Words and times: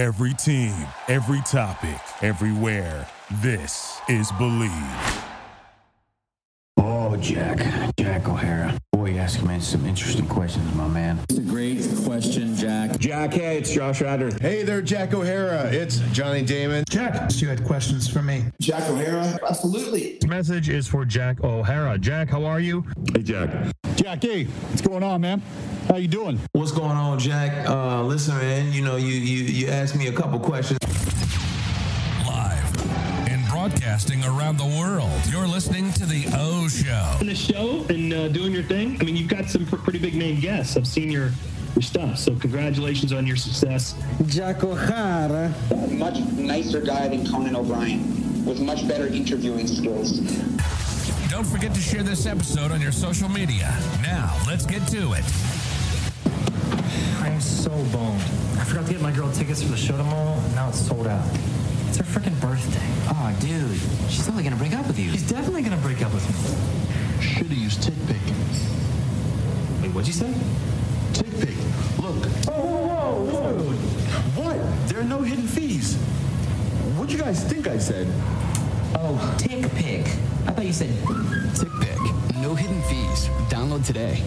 Every 0.00 0.32
team, 0.32 0.72
every 1.08 1.42
topic, 1.42 2.00
everywhere. 2.22 3.06
This 3.42 4.00
is 4.08 4.32
Believe. 4.38 4.72
Oh, 6.78 7.18
Jack. 7.18 7.58
Jack 7.98 8.26
O'Hara. 8.26 8.78
Boy, 8.94 9.10
you 9.10 9.18
asking 9.18 9.48
me 9.48 9.60
some 9.60 9.84
interesting 9.84 10.26
questions, 10.26 10.74
my 10.74 10.88
man. 10.88 11.20
It's 11.28 11.38
a 11.38 11.42
great 11.42 11.86
question, 12.06 12.56
Jack. 12.56 12.98
Jack, 12.98 13.34
hey, 13.34 13.58
it's 13.58 13.74
Josh 13.74 14.00
Ryder. 14.00 14.30
Hey 14.40 14.62
there, 14.62 14.80
Jack 14.80 15.12
O'Hara. 15.12 15.70
It's 15.70 15.98
Johnny 16.12 16.46
Damon. 16.46 16.84
Jack, 16.88 17.30
you 17.38 17.48
had 17.48 17.62
questions 17.62 18.08
for 18.08 18.22
me. 18.22 18.46
Jack 18.58 18.88
O'Hara? 18.88 19.38
Absolutely. 19.46 20.16
This 20.18 20.30
message 20.30 20.70
is 20.70 20.88
for 20.88 21.04
Jack 21.04 21.44
O'Hara. 21.44 21.98
Jack, 21.98 22.30
how 22.30 22.46
are 22.46 22.60
you? 22.60 22.86
Hey, 23.12 23.22
Jack. 23.22 23.50
Jack, 23.96 24.22
hey, 24.22 24.44
what's 24.44 24.80
going 24.80 25.02
on, 25.02 25.20
man? 25.20 25.42
How 25.90 25.96
you 25.96 26.06
doing? 26.06 26.38
What's 26.52 26.70
going 26.70 26.92
on, 26.92 27.18
Jack? 27.18 27.68
Uh, 27.68 28.04
listen, 28.04 28.36
man, 28.36 28.72
you 28.72 28.80
know, 28.80 28.94
you, 28.94 29.08
you, 29.08 29.42
you 29.42 29.66
asked 29.66 29.96
me 29.96 30.06
a 30.06 30.12
couple 30.12 30.38
questions. 30.38 30.78
Live 32.24 33.28
and 33.28 33.44
broadcasting 33.48 34.22
around 34.22 34.56
the 34.56 34.66
world. 34.78 35.10
You're 35.28 35.48
listening 35.48 35.92
to 35.94 36.06
The 36.06 36.26
O 36.36 36.68
Show. 36.68 37.16
In 37.20 37.26
the 37.26 37.34
show 37.34 37.84
and 37.88 38.12
uh, 38.12 38.28
doing 38.28 38.52
your 38.52 38.62
thing. 38.62 38.98
I 39.00 39.04
mean, 39.04 39.16
you've 39.16 39.26
got 39.26 39.46
some 39.46 39.66
pr- 39.66 39.78
pretty 39.78 39.98
big 39.98 40.14
name 40.14 40.38
guests. 40.38 40.76
I've 40.76 40.86
seen 40.86 41.10
your 41.10 41.32
your 41.74 41.82
stuff. 41.82 42.18
So 42.18 42.36
congratulations 42.36 43.12
on 43.12 43.26
your 43.26 43.36
success. 43.36 44.00
Jack 44.26 44.62
O'Hara. 44.62 45.52
Much 45.88 46.20
nicer 46.20 46.80
guy 46.82 47.08
than 47.08 47.26
Conan 47.26 47.56
O'Brien, 47.56 48.44
with 48.44 48.60
much 48.60 48.86
better 48.86 49.08
interviewing 49.08 49.66
skills. 49.66 50.20
Don't 51.28 51.46
forget 51.46 51.74
to 51.74 51.80
share 51.80 52.04
this 52.04 52.26
episode 52.26 52.70
on 52.70 52.80
your 52.80 52.92
social 52.92 53.28
media. 53.28 53.76
Now, 54.02 54.36
let's 54.46 54.66
get 54.66 54.86
to 54.88 55.14
it. 55.14 55.59
I'm 57.20 57.40
so 57.40 57.70
boned. 57.70 58.20
I 58.58 58.64
forgot 58.64 58.86
to 58.86 58.92
get 58.92 59.00
my 59.00 59.12
girl 59.12 59.30
tickets 59.32 59.62
for 59.62 59.68
the 59.70 59.76
show 59.76 59.96
tomorrow, 59.96 60.34
and 60.34 60.54
now 60.54 60.68
it's 60.68 60.86
sold 60.86 61.06
out. 61.06 61.24
It's 61.88 61.96
her 61.98 62.04
freaking 62.04 62.38
birthday. 62.40 62.86
Oh, 63.08 63.36
dude. 63.40 63.78
She's 64.10 64.24
totally 64.24 64.44
gonna 64.44 64.56
break 64.56 64.74
up 64.74 64.86
with 64.86 64.98
you. 64.98 65.10
She's 65.10 65.28
definitely 65.28 65.62
gonna 65.62 65.76
break 65.78 66.02
up 66.02 66.12
with 66.12 66.26
me. 66.28 66.34
Should've 67.20 67.52
used 67.52 67.82
TickPick. 67.82 68.22
Wait, 69.82 69.92
what'd 69.92 70.06
you 70.06 70.12
say? 70.12 70.32
TickPick. 71.12 71.56
Look. 72.00 72.28
Oh, 72.48 72.62
whoa, 72.62 73.24
whoa, 73.24 73.52
whoa. 73.54 74.42
What? 74.42 74.88
There 74.88 75.00
are 75.00 75.04
no 75.04 75.22
hidden 75.22 75.46
fees. 75.46 75.96
What'd 76.96 77.12
you 77.12 77.18
guys 77.18 77.42
think 77.44 77.66
I 77.66 77.78
said? 77.78 78.06
Oh, 78.94 79.18
TickPick. 79.38 80.06
I 80.46 80.52
thought 80.52 80.64
you 80.64 80.72
said 80.72 80.90
TickPick. 81.54 82.40
No 82.40 82.54
hidden 82.54 82.82
fees. 82.82 83.28
Download 83.48 83.84
today. 83.84 84.22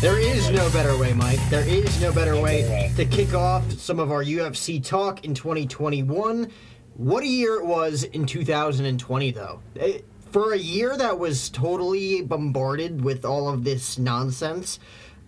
There 0.00 0.18
is 0.18 0.50
no 0.50 0.70
better 0.70 0.96
way, 0.98 1.12
Mike. 1.14 1.40
There 1.50 1.66
is 1.66 2.00
no 2.00 2.12
better 2.12 2.38
way 2.40 2.92
to 2.96 3.04
kick 3.06 3.34
off 3.34 3.70
some 3.72 3.98
of 3.98 4.10
our 4.10 4.22
UFC 4.22 4.82
talk 4.82 5.24
in 5.24 5.34
2021. 5.34 6.50
What 6.96 7.24
a 7.24 7.26
year 7.26 7.56
it 7.56 7.66
was 7.66 8.04
in 8.04 8.26
2020, 8.26 9.30
though. 9.30 9.60
It- 9.74 10.04
for 10.34 10.52
a 10.52 10.58
year 10.58 10.96
that 10.96 11.16
was 11.16 11.48
totally 11.48 12.20
bombarded 12.20 13.04
with 13.04 13.24
all 13.24 13.48
of 13.48 13.62
this 13.62 13.98
nonsense, 13.98 14.80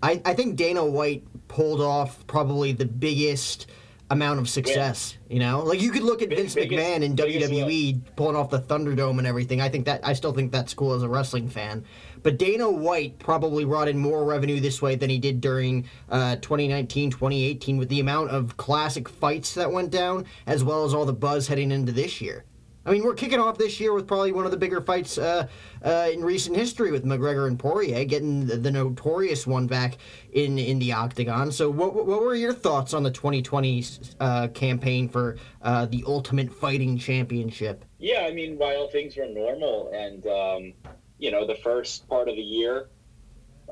I, 0.03 0.21
I 0.25 0.35
think 0.35 0.57
Dana 0.57 0.85
White 0.85 1.23
pulled 1.47 1.81
off 1.81 2.27
probably 2.27 2.73
the 2.73 2.87
biggest 2.87 3.69
amount 4.11 4.41
of 4.41 4.49
success. 4.49 5.17
You 5.29 5.39
know, 5.39 5.63
like 5.63 5.81
you 5.81 5.93
could 5.93 6.03
look 6.03 6.23
at 6.23 6.31
Vince 6.31 6.57
McMahon 6.57 7.03
in 7.03 7.15
WWE 7.15 8.01
pulling 8.17 8.35
off 8.35 8.51
the 8.51 8.59
Thunderdome 8.59 9.19
and 9.19 9.29
everything. 9.29 9.61
I 9.61 9.69
think 9.69 9.87
that 9.87 10.01
I 10.05 10.13
still 10.13 10.33
think 10.33 10.51
that's 10.51 10.75
cool 10.75 10.93
as 10.93 11.05
a 11.05 11.09
wrestling 11.09 11.49
fan. 11.49 11.85
But 12.25 12.37
Dana 12.37 12.69
White 12.69 13.21
probably 13.21 13.65
brought 13.65 13.87
in 13.87 13.99
more 13.99 14.25
revenue 14.25 14.59
this 14.59 14.83
way 14.83 14.97
than 14.97 15.09
he 15.09 15.21
did 15.21 15.41
during 15.41 15.89
uh, 16.11 16.35
2019, 16.35 17.13
2018, 17.13 17.77
with 17.77 17.91
the 17.91 18.01
amount 18.01 18.31
of 18.31 18.57
classic 18.57 19.09
fights 19.09 19.55
that 19.55 19.71
went 19.71 19.93
down, 19.93 20.25
as 20.49 20.65
well 20.65 20.85
as 20.85 20.93
all 20.93 21.05
the 21.05 21.13
buzz 21.13 21.47
heading 21.47 21.71
into 21.71 21.93
this 21.93 22.21
year. 22.21 22.45
I 22.87 22.93
mean, 22.93 23.03
we're 23.03 23.15
kicking 23.15 23.41
off 23.41 23.59
this 23.59 23.81
year 23.81 23.93
with 23.93 24.07
probably 24.07 24.31
one 24.31 24.45
of 24.45 24.53
the 24.53 24.57
bigger 24.57 24.81
fights 24.81 25.19
uh, 25.19 25.49
uh, 25.85 26.09
in 26.13 26.23
recent 26.23 26.57
history 26.57 26.93
with 26.93 27.05
McGregor 27.05 27.49
and 27.49 27.59
Poirier, 27.59 28.05
getting 28.05 28.47
the, 28.47 28.57
the 28.57 28.71
notorious 28.71 29.45
one 29.45 29.67
back 29.67 29.99
in, 30.33 30.57
in 30.57 30.79
the 30.79 30.93
octagon. 30.93 31.51
So, 31.51 31.69
what, 31.69 31.95
what 32.07 32.23
were 32.23 32.37
your 32.37 32.53
thoughts 32.53 32.95
on 32.95 33.03
the 33.03 33.11
2020 33.11 33.85
uh, 34.21 34.49
campaign 34.49 35.09
for 35.09 35.37
uh, 35.63 35.87
the 35.87 36.05
Ultimate 36.07 36.53
Fighting 36.53 36.97
Championship? 36.97 37.85
Yeah, 37.99 38.21
I 38.21 38.33
mean, 38.33 38.57
while 38.57 38.89
things 38.89 39.17
were 39.17 39.27
normal 39.27 39.91
and, 39.93 40.25
um, 40.27 40.73
you 41.19 41.33
know, 41.33 41.45
the 41.45 41.57
first 41.57 42.09
part 42.09 42.29
of 42.29 42.37
the 42.37 42.43
year, 42.43 42.89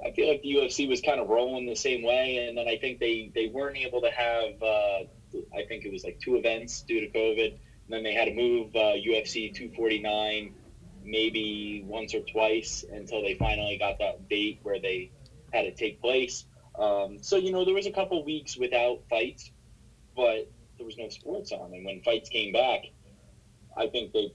I 0.05 0.11
feel 0.11 0.29
like 0.29 0.43
the 0.43 0.55
UFC 0.55 0.89
was 0.89 1.01
kind 1.01 1.21
of 1.21 1.29
rolling 1.29 1.67
the 1.67 1.77
same 1.77 2.03
way. 2.03 2.49
And 2.49 2.59
then 2.59 2.67
I 2.67 2.77
think 2.79 2.99
they, 2.99 3.31
they 3.33 3.47
weren't 3.47 3.77
able 3.77 4.01
to 4.01 4.11
have, 4.11 4.61
uh, 4.61 5.05
I 5.57 5.65
think 5.69 5.85
it 5.85 5.93
was 5.93 6.03
like 6.03 6.19
two 6.19 6.35
events 6.35 6.81
due 6.83 7.01
to 7.01 7.09
COVID. 7.17 7.55
And 7.87 7.93
then 7.93 8.03
they 8.03 8.15
had 8.15 8.27
to 8.27 8.35
move 8.35 8.75
uh, 8.75 8.95
UFC 8.95 9.55
249 9.55 10.55
maybe 11.05 11.85
once 11.87 12.15
or 12.15 12.21
twice 12.21 12.85
until 12.91 13.23
they 13.23 13.35
finally 13.35 13.77
got 13.77 13.99
that 13.99 14.29
date 14.29 14.59
where 14.63 14.81
they 14.81 15.11
had 15.53 15.67
it 15.67 15.77
take 15.77 16.01
place. 16.01 16.47
Um, 16.79 17.19
so, 17.23 17.37
you 17.37 17.53
know, 17.53 17.65
there 17.65 17.75
was 17.75 17.87
a 17.87 17.91
couple 17.91 18.25
weeks 18.25 18.57
without 18.57 19.03
fights, 19.09 19.51
but 20.17 20.51
there 20.77 20.87
was 20.87 20.97
no 20.97 21.09
sports 21.09 21.53
on. 21.53 21.73
And 21.73 21.85
when 21.85 22.01
fights 22.01 22.29
came 22.29 22.53
back, 22.53 22.81
I 23.77 23.87
think 23.87 24.13
they, 24.13 24.33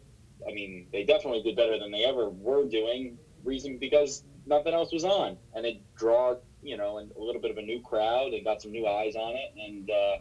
I 0.47 0.51
mean, 0.51 0.87
they 0.91 1.03
definitely 1.03 1.41
did 1.41 1.55
better 1.55 1.77
than 1.77 1.91
they 1.91 2.05
ever 2.05 2.29
were 2.29 2.65
doing. 2.65 3.17
Reason 3.43 3.77
because 3.77 4.23
nothing 4.45 4.73
else 4.73 4.91
was 4.91 5.05
on, 5.05 5.37
and 5.53 5.65
it 5.65 5.81
draw, 5.95 6.35
you 6.61 6.75
know, 6.75 6.97
a 6.97 7.21
little 7.21 7.41
bit 7.41 7.51
of 7.51 7.57
a 7.57 7.61
new 7.61 7.81
crowd 7.81 8.33
and 8.33 8.43
got 8.43 8.61
some 8.61 8.71
new 8.71 8.85
eyes 8.85 9.15
on 9.15 9.35
it, 9.35 9.53
and 9.57 9.89
uh, 9.89 10.17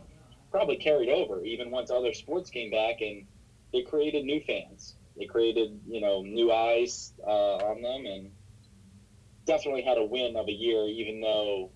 probably 0.51 0.77
carried 0.77 1.09
over 1.09 1.43
even 1.45 1.71
once 1.71 1.91
other 1.91 2.13
sports 2.13 2.51
came 2.51 2.71
back, 2.71 3.01
and 3.01 3.27
they 3.73 3.83
created 3.83 4.25
new 4.25 4.41
fans. 4.41 4.95
They 5.17 5.27
created, 5.27 5.81
you 5.87 6.01
know, 6.01 6.23
new 6.23 6.53
eyes 6.53 7.13
uh, 7.27 7.57
on 7.57 7.83
them, 7.83 8.07
and 8.07 8.31
definitely 9.45 9.83
had 9.83 9.99
a 9.99 10.05
win 10.05 10.37
of 10.37 10.49
a 10.49 10.53
year, 10.53 10.87
even 10.87 11.21
though 11.21 11.71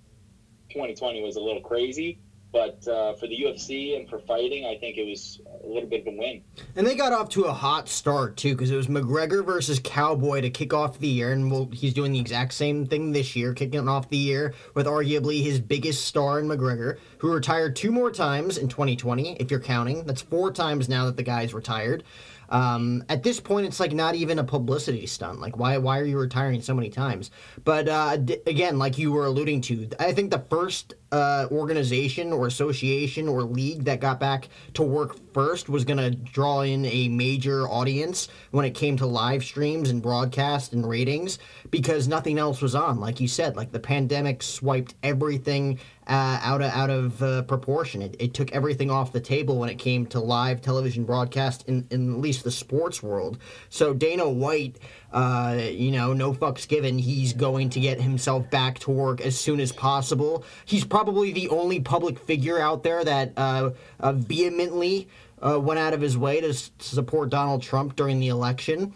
2020 0.70 1.22
was 1.22 1.36
a 1.36 1.40
little 1.40 1.60
crazy. 1.60 2.18
But 2.52 2.86
uh, 2.86 3.14
for 3.14 3.26
the 3.26 3.40
UFC 3.40 3.96
and 3.96 4.08
for 4.08 4.18
fighting, 4.18 4.66
I 4.66 4.76
think 4.76 4.98
it 4.98 5.04
was 5.04 5.40
a 5.64 5.66
little 5.68 5.88
bit 5.88 6.06
of 6.06 6.14
a 6.14 6.16
win. 6.16 6.42
And 6.76 6.86
they 6.86 6.94
got 6.94 7.12
off 7.12 7.28
to 7.30 7.44
a 7.44 7.52
hot 7.52 7.88
start 7.88 8.36
too, 8.36 8.54
because 8.54 8.70
it 8.70 8.76
was 8.76 8.86
McGregor 8.86 9.44
versus 9.44 9.80
Cowboy 9.82 10.40
to 10.40 10.50
kick 10.50 10.72
off 10.72 10.98
the 10.98 11.08
year, 11.08 11.32
and 11.32 11.50
we'll, 11.50 11.66
he's 11.66 11.94
doing 11.94 12.12
the 12.12 12.20
exact 12.20 12.54
same 12.54 12.86
thing 12.86 13.12
this 13.12 13.36
year, 13.36 13.54
kicking 13.54 13.88
off 13.88 14.08
the 14.08 14.16
year 14.16 14.54
with 14.74 14.86
arguably 14.86 15.42
his 15.42 15.60
biggest 15.60 16.04
star 16.04 16.40
in 16.40 16.46
McGregor, 16.46 16.98
who 17.18 17.32
retired 17.32 17.76
two 17.76 17.92
more 17.92 18.10
times 18.10 18.58
in 18.58 18.68
2020, 18.68 19.36
if 19.36 19.50
you're 19.50 19.60
counting. 19.60 20.04
That's 20.04 20.22
four 20.22 20.52
times 20.52 20.88
now 20.88 21.06
that 21.06 21.16
the 21.16 21.22
guy's 21.22 21.54
retired. 21.54 22.04
Um, 22.52 23.02
at 23.08 23.22
this 23.22 23.40
point, 23.40 23.66
it's 23.66 23.80
like 23.80 23.92
not 23.92 24.14
even 24.14 24.38
a 24.38 24.44
publicity 24.44 25.06
stunt. 25.06 25.40
Like, 25.40 25.56
why 25.56 25.78
why 25.78 25.98
are 25.98 26.04
you 26.04 26.18
retiring 26.18 26.60
so 26.60 26.74
many 26.74 26.90
times? 26.90 27.30
But 27.64 27.88
uh, 27.88 28.18
d- 28.18 28.42
again, 28.46 28.78
like 28.78 28.98
you 28.98 29.10
were 29.10 29.24
alluding 29.24 29.62
to, 29.62 29.88
I 29.98 30.12
think 30.12 30.30
the 30.30 30.44
first 30.50 30.94
uh, 31.10 31.46
organization 31.50 32.30
or 32.30 32.46
association 32.46 33.26
or 33.26 33.42
league 33.42 33.84
that 33.84 34.00
got 34.00 34.20
back 34.20 34.50
to 34.74 34.82
work 34.82 35.16
first 35.32 35.70
was 35.70 35.84
going 35.84 35.96
to 35.98 36.10
draw 36.10 36.60
in 36.60 36.84
a 36.84 37.08
major 37.08 37.66
audience 37.68 38.28
when 38.50 38.66
it 38.66 38.72
came 38.72 38.98
to 38.98 39.06
live 39.06 39.42
streams 39.42 39.88
and 39.88 40.02
broadcast 40.02 40.74
and 40.74 40.86
ratings 40.86 41.38
because 41.70 42.06
nothing 42.06 42.38
else 42.38 42.60
was 42.60 42.74
on. 42.74 43.00
Like 43.00 43.18
you 43.18 43.28
said, 43.28 43.56
like 43.56 43.72
the 43.72 43.80
pandemic 43.80 44.42
swiped 44.42 44.94
everything 45.02 45.78
uh, 46.12 46.38
out 46.42 46.60
of 46.60 46.70
out 46.72 46.90
of 46.90 47.22
uh, 47.22 47.40
proportion. 47.44 48.02
It, 48.02 48.16
it 48.18 48.34
took 48.34 48.52
everything 48.52 48.90
off 48.90 49.12
the 49.12 49.20
table 49.20 49.58
when 49.58 49.70
it 49.70 49.76
came 49.76 50.04
to 50.08 50.20
live 50.20 50.60
television 50.60 51.04
broadcast 51.04 51.64
in, 51.66 51.86
in 51.90 52.12
at 52.12 52.20
least 52.20 52.44
the 52.44 52.50
sports 52.50 53.02
world. 53.02 53.38
So 53.70 53.94
Dana 53.94 54.28
White, 54.28 54.76
uh, 55.10 55.58
you 55.58 55.90
know, 55.90 56.12
no 56.12 56.34
fucks 56.34 56.68
given. 56.68 56.98
He's 56.98 57.32
going 57.32 57.70
to 57.70 57.80
get 57.80 57.98
himself 57.98 58.50
back 58.50 58.78
to 58.80 58.90
work 58.90 59.22
as 59.22 59.40
soon 59.40 59.58
as 59.58 59.72
possible. 59.72 60.44
He's 60.66 60.84
probably 60.84 61.32
the 61.32 61.48
only 61.48 61.80
public 61.80 62.18
figure 62.18 62.60
out 62.60 62.82
there 62.82 63.02
that 63.02 63.32
uh, 63.38 63.70
uh, 63.98 64.12
vehemently 64.12 65.08
uh, 65.40 65.58
went 65.58 65.80
out 65.80 65.94
of 65.94 66.02
his 66.02 66.18
way 66.18 66.42
to, 66.42 66.50
s- 66.50 66.72
support 66.78 67.30
Donald 67.30 67.62
Trump 67.62 67.96
during 67.96 68.20
the 68.20 68.28
election, 68.28 68.92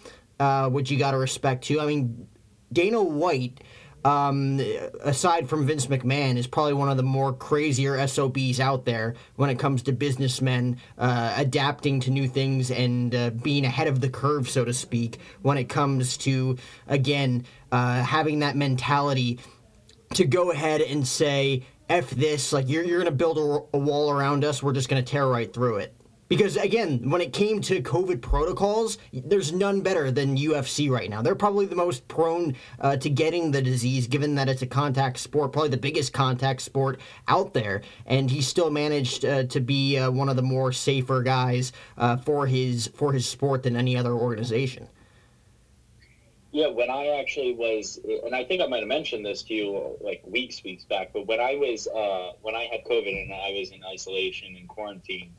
which 0.69 0.91
you 0.91 0.99
got 0.99 1.13
to 1.13 1.19
respect 1.19 1.65
too. 1.65 1.81
I 1.81 1.87
mean, 1.87 2.29
Dana 2.71 3.03
White 3.03 3.63
um, 4.07 4.61
aside 5.01 5.49
from 5.49 5.67
Vince 5.67 5.87
McMahon, 5.87 6.37
is 6.37 6.47
probably 6.47 6.75
one 6.75 6.89
of 6.89 6.97
the 6.97 7.03
more 7.03 7.33
crazier 7.33 8.07
SOBs 8.07 8.61
out 8.61 8.85
there 8.85 9.17
when 9.35 9.51
it 9.51 9.59
comes 9.59 9.83
to 9.83 9.93
businessmen 9.93 10.79
uh, 10.97 11.35
adapting 11.37 11.99
to 11.99 12.13
new 12.13 12.29
things 12.29 12.71
and 12.71 13.13
uh, 13.13 13.31
being 13.31 13.65
ahead 13.65 13.89
of 13.89 14.01
the 14.01 14.09
curve, 14.09 14.49
so 14.49 14.65
to 14.65 14.73
speak, 14.73 15.19
when 15.43 15.59
it 15.59 15.65
comes 15.65 16.17
to, 16.19 16.57
again, 16.87 17.45
uh, 17.73 18.01
having 18.01 18.39
that 18.39 18.55
mentality 18.55 19.41
to 20.15 20.25
go 20.25 20.53
ahead 20.53 20.83
and 20.83 21.05
say, 21.05 21.65
F 21.89 22.11
this, 22.11 22.53
like 22.53 22.69
you're, 22.69 22.85
you're 22.85 23.01
going 23.01 23.11
to 23.11 23.17
build 23.17 23.39
a, 23.39 23.77
a 23.77 23.81
wall 23.81 24.13
around 24.13 24.45
us, 24.45 24.63
we're 24.63 24.73
just 24.73 24.89
going 24.89 25.05
to 25.05 25.11
tear 25.11 25.27
right 25.27 25.53
through 25.53 25.79
it. 25.79 25.96
Because 26.29 26.57
again, 26.57 27.09
when 27.09 27.21
it 27.21 27.33
came 27.33 27.61
to 27.63 27.81
COVID 27.81 28.21
protocols, 28.21 28.99
there's 29.13 29.53
none 29.53 29.81
better 29.81 30.11
than 30.11 30.37
UFC 30.37 30.91
right 30.91 31.09
now. 31.09 31.23
They're 31.23 31.37
probably 31.37 31.67
the 31.67 31.77
most 31.77 32.07
prone 32.09 32.57
uh, 32.81 32.97
to 32.97 33.09
getting 33.09 33.53
the 33.53 33.63
disease, 33.63 34.09
given 34.09 34.35
that 34.35 34.49
it's 34.49 34.63
a 34.63 34.67
contact 34.67 35.19
sport, 35.19 35.53
probably 35.53 35.71
the 35.71 35.77
biggest 35.77 36.13
contact 36.13 36.63
sport 36.63 37.01
out 37.29 37.55
there. 37.55 37.83
And 38.07 38.29
he 38.29 38.43
still 38.43 38.71
managed 38.71 39.25
uh, 39.25 39.45
to 39.45 39.61
be 39.61 39.99
uh, 39.99 40.11
one 40.11 40.29
of 40.29 40.35
the 40.35 40.43
more 40.43 40.73
safer 40.73 41.23
guys 41.23 41.73
uh, 41.97 42.17
for 42.17 42.47
his 42.47 42.89
for 42.89 43.13
his 43.13 43.29
sport 43.29 43.63
than 43.63 43.77
any 43.77 43.97
other 43.97 44.13
organization. 44.13 44.89
Yeah, 46.51 46.69
when 46.69 46.91
I 46.91 47.19
actually 47.21 47.53
was, 47.53 48.01
and 48.25 48.35
I 48.35 48.43
think 48.43 48.63
I 48.63 48.67
might 48.67 48.79
have 48.79 48.89
mentioned 48.89 49.27
this 49.27 49.43
to 49.43 49.55
you 49.55 49.97
like 50.01 50.23
weeks, 50.27 50.65
weeks 50.65 50.85
back, 50.85 51.11
but 51.13 51.27
when 51.27 51.39
I 51.39 51.55
was, 51.55 51.87
uh, 51.87 52.33
when 52.41 52.55
I 52.55 52.65
had 52.73 52.83
COVID 52.85 53.25
and 53.25 53.31
I 53.31 53.55
was 53.59 53.73
in 53.73 53.85
isolation 53.85 54.57
and 54.57 54.67
quarantine, 54.67 55.33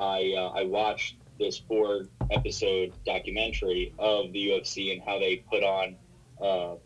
I 0.00 0.32
uh, 0.34 0.48
I 0.54 0.64
watched 0.64 1.16
this 1.38 1.58
four 1.68 2.06
episode 2.30 2.92
documentary 3.04 3.92
of 3.98 4.32
the 4.32 4.48
UFC 4.48 4.92
and 4.92 5.00
how 5.04 5.18
they 5.18 5.36
put 5.36 5.62
on 5.62 5.96
uh, 6.40 6.76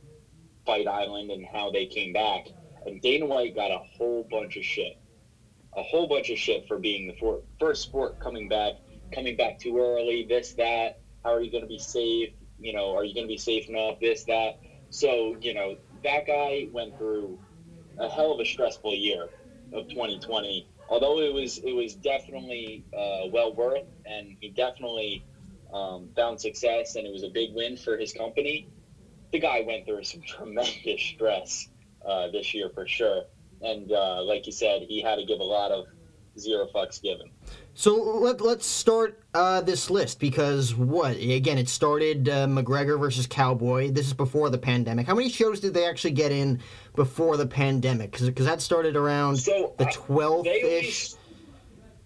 Fight 0.66 0.88
Island 0.88 1.30
and 1.30 1.46
how 1.46 1.70
they 1.70 1.86
came 1.86 2.12
back. 2.12 2.48
And 2.86 3.00
Dana 3.00 3.24
White 3.24 3.54
got 3.54 3.70
a 3.70 3.78
whole 3.96 4.26
bunch 4.28 4.56
of 4.56 4.64
shit, 4.64 4.96
a 5.76 5.82
whole 5.82 6.06
bunch 6.06 6.28
of 6.30 6.38
shit 6.38 6.66
for 6.66 6.76
being 6.76 7.06
the 7.06 7.14
for, 7.14 7.40
first 7.60 7.82
sport 7.82 8.18
coming 8.18 8.48
back, 8.48 8.74
coming 9.12 9.36
back 9.36 9.58
too 9.58 9.78
early, 9.78 10.24
this 10.28 10.52
that. 10.54 10.98
How 11.22 11.32
are 11.32 11.40
you 11.40 11.50
going 11.50 11.62
to 11.62 11.68
be 11.68 11.78
safe? 11.78 12.30
You 12.58 12.72
know, 12.72 12.94
are 12.94 13.04
you 13.04 13.14
going 13.14 13.24
to 13.24 13.32
be 13.32 13.36
safe 13.36 13.68
enough? 13.68 13.94
This 14.00 14.24
that. 14.24 14.56
So 14.90 15.36
you 15.40 15.52
know 15.52 15.76
that 16.02 16.26
guy 16.26 16.66
went 16.72 16.96
through 16.98 17.38
a 17.98 18.08
hell 18.08 18.32
of 18.32 18.40
a 18.40 18.44
stressful 18.44 18.94
year 18.94 19.28
of 19.72 19.88
2020 19.88 20.66
although 20.88 21.20
it 21.20 21.32
was 21.32 21.58
it 21.58 21.72
was 21.72 21.94
definitely 21.94 22.84
uh, 22.96 23.26
well 23.32 23.54
worth, 23.54 23.86
and 24.06 24.36
he 24.40 24.50
definitely 24.50 25.24
um, 25.72 26.10
found 26.16 26.40
success, 26.40 26.96
and 26.96 27.06
it 27.06 27.12
was 27.12 27.22
a 27.22 27.28
big 27.28 27.54
win 27.54 27.76
for 27.76 27.96
his 27.96 28.12
company. 28.12 28.66
The 29.32 29.38
guy 29.38 29.62
went 29.66 29.86
through 29.86 30.04
some 30.04 30.22
tremendous 30.22 31.00
stress 31.00 31.68
uh, 32.06 32.28
this 32.28 32.54
year 32.54 32.70
for 32.74 32.86
sure, 32.86 33.22
and 33.60 33.90
uh, 33.92 34.22
like 34.22 34.46
you 34.46 34.52
said, 34.52 34.82
he 34.82 35.00
had 35.00 35.16
to 35.16 35.24
give 35.24 35.40
a 35.40 35.44
lot 35.44 35.70
of 35.70 35.86
zero 36.38 36.66
fucks 36.66 37.00
given. 37.00 37.30
So 37.76 37.96
let, 37.96 38.40
let's 38.40 38.66
start 38.66 39.20
uh, 39.34 39.60
this 39.60 39.90
list 39.90 40.20
because 40.20 40.76
what 40.76 41.16
again? 41.16 41.58
It 41.58 41.68
started 41.68 42.28
uh, 42.28 42.46
McGregor 42.46 42.98
versus 43.00 43.26
Cowboy. 43.26 43.90
This 43.90 44.06
is 44.06 44.12
before 44.12 44.48
the 44.48 44.58
pandemic. 44.58 45.08
How 45.08 45.14
many 45.14 45.28
shows 45.28 45.58
did 45.58 45.74
they 45.74 45.84
actually 45.84 46.12
get 46.12 46.30
in 46.30 46.60
before 46.94 47.36
the 47.36 47.46
pandemic? 47.46 48.12
Because 48.12 48.46
that 48.46 48.62
started 48.62 48.94
around 48.94 49.38
so, 49.38 49.74
the 49.76 49.86
twelfth 49.86 50.46
ish. 50.46 51.14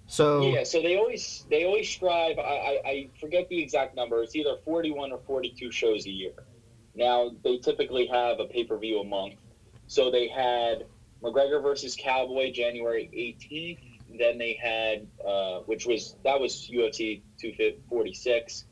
So 0.06 0.40
yeah, 0.40 0.64
so 0.64 0.80
they 0.80 0.96
always 0.96 1.44
they 1.50 1.64
always 1.64 1.86
strive. 1.86 2.38
I, 2.38 2.42
I, 2.42 2.80
I 2.86 3.10
forget 3.20 3.46
the 3.50 3.62
exact 3.62 3.94
number. 3.94 4.22
It's 4.22 4.34
either 4.34 4.56
forty 4.64 4.90
one 4.90 5.12
or 5.12 5.18
forty 5.26 5.50
two 5.50 5.70
shows 5.70 6.06
a 6.06 6.10
year. 6.10 6.32
Now 6.94 7.32
they 7.44 7.58
typically 7.58 8.06
have 8.06 8.40
a 8.40 8.46
pay 8.46 8.64
per 8.64 8.78
view 8.78 9.00
a 9.00 9.04
month. 9.04 9.34
So 9.86 10.10
they 10.10 10.28
had 10.28 10.86
McGregor 11.22 11.62
versus 11.62 11.94
Cowboy 11.94 12.52
January 12.52 13.10
eighteenth 13.12 13.80
then 14.16 14.38
they 14.38 14.54
had, 14.60 15.06
uh, 15.26 15.60
which 15.66 15.86
was 15.86 16.16
that 16.24 16.40
was 16.40 16.68
UFC 16.72 17.22
246. 17.38 18.64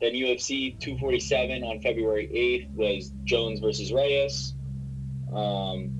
Then 0.00 0.12
UFC 0.12 0.78
247 0.80 1.62
on 1.62 1.80
February 1.80 2.26
8th 2.26 2.74
was 2.74 3.12
Jones 3.24 3.60
versus 3.60 3.92
Reyes. 3.92 4.54
Um, 5.32 5.92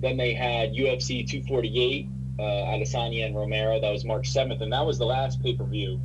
then 0.00 0.16
they 0.16 0.34
had 0.34 0.72
UFC 0.72 1.26
248, 1.26 2.08
uh, 2.38 2.42
Adesanya 2.42 3.26
and 3.26 3.36
Romero. 3.36 3.80
That 3.80 3.92
was 3.92 4.04
March 4.04 4.32
7th, 4.32 4.60
and 4.60 4.72
that 4.72 4.84
was 4.84 4.98
the 4.98 5.06
last 5.06 5.40
pay 5.42 5.54
per 5.54 5.64
view 5.64 6.00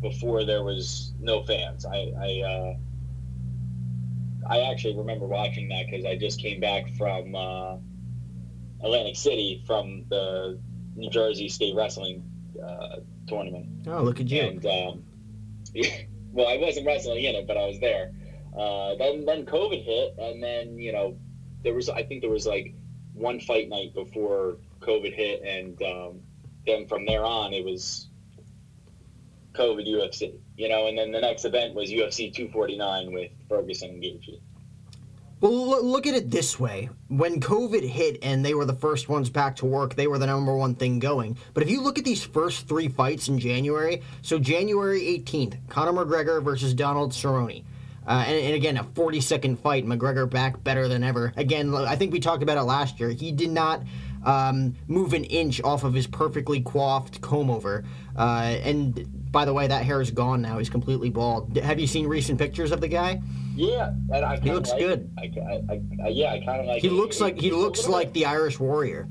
before 0.00 0.44
there 0.44 0.62
was 0.62 1.12
no 1.20 1.42
fans. 1.42 1.84
I 1.84 2.12
I, 2.18 2.40
uh, 2.40 2.74
I 4.48 4.60
actually 4.70 4.96
remember 4.96 5.26
watching 5.26 5.68
that 5.68 5.86
because 5.90 6.04
I 6.04 6.16
just 6.16 6.40
came 6.40 6.60
back 6.60 6.88
from 6.96 7.34
uh, 7.34 7.76
Atlantic 8.82 9.16
City 9.16 9.62
from 9.66 10.04
the 10.08 10.58
New 10.94 11.10
Jersey 11.10 11.48
State 11.48 11.74
Wrestling 11.74 12.22
uh, 12.62 12.96
tournament. 13.26 13.66
Oh, 13.86 14.02
look 14.02 14.20
at 14.20 14.28
you! 14.28 14.42
And 14.42 14.66
um, 14.66 15.04
well, 16.32 16.48
I 16.48 16.56
wasn't 16.58 16.86
wrestling 16.86 17.24
in 17.24 17.34
it, 17.34 17.46
but 17.46 17.56
I 17.56 17.66
was 17.66 17.80
there. 17.80 18.12
Uh, 18.56 18.94
then 18.96 19.24
then 19.24 19.46
COVID 19.46 19.82
hit, 19.84 20.14
and 20.18 20.42
then 20.42 20.78
you 20.78 20.92
know 20.92 21.16
there 21.62 21.74
was 21.74 21.88
I 21.88 22.02
think 22.02 22.20
there 22.20 22.30
was 22.30 22.46
like 22.46 22.74
one 23.14 23.40
fight 23.40 23.68
night 23.68 23.94
before 23.94 24.58
COVID 24.80 25.14
hit, 25.14 25.42
and 25.42 25.80
um, 25.82 26.20
then 26.66 26.86
from 26.86 27.06
there 27.06 27.24
on 27.24 27.52
it 27.52 27.64
was 27.64 28.08
COVID 29.54 29.86
UFC, 29.86 30.34
you 30.56 30.68
know, 30.68 30.86
and 30.86 30.96
then 30.96 31.12
the 31.12 31.20
next 31.20 31.44
event 31.44 31.74
was 31.74 31.90
UFC 31.90 32.32
249 32.32 33.12
with 33.12 33.30
Ferguson 33.48 33.90
and 33.90 34.02
Gaethje. 34.02 34.40
Well, 35.42 35.84
look 35.84 36.06
at 36.06 36.14
it 36.14 36.30
this 36.30 36.60
way. 36.60 36.88
When 37.08 37.40
COVID 37.40 37.82
hit 37.82 38.18
and 38.22 38.44
they 38.44 38.54
were 38.54 38.64
the 38.64 38.76
first 38.76 39.08
ones 39.08 39.28
back 39.28 39.56
to 39.56 39.66
work, 39.66 39.96
they 39.96 40.06
were 40.06 40.18
the 40.18 40.26
number 40.26 40.54
one 40.54 40.76
thing 40.76 41.00
going. 41.00 41.36
But 41.52 41.64
if 41.64 41.70
you 41.70 41.80
look 41.82 41.98
at 41.98 42.04
these 42.04 42.22
first 42.22 42.68
three 42.68 42.86
fights 42.86 43.26
in 43.26 43.40
January, 43.40 44.02
so 44.22 44.38
January 44.38 45.00
18th, 45.00 45.56
Conor 45.68 46.04
McGregor 46.04 46.40
versus 46.40 46.74
Donald 46.74 47.10
Cerrone. 47.10 47.64
Uh, 48.06 48.22
and, 48.24 48.36
and, 48.36 48.54
again, 48.54 48.76
a 48.76 48.84
40 48.84 49.20
second 49.20 49.58
fight. 49.58 49.84
McGregor 49.84 50.30
back 50.30 50.62
better 50.62 50.86
than 50.86 51.02
ever. 51.02 51.32
Again, 51.36 51.74
I 51.74 51.96
think 51.96 52.12
we 52.12 52.20
talked 52.20 52.44
about 52.44 52.56
it 52.56 52.62
last 52.62 53.00
year. 53.00 53.10
He 53.10 53.32
did 53.32 53.50
not 53.50 53.82
um, 54.24 54.76
move 54.86 55.12
an 55.12 55.24
inch 55.24 55.60
off 55.64 55.82
of 55.82 55.92
his 55.92 56.06
perfectly 56.06 56.60
coiffed 56.60 57.20
comb 57.20 57.50
over. 57.50 57.82
Uh, 58.16 58.58
and 58.62 59.32
by 59.32 59.44
the 59.44 59.52
way, 59.52 59.66
that 59.66 59.84
hair 59.84 60.00
is 60.00 60.12
gone 60.12 60.40
now. 60.40 60.58
He's 60.58 60.70
completely 60.70 61.10
bald. 61.10 61.56
Have 61.56 61.80
you 61.80 61.88
seen 61.88 62.06
recent 62.06 62.38
pictures 62.38 62.70
of 62.70 62.80
the 62.80 62.88
guy? 62.88 63.20
Yeah, 63.54 63.92
and 64.12 64.24
I 64.24 64.38
he 64.38 64.50
looks 64.50 64.70
like 64.70 64.78
good. 64.78 65.10
I, 65.18 65.22
I, 65.22 65.80
I, 66.04 66.08
yeah, 66.08 66.32
I 66.32 66.44
kind 66.44 66.60
of 66.60 66.66
like. 66.66 66.82
He 66.82 66.88
it. 66.88 66.92
looks 66.92 67.20
like 67.20 67.38
he 67.38 67.50
looks 67.50 67.86
like 67.86 68.08
bit, 68.08 68.14
the 68.14 68.26
Irish 68.26 68.58
warrior. 68.58 69.08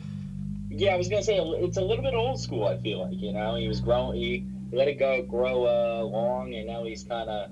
Yeah, 0.69 0.93
I 0.93 0.97
was 0.97 1.09
gonna 1.09 1.23
say 1.23 1.37
it's 1.37 1.77
a 1.77 1.81
little 1.81 2.03
bit 2.03 2.13
old 2.13 2.39
school. 2.39 2.67
I 2.67 2.77
feel 2.77 3.03
like 3.03 3.19
you 3.19 3.33
know 3.33 3.55
he 3.55 3.67
was 3.67 3.81
growing, 3.81 4.19
he 4.19 4.45
let 4.71 4.87
it 4.87 4.99
go 4.99 5.21
grow 5.21 5.65
uh, 5.65 6.03
long, 6.03 6.53
and 6.55 6.67
now 6.67 6.83
he's 6.83 7.03
kind 7.03 7.29
of. 7.29 7.51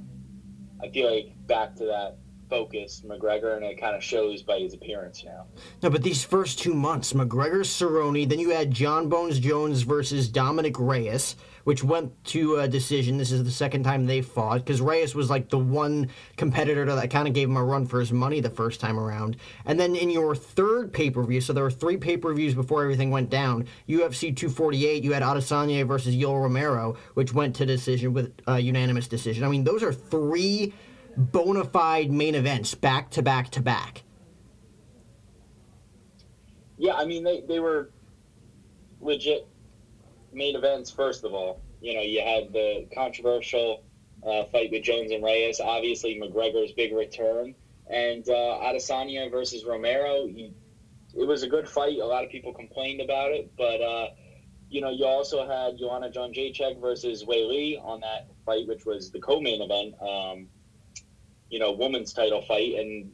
I 0.81 0.89
feel 0.89 1.13
like 1.13 1.33
back 1.47 1.75
to 1.75 1.85
that 1.85 2.17
focus 2.49 3.03
McGregor, 3.05 3.55
and 3.55 3.65
it 3.65 3.79
kind 3.79 3.95
of 3.95 4.03
shows 4.03 4.41
by 4.41 4.59
his 4.59 4.73
appearance 4.73 5.23
now. 5.23 5.45
No, 5.83 5.89
but 5.89 6.01
these 6.01 6.23
first 6.23 6.59
two 6.59 6.73
months, 6.73 7.13
McGregor, 7.13 7.61
Cerrone, 7.61 8.27
then 8.27 8.39
you 8.39 8.49
had 8.49 8.71
John 8.71 9.09
Bones 9.09 9.39
Jones 9.39 9.83
versus 9.83 10.27
Dominick 10.27 10.79
Reyes 10.79 11.35
which 11.69 11.83
went 11.83 12.23
to 12.23 12.55
a 12.55 12.67
decision. 12.67 13.17
This 13.17 13.31
is 13.31 13.43
the 13.43 13.51
second 13.51 13.83
time 13.83 14.07
they 14.07 14.23
fought 14.23 14.65
because 14.65 14.81
Reyes 14.81 15.13
was 15.13 15.29
like 15.29 15.49
the 15.49 15.59
one 15.59 16.09
competitor 16.35 16.83
that 16.83 17.11
kind 17.11 17.27
of 17.27 17.35
gave 17.35 17.47
him 17.47 17.57
a 17.57 17.63
run 17.63 17.85
for 17.85 17.99
his 17.99 18.11
money 18.11 18.41
the 18.41 18.49
first 18.49 18.79
time 18.79 18.97
around. 18.97 19.37
And 19.65 19.79
then 19.79 19.95
in 19.95 20.09
your 20.09 20.35
third 20.35 20.91
pay 20.91 21.11
per 21.11 21.21
view, 21.21 21.41
so 21.41 21.53
there 21.53 21.63
were 21.63 21.69
three 21.69 21.95
pay 21.95 22.17
per 22.17 22.33
views 22.33 22.55
before 22.55 22.81
everything 22.81 23.11
went 23.11 23.29
down. 23.29 23.67
UFC 23.87 24.35
248, 24.35 25.03
you 25.03 25.13
had 25.13 25.21
Adesanya 25.21 25.85
versus 25.85 26.15
Yoel 26.15 26.41
Romero, 26.41 26.97
which 27.13 27.35
went 27.35 27.55
to 27.57 27.67
decision 27.67 28.13
with 28.13 28.33
a 28.47 28.57
unanimous 28.57 29.07
decision. 29.07 29.43
I 29.43 29.47
mean, 29.49 29.63
those 29.63 29.83
are 29.83 29.93
three 29.93 30.73
bona 31.17 31.65
fide 31.65 32.09
main 32.09 32.33
events 32.33 32.73
back 32.73 33.11
to 33.11 33.21
back 33.21 33.51
to 33.51 33.61
back. 33.61 34.01
Yeah, 36.79 36.95
I 36.95 37.05
mean 37.05 37.23
they, 37.23 37.41
they 37.41 37.59
were 37.59 37.91
legit 39.01 39.47
main 40.33 40.55
events, 40.55 40.91
first 40.91 41.23
of 41.23 41.33
all. 41.33 41.61
You 41.81 41.93
know, 41.95 42.01
you 42.01 42.21
had 42.21 42.51
the 42.51 42.87
controversial 42.93 43.83
uh, 44.25 44.45
fight 44.45 44.69
with 44.71 44.83
Jones 44.83 45.11
and 45.11 45.23
Reyes, 45.23 45.59
obviously 45.59 46.19
McGregor's 46.19 46.73
big 46.73 46.93
return, 46.93 47.55
and 47.89 48.27
uh, 48.27 48.59
Adesanya 48.61 49.31
versus 49.31 49.63
Romero. 49.65 50.27
He, 50.27 50.53
it 51.15 51.25
was 51.25 51.43
a 51.43 51.47
good 51.47 51.67
fight. 51.67 51.99
A 51.99 52.05
lot 52.05 52.23
of 52.23 52.29
people 52.29 52.53
complained 52.53 53.01
about 53.01 53.31
it, 53.31 53.51
but 53.57 53.81
uh, 53.81 54.07
you 54.69 54.81
know, 54.81 54.91
you 54.91 55.05
also 55.05 55.47
had 55.47 55.77
Joanna 55.77 56.09
Jędrzejczyk 56.09 56.79
versus 56.79 57.23
Weili 57.23 57.83
on 57.83 58.01
that 58.01 58.27
fight, 58.45 58.67
which 58.67 58.85
was 58.85 59.11
the 59.11 59.19
co-main 59.19 59.61
event. 59.61 59.95
Um, 60.01 60.47
you 61.49 61.57
know, 61.57 61.71
women's 61.71 62.13
title 62.13 62.43
fight 62.43 62.75
and 62.75 63.11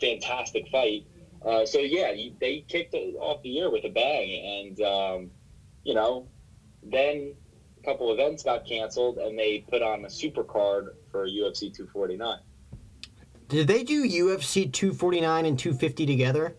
fantastic 0.00 0.68
fight. 0.68 1.06
Uh, 1.44 1.64
so 1.64 1.78
yeah, 1.78 2.12
they 2.40 2.64
kicked 2.66 2.94
off 2.94 3.42
the 3.42 3.48
year 3.48 3.70
with 3.70 3.84
a 3.84 3.90
bang, 3.90 4.66
and 4.66 4.80
um, 4.80 5.30
you 5.84 5.94
know, 5.94 6.26
then 6.82 7.34
a 7.80 7.84
couple 7.84 8.12
events 8.12 8.42
got 8.42 8.66
canceled 8.66 9.18
and 9.18 9.38
they 9.38 9.64
put 9.68 9.82
on 9.82 10.04
a 10.04 10.10
super 10.10 10.42
card 10.42 10.96
for 11.10 11.26
UFC 11.26 11.72
249. 11.74 12.38
Did 13.48 13.66
they 13.66 13.84
do 13.84 14.08
UFC 14.08 14.72
249 14.72 15.44
and 15.44 15.58
250 15.58 16.06
together? 16.06 16.56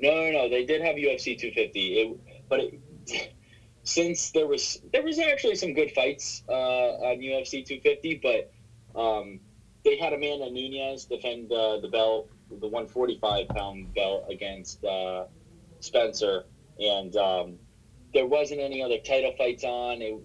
No, 0.00 0.10
no, 0.10 0.30
no. 0.30 0.48
They 0.48 0.64
did 0.64 0.82
have 0.82 0.96
UFC 0.96 1.38
250, 1.38 1.80
it, 1.80 2.48
but 2.48 2.60
it, 2.60 3.32
since 3.84 4.30
there 4.30 4.46
was 4.46 4.80
there 4.92 5.02
was 5.02 5.18
actually 5.18 5.54
some 5.54 5.72
good 5.72 5.92
fights 5.92 6.42
uh, 6.48 6.52
on 6.52 7.18
UFC 7.18 7.64
250, 7.64 8.20
but 8.22 8.52
um, 9.00 9.40
they 9.84 9.96
had 9.96 10.12
Amanda 10.12 10.50
Nunes 10.50 11.04
defend 11.04 11.52
uh, 11.52 11.80
the 11.80 11.88
belt, 11.88 12.28
the 12.48 12.66
145 12.66 13.48
pound 13.48 13.94
belt 13.94 14.26
against 14.28 14.84
uh, 14.84 15.24
Spencer, 15.80 16.44
and 16.80 17.14
um, 17.16 17.58
there 18.14 18.26
wasn't 18.26 18.60
any 18.60 18.82
other 18.82 18.98
title 18.98 19.32
fights 19.36 19.64
on. 19.64 20.02
It, 20.02 20.20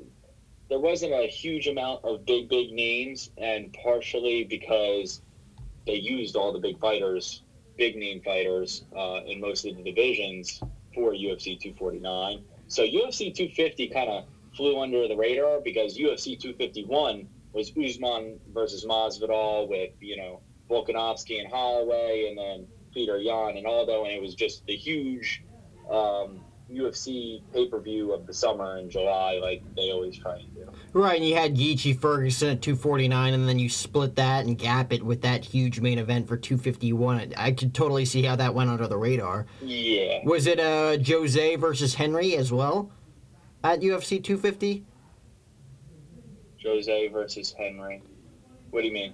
there 0.69 0.79
wasn't 0.79 1.13
a 1.13 1.27
huge 1.27 1.67
amount 1.67 2.03
of 2.03 2.25
big, 2.25 2.49
big 2.49 2.71
names, 2.71 3.29
and 3.37 3.75
partially 3.83 4.43
because 4.43 5.21
they 5.85 5.95
used 5.95 6.35
all 6.35 6.51
the 6.51 6.59
big 6.59 6.79
fighters, 6.79 7.43
big 7.77 7.95
name 7.95 8.21
fighters, 8.21 8.85
uh, 8.97 9.19
in 9.27 9.39
most 9.39 9.65
of 9.65 9.75
the 9.77 9.83
divisions 9.83 10.59
for 10.93 11.11
UFC 11.11 11.59
249. 11.59 12.43
So 12.67 12.83
UFC 12.83 13.33
250 13.35 13.89
kind 13.89 14.09
of 14.09 14.25
flew 14.55 14.79
under 14.79 15.07
the 15.07 15.15
radar 15.15 15.59
because 15.59 15.97
UFC 15.97 16.39
251 16.39 17.27
was 17.53 17.71
Usman 17.77 18.39
versus 18.53 18.85
Masvidal 18.85 19.69
with 19.69 19.91
you 19.99 20.17
know 20.17 20.41
Volkanovski 20.69 21.39
and 21.39 21.51
Holloway, 21.51 22.27
and 22.29 22.37
then 22.37 22.67
Petr 22.95 23.23
Yan 23.23 23.57
and 23.57 23.67
Aldo, 23.67 24.05
and 24.05 24.13
it 24.13 24.21
was 24.21 24.33
just 24.33 24.65
the 24.65 24.75
huge 24.75 25.43
um, 25.89 26.41
UFC 26.71 27.41
pay 27.53 27.67
per 27.67 27.79
view 27.79 28.11
of 28.13 28.25
the 28.25 28.33
summer 28.33 28.77
in 28.77 28.89
July, 28.89 29.39
like 29.41 29.63
they 29.75 29.91
always 29.91 30.17
try 30.17 30.37
and 30.37 30.55
do. 30.55 30.69
Right, 30.93 31.17
and 31.17 31.27
you 31.27 31.35
had 31.35 31.55
Gaethje 31.55 31.99
Ferguson 31.99 32.49
at 32.49 32.61
249, 32.61 33.33
and 33.33 33.47
then 33.47 33.59
you 33.59 33.69
split 33.69 34.15
that 34.15 34.45
and 34.45 34.57
gap 34.57 34.91
it 34.91 35.03
with 35.03 35.21
that 35.21 35.45
huge 35.45 35.79
main 35.79 35.99
event 35.99 36.27
for 36.27 36.37
251. 36.37 37.33
I 37.37 37.51
could 37.51 37.73
totally 37.73 38.05
see 38.05 38.23
how 38.23 38.35
that 38.37 38.53
went 38.55 38.69
under 38.69 38.87
the 38.87 38.97
radar. 38.97 39.45
Yeah. 39.61 40.23
Was 40.25 40.47
it 40.47 40.59
uh, 40.59 40.97
Jose 41.05 41.55
versus 41.57 41.93
Henry 41.93 42.35
as 42.35 42.51
well 42.51 42.91
at 43.63 43.81
UFC 43.81 44.23
250? 44.23 44.85
Jose 46.63 47.07
versus 47.09 47.53
Henry. 47.57 48.01
What 48.71 48.81
do 48.81 48.87
you 48.87 48.93
mean? 48.93 49.13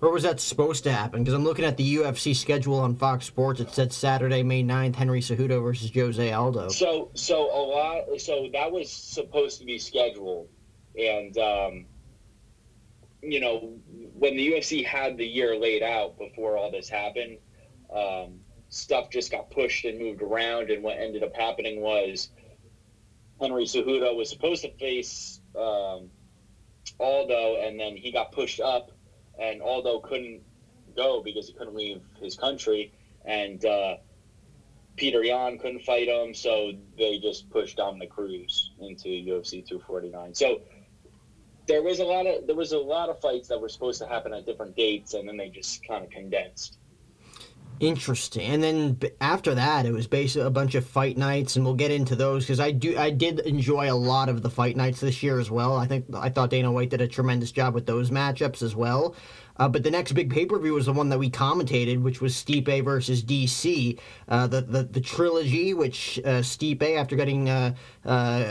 Or 0.00 0.12
was 0.12 0.22
that 0.24 0.40
supposed 0.40 0.84
to 0.84 0.92
happen? 0.92 1.22
Because 1.22 1.34
I'm 1.34 1.44
looking 1.44 1.64
at 1.64 1.76
the 1.76 1.96
UFC 1.96 2.34
schedule 2.36 2.78
on 2.78 2.96
Fox 2.96 3.26
Sports. 3.26 3.60
It 3.60 3.70
said 3.70 3.92
Saturday, 3.92 4.42
May 4.42 4.62
9th, 4.62 4.94
Henry 4.94 5.20
Cejudo 5.20 5.62
versus 5.62 5.90
Jose 5.94 6.32
Aldo. 6.32 6.68
So, 6.68 7.10
so 7.14 7.44
a 7.44 7.62
lot. 7.62 8.20
So 8.20 8.48
that 8.52 8.70
was 8.70 8.92
supposed 8.92 9.58
to 9.60 9.64
be 9.64 9.78
scheduled, 9.78 10.48
and 10.98 11.36
um, 11.38 11.86
you 13.22 13.40
know, 13.40 13.74
when 14.14 14.36
the 14.36 14.52
UFC 14.52 14.84
had 14.84 15.16
the 15.16 15.26
year 15.26 15.58
laid 15.58 15.82
out 15.82 16.18
before 16.18 16.56
all 16.56 16.70
this 16.70 16.88
happened, 16.88 17.38
um, 17.94 18.40
stuff 18.68 19.10
just 19.10 19.30
got 19.30 19.50
pushed 19.50 19.84
and 19.84 19.98
moved 19.98 20.22
around. 20.22 20.70
And 20.70 20.82
what 20.82 20.98
ended 20.98 21.22
up 21.22 21.34
happening 21.34 21.80
was 21.80 22.30
Henry 23.40 23.64
Cejudo 23.64 24.14
was 24.16 24.28
supposed 24.28 24.62
to 24.62 24.70
face 24.76 25.40
um, 25.58 26.10
Aldo, 27.00 27.56
and 27.62 27.80
then 27.80 27.96
he 27.96 28.12
got 28.12 28.32
pushed 28.32 28.60
up 28.60 28.90
and 29.38 29.62
Aldo 29.62 30.00
couldn't 30.00 30.42
go 30.96 31.22
because 31.22 31.48
he 31.48 31.52
couldn't 31.52 31.74
leave 31.74 32.00
his 32.20 32.36
country, 32.36 32.92
and 33.24 33.64
uh, 33.64 33.96
Petr 34.96 35.24
Yan 35.24 35.58
couldn't 35.58 35.82
fight 35.82 36.08
him, 36.08 36.34
so 36.34 36.72
they 36.96 37.18
just 37.18 37.50
pushed 37.50 37.76
Dominick 37.76 38.10
Cruz 38.10 38.72
into 38.80 39.08
UFC 39.08 39.66
249. 39.66 40.34
So 40.34 40.60
there 41.66 41.82
was 41.82 41.98
a 42.00 42.04
lot 42.04 42.26
of 42.26 42.46
there 42.46 42.56
was 42.56 42.72
a 42.72 42.78
lot 42.78 43.08
of 43.08 43.20
fights 43.20 43.48
that 43.48 43.60
were 43.60 43.68
supposed 43.68 44.00
to 44.00 44.06
happen 44.06 44.32
at 44.32 44.46
different 44.46 44.76
dates, 44.76 45.14
and 45.14 45.28
then 45.28 45.36
they 45.36 45.48
just 45.48 45.86
kind 45.86 46.04
of 46.04 46.10
condensed. 46.10 46.78
Interesting. 47.78 48.42
And 48.50 48.62
then 48.62 48.98
after 49.20 49.54
that, 49.54 49.84
it 49.84 49.92
was 49.92 50.06
basically 50.06 50.46
a 50.46 50.50
bunch 50.50 50.74
of 50.74 50.86
fight 50.86 51.18
nights, 51.18 51.56
and 51.56 51.64
we'll 51.64 51.74
get 51.74 51.90
into 51.90 52.16
those 52.16 52.44
because 52.44 52.58
I 52.58 52.70
do 52.70 52.96
I 52.96 53.10
did 53.10 53.40
enjoy 53.40 53.92
a 53.92 53.94
lot 53.94 54.30
of 54.30 54.40
the 54.42 54.48
fight 54.48 54.76
nights 54.76 55.00
this 55.00 55.22
year 55.22 55.38
as 55.38 55.50
well. 55.50 55.76
I 55.76 55.86
think 55.86 56.06
I 56.14 56.30
thought 56.30 56.50
Dana 56.50 56.72
White 56.72 56.88
did 56.88 57.02
a 57.02 57.08
tremendous 57.08 57.52
job 57.52 57.74
with 57.74 57.84
those 57.84 58.10
matchups 58.10 58.62
as 58.62 58.74
well. 58.74 59.14
Uh, 59.58 59.68
but 59.68 59.82
the 59.82 59.90
next 59.90 60.12
big 60.12 60.30
pay 60.30 60.44
per 60.46 60.58
view 60.58 60.74
was 60.74 60.86
the 60.86 60.92
one 60.92 61.08
that 61.08 61.18
we 61.18 61.30
commentated, 61.30 62.02
which 62.02 62.20
was 62.20 62.34
Stipe 62.34 62.84
versus 62.84 63.22
DC, 63.22 63.98
uh, 64.28 64.46
the, 64.46 64.60
the 64.62 64.82
the 64.84 65.00
trilogy, 65.00 65.74
which 65.74 66.18
uh, 66.24 66.40
Stipe, 66.40 66.96
after 66.96 67.16
getting 67.16 67.48
uh, 67.48 67.74
uh, 68.04 68.08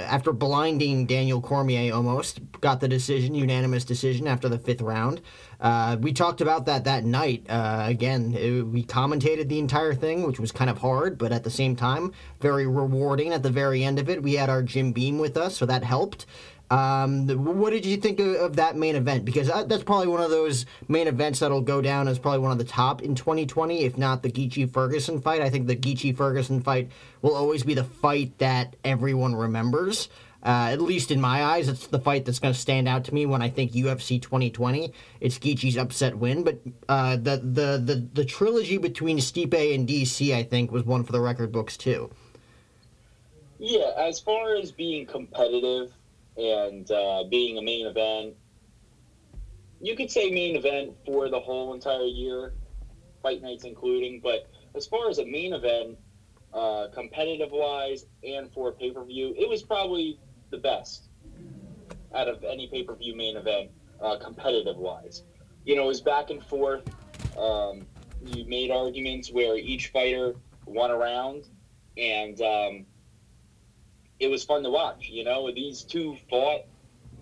after 0.07 0.33
blinding 0.33 1.05
Daniel 1.05 1.41
Cormier 1.41 1.93
almost, 1.93 2.39
got 2.61 2.79
the 2.79 2.87
decision, 2.87 3.35
unanimous 3.35 3.85
decision 3.85 4.27
after 4.27 4.49
the 4.49 4.57
fifth 4.57 4.81
round. 4.81 5.21
Uh, 5.59 5.97
we 5.99 6.13
talked 6.13 6.41
about 6.41 6.65
that 6.65 6.83
that 6.83 7.03
night. 7.03 7.45
again, 7.47 8.33
it, 8.35 8.61
we 8.63 8.83
commentated 8.83 9.49
the 9.49 9.59
entire 9.59 9.93
thing, 9.93 10.23
which 10.25 10.39
was 10.39 10.51
kind 10.51 10.69
of 10.69 10.79
hard, 10.79 11.17
but 11.17 11.31
at 11.31 11.43
the 11.43 11.49
same 11.49 11.75
time, 11.75 12.11
very 12.39 12.67
rewarding. 12.67 13.33
At 13.33 13.43
the 13.43 13.49
very 13.49 13.83
end 13.83 13.99
of 13.99 14.09
it, 14.09 14.21
we 14.21 14.33
had 14.33 14.49
our 14.49 14.63
Jim 14.63 14.91
Beam 14.91 15.19
with 15.19 15.37
us, 15.37 15.57
so 15.57 15.65
that 15.65 15.83
helped. 15.83 16.25
Um, 16.71 17.27
what 17.27 17.69
did 17.69 17.85
you 17.85 17.97
think 17.97 18.19
of, 18.19 18.35
of 18.35 18.55
that 18.55 18.75
main 18.75 18.95
event? 18.95 19.23
Because 19.23 19.47
that, 19.47 19.69
that's 19.69 19.83
probably 19.83 20.07
one 20.07 20.21
of 20.21 20.31
those 20.31 20.65
main 20.87 21.07
events 21.07 21.39
that'll 21.39 21.61
go 21.61 21.81
down 21.81 22.07
as 22.07 22.17
probably 22.17 22.39
one 22.39 22.51
of 22.51 22.57
the 22.57 22.63
top 22.63 23.01
in 23.01 23.13
2020, 23.13 23.83
if 23.83 23.97
not 23.97 24.23
the 24.23 24.31
Gaethje 24.31 24.71
Ferguson 24.71 25.21
fight. 25.21 25.41
I 25.41 25.49
think 25.49 25.67
the 25.67 25.75
Gaethje 25.75 26.17
Ferguson 26.17 26.61
fight 26.61 26.89
will 27.21 27.35
always 27.35 27.63
be 27.63 27.75
the 27.75 27.83
fight 27.83 28.37
that 28.39 28.75
everyone 28.83 29.35
remembers. 29.35 30.09
Uh, 30.45 30.69
at 30.71 30.79
least 30.79 31.09
in 31.09 31.19
my 31.19 31.43
eyes, 31.43 31.67
it's 31.67 31.87
the 31.87 31.99
fight 31.99 32.23
that's 32.23 32.37
going 32.37 32.53
to 32.53 32.59
stand 32.59 32.87
out 32.87 33.03
to 33.03 33.13
me 33.13 33.25
when 33.25 33.41
I 33.41 33.49
think 33.49 33.71
UFC 33.71 34.21
2020. 34.21 34.93
It's 35.19 35.39
Gaethje's 35.39 35.75
upset 35.75 36.15
win, 36.15 36.43
but 36.43 36.59
uh, 36.87 37.15
the, 37.15 37.37
the 37.37 37.81
the 37.83 38.07
the 38.13 38.25
trilogy 38.25 38.77
between 38.77 39.17
Stipe 39.17 39.73
and 39.73 39.87
DC, 39.87 40.35
I 40.35 40.43
think, 40.43 40.71
was 40.71 40.83
one 40.83 41.03
for 41.03 41.13
the 41.13 41.19
record 41.19 41.51
books 41.51 41.77
too. 41.77 42.11
Yeah, 43.57 43.91
as 43.97 44.19
far 44.19 44.55
as 44.55 44.71
being 44.71 45.07
competitive, 45.07 45.91
and 46.37 46.89
uh, 46.91 47.23
being 47.29 47.57
a 47.57 47.61
main 47.61 47.87
event. 47.87 48.35
You 49.81 49.95
could 49.95 50.09
say 50.09 50.31
main 50.31 50.55
event 50.55 50.93
for 51.05 51.29
the 51.29 51.39
whole 51.39 51.73
entire 51.73 52.03
year, 52.03 52.53
fight 53.21 53.41
nights 53.41 53.63
including. 53.63 54.19
But 54.21 54.49
as 54.75 54.85
far 54.85 55.09
as 55.09 55.19
a 55.19 55.25
main 55.25 55.53
event, 55.53 55.97
uh, 56.53 56.87
competitive 56.93 57.49
wise 57.51 58.05
and 58.23 58.51
for 58.53 58.71
pay 58.71 58.91
per 58.91 59.03
view, 59.03 59.33
it 59.37 59.47
was 59.47 59.63
probably 59.63 60.19
the 60.51 60.57
best 60.57 61.09
out 62.13 62.27
of 62.27 62.43
any 62.43 62.67
pay 62.67 62.83
per 62.83 62.95
view 62.95 63.15
main 63.15 63.37
event, 63.37 63.69
uh, 64.01 64.17
competitive 64.17 64.77
wise. 64.77 65.23
You 65.65 65.75
know, 65.75 65.83
it 65.83 65.87
was 65.87 66.01
back 66.01 66.29
and 66.29 66.43
forth. 66.43 66.83
Um, 67.37 67.85
you 68.25 68.45
made 68.45 68.71
arguments 68.71 69.31
where 69.31 69.57
each 69.57 69.89
fighter 69.89 70.35
won 70.65 70.91
a 70.91 70.97
round, 70.97 71.47
and 71.97 72.39
um, 72.41 72.85
it 74.19 74.27
was 74.27 74.43
fun 74.43 74.63
to 74.63 74.69
watch. 74.69 75.09
You 75.09 75.23
know, 75.23 75.51
these 75.51 75.83
two 75.83 76.17
fought 76.29 76.61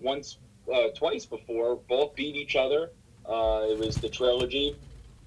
once, 0.00 0.38
uh, 0.72 0.88
twice 0.94 1.26
before, 1.26 1.76
both 1.76 2.14
beat 2.14 2.36
each 2.36 2.56
other. 2.56 2.90
Uh, 3.26 3.66
it 3.70 3.78
was 3.78 3.96
the 3.96 4.08
trilogy. 4.08 4.76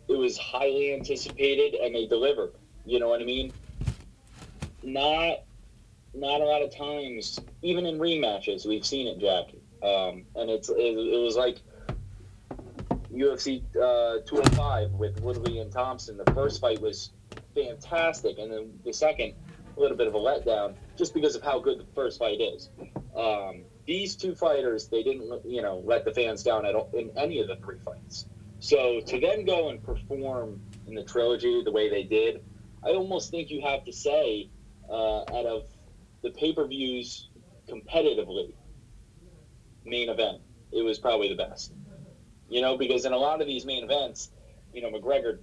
It 0.08 0.18
was 0.18 0.38
highly 0.38 0.94
anticipated, 0.94 1.74
and 1.74 1.94
they 1.94 2.06
delivered. 2.06 2.54
You 2.86 3.00
know 3.00 3.10
what 3.10 3.22
I 3.22 3.26
mean? 3.26 3.52
Not, 4.84 5.40
not 6.20 6.42
a 6.42 6.46
lot 6.46 6.62
of 6.62 6.76
times, 6.76 7.40
even 7.62 7.86
in 7.86 7.98
rematches, 7.98 8.66
we've 8.66 8.86
seen 8.86 9.08
it, 9.08 9.20
Jack. 9.20 9.54
Um, 9.84 10.26
and 10.36 10.50
it's 10.50 10.70
it, 10.70 10.76
it, 10.76 11.24
was 11.24 11.36
like 11.36 11.60
UFC 13.14 13.62
uh, 13.76 14.26
205 14.26 14.92
with 14.94 15.22
Woodley 15.22 15.60
and 15.60 15.72
Thompson. 15.72 16.18
The 16.18 16.32
first 16.34 16.60
fight 16.60 16.82
was 16.82 17.12
fantastic, 17.54 18.40
and 18.40 18.52
then 18.52 18.80
the 18.84 18.92
second 18.92 19.34
a 19.76 19.80
little 19.80 19.96
bit 19.96 20.08
of 20.08 20.16
a 20.16 20.18
letdown 20.18 20.74
just 20.98 21.14
because 21.14 21.36
of 21.36 21.44
how 21.44 21.60
good 21.60 21.80
the 21.80 21.86
first 21.94 22.18
fight 22.18 22.42
is. 22.42 22.70
Um, 23.16 23.64
these 23.86 24.16
two 24.16 24.34
fighters, 24.34 24.88
they 24.88 25.04
didn't, 25.04 25.46
you 25.46 25.62
know, 25.62 25.82
let 25.86 26.04
the 26.04 26.12
fans 26.12 26.44
down 26.44 26.66
at 26.66 26.74
all, 26.74 26.90
in 26.94 27.12
any 27.16 27.40
of 27.40 27.48
the 27.48 27.56
three 27.58 27.78
fights. 27.86 28.26
So 28.60 29.00
to 29.02 29.20
then 29.20 29.46
go 29.46 29.70
and 29.70 29.82
perform 29.84 30.60
in 30.88 30.96
the 30.96 31.04
trilogy 31.04 31.62
the 31.64 31.72
way 31.72 31.90
they 31.90 32.04
did, 32.04 32.44
I 32.84 32.90
almost 32.90 33.30
think 33.30 33.52
you 33.52 33.62
have 33.62 33.86
to 33.86 33.94
say, 33.94 34.50
uh, 34.90 35.22
out 35.22 35.46
of 35.46 35.64
the 36.22 36.32
pay 36.32 36.54
per 36.54 36.68
views 36.68 37.30
competitively, 37.70 38.54
main 39.86 40.10
event, 40.10 40.42
it 40.72 40.84
was 40.84 41.00
probably 41.00 41.30
the 41.30 41.36
best. 41.36 41.74
You 42.50 42.62
know, 42.62 42.78
because 42.78 43.06
in 43.06 43.14
a 43.14 43.18
lot 43.18 43.42
of 43.42 43.48
these 43.48 43.66
main 43.66 43.84
events, 43.84 44.32
you 44.74 44.82
know, 44.82 44.90
McGregor 44.90 45.40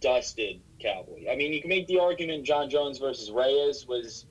dusted 0.00 0.60
Cowboy. 0.80 1.30
I 1.30 1.36
mean, 1.36 1.52
you 1.52 1.60
can 1.60 1.68
make 1.68 1.86
the 1.86 1.98
argument 1.98 2.44
John 2.44 2.70
Jones 2.70 2.98
versus 2.98 3.30
Reyes 3.30 3.86
was 3.86 4.24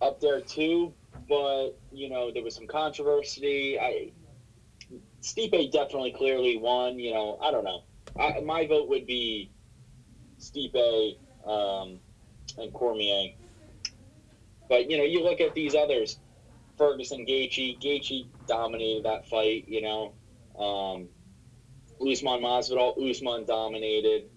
up 0.00 0.20
there 0.20 0.40
too, 0.40 0.92
but 1.28 1.70
you 1.92 2.08
know 2.08 2.30
there 2.32 2.42
was 2.42 2.54
some 2.54 2.66
controversy. 2.66 3.78
I 3.78 4.12
Stipe 5.22 5.72
definitely 5.72 6.12
clearly 6.12 6.56
won. 6.56 6.98
You 6.98 7.12
know, 7.12 7.38
I 7.40 7.50
don't 7.50 7.64
know. 7.64 7.82
I, 8.18 8.40
my 8.40 8.66
vote 8.66 8.88
would 8.88 9.06
be 9.06 9.50
Stipe 10.38 11.16
um, 11.46 11.98
and 12.58 12.72
Cormier. 12.72 13.34
But 14.68 14.90
you 14.90 14.98
know, 14.98 15.04
you 15.04 15.22
look 15.22 15.40
at 15.40 15.54
these 15.54 15.74
others, 15.74 16.18
Ferguson, 16.78 17.26
Gaethje. 17.26 17.80
Gaethje 17.80 18.26
dominated 18.46 19.04
that 19.04 19.28
fight. 19.28 19.64
You 19.68 19.82
know, 19.82 20.12
um, 20.58 21.08
Usman 22.00 22.40
Masvidal, 22.40 23.10
Usman 23.10 23.44
dominated. 23.44 24.30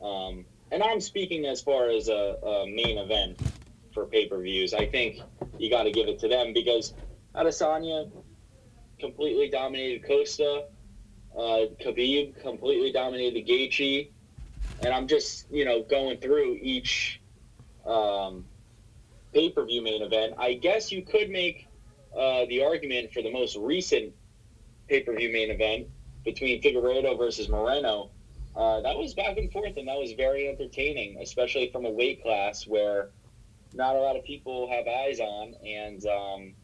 Um, 0.00 0.44
and 0.70 0.82
I'm 0.82 1.00
speaking 1.00 1.46
as 1.46 1.60
far 1.60 1.88
as 1.88 2.08
a, 2.08 2.12
a 2.42 2.66
main 2.66 2.98
event 2.98 3.38
for 3.92 4.06
pay 4.06 4.26
per 4.28 4.40
views. 4.40 4.74
I 4.74 4.86
think 4.86 5.20
you 5.58 5.70
got 5.70 5.84
to 5.84 5.90
give 5.90 6.08
it 6.08 6.18
to 6.20 6.28
them 6.28 6.52
because 6.52 6.94
Adesanya 7.34 8.10
completely 8.98 9.48
dominated 9.48 10.06
Costa. 10.06 10.66
Uh, 11.36 11.66
Khabib 11.82 12.40
completely 12.40 12.92
dominated 12.92 13.46
Gaethje, 13.46 14.10
and 14.84 14.94
I'm 14.94 15.08
just 15.08 15.50
you 15.50 15.64
know 15.64 15.82
going 15.82 16.18
through 16.18 16.58
each 16.60 17.20
um, 17.84 18.44
pay 19.34 19.50
per 19.50 19.64
view 19.64 19.82
main 19.82 20.02
event. 20.02 20.34
I 20.38 20.54
guess 20.54 20.92
you 20.92 21.02
could 21.02 21.28
make 21.28 21.66
uh, 22.16 22.46
the 22.48 22.64
argument 22.64 23.12
for 23.12 23.20
the 23.22 23.30
most 23.30 23.56
recent 23.56 24.14
pay 24.88 25.02
per 25.02 25.14
view 25.14 25.30
main 25.30 25.50
event 25.50 25.88
between 26.24 26.62
Figueiredo 26.62 27.18
versus 27.18 27.48
Moreno. 27.48 28.10
Uh, 28.56 28.80
that 28.82 28.96
was 28.96 29.14
back 29.14 29.36
and 29.36 29.50
forth, 29.50 29.76
and 29.76 29.88
that 29.88 29.98
was 29.98 30.12
very 30.12 30.48
entertaining, 30.48 31.18
especially 31.20 31.70
from 31.72 31.84
a 31.84 31.90
weight 31.90 32.22
class 32.22 32.66
where 32.66 33.10
not 33.72 33.96
a 33.96 33.98
lot 33.98 34.16
of 34.16 34.24
people 34.24 34.70
have 34.70 34.86
eyes 34.86 35.18
on, 35.18 35.54
and 35.66 36.06
um, 36.06 36.54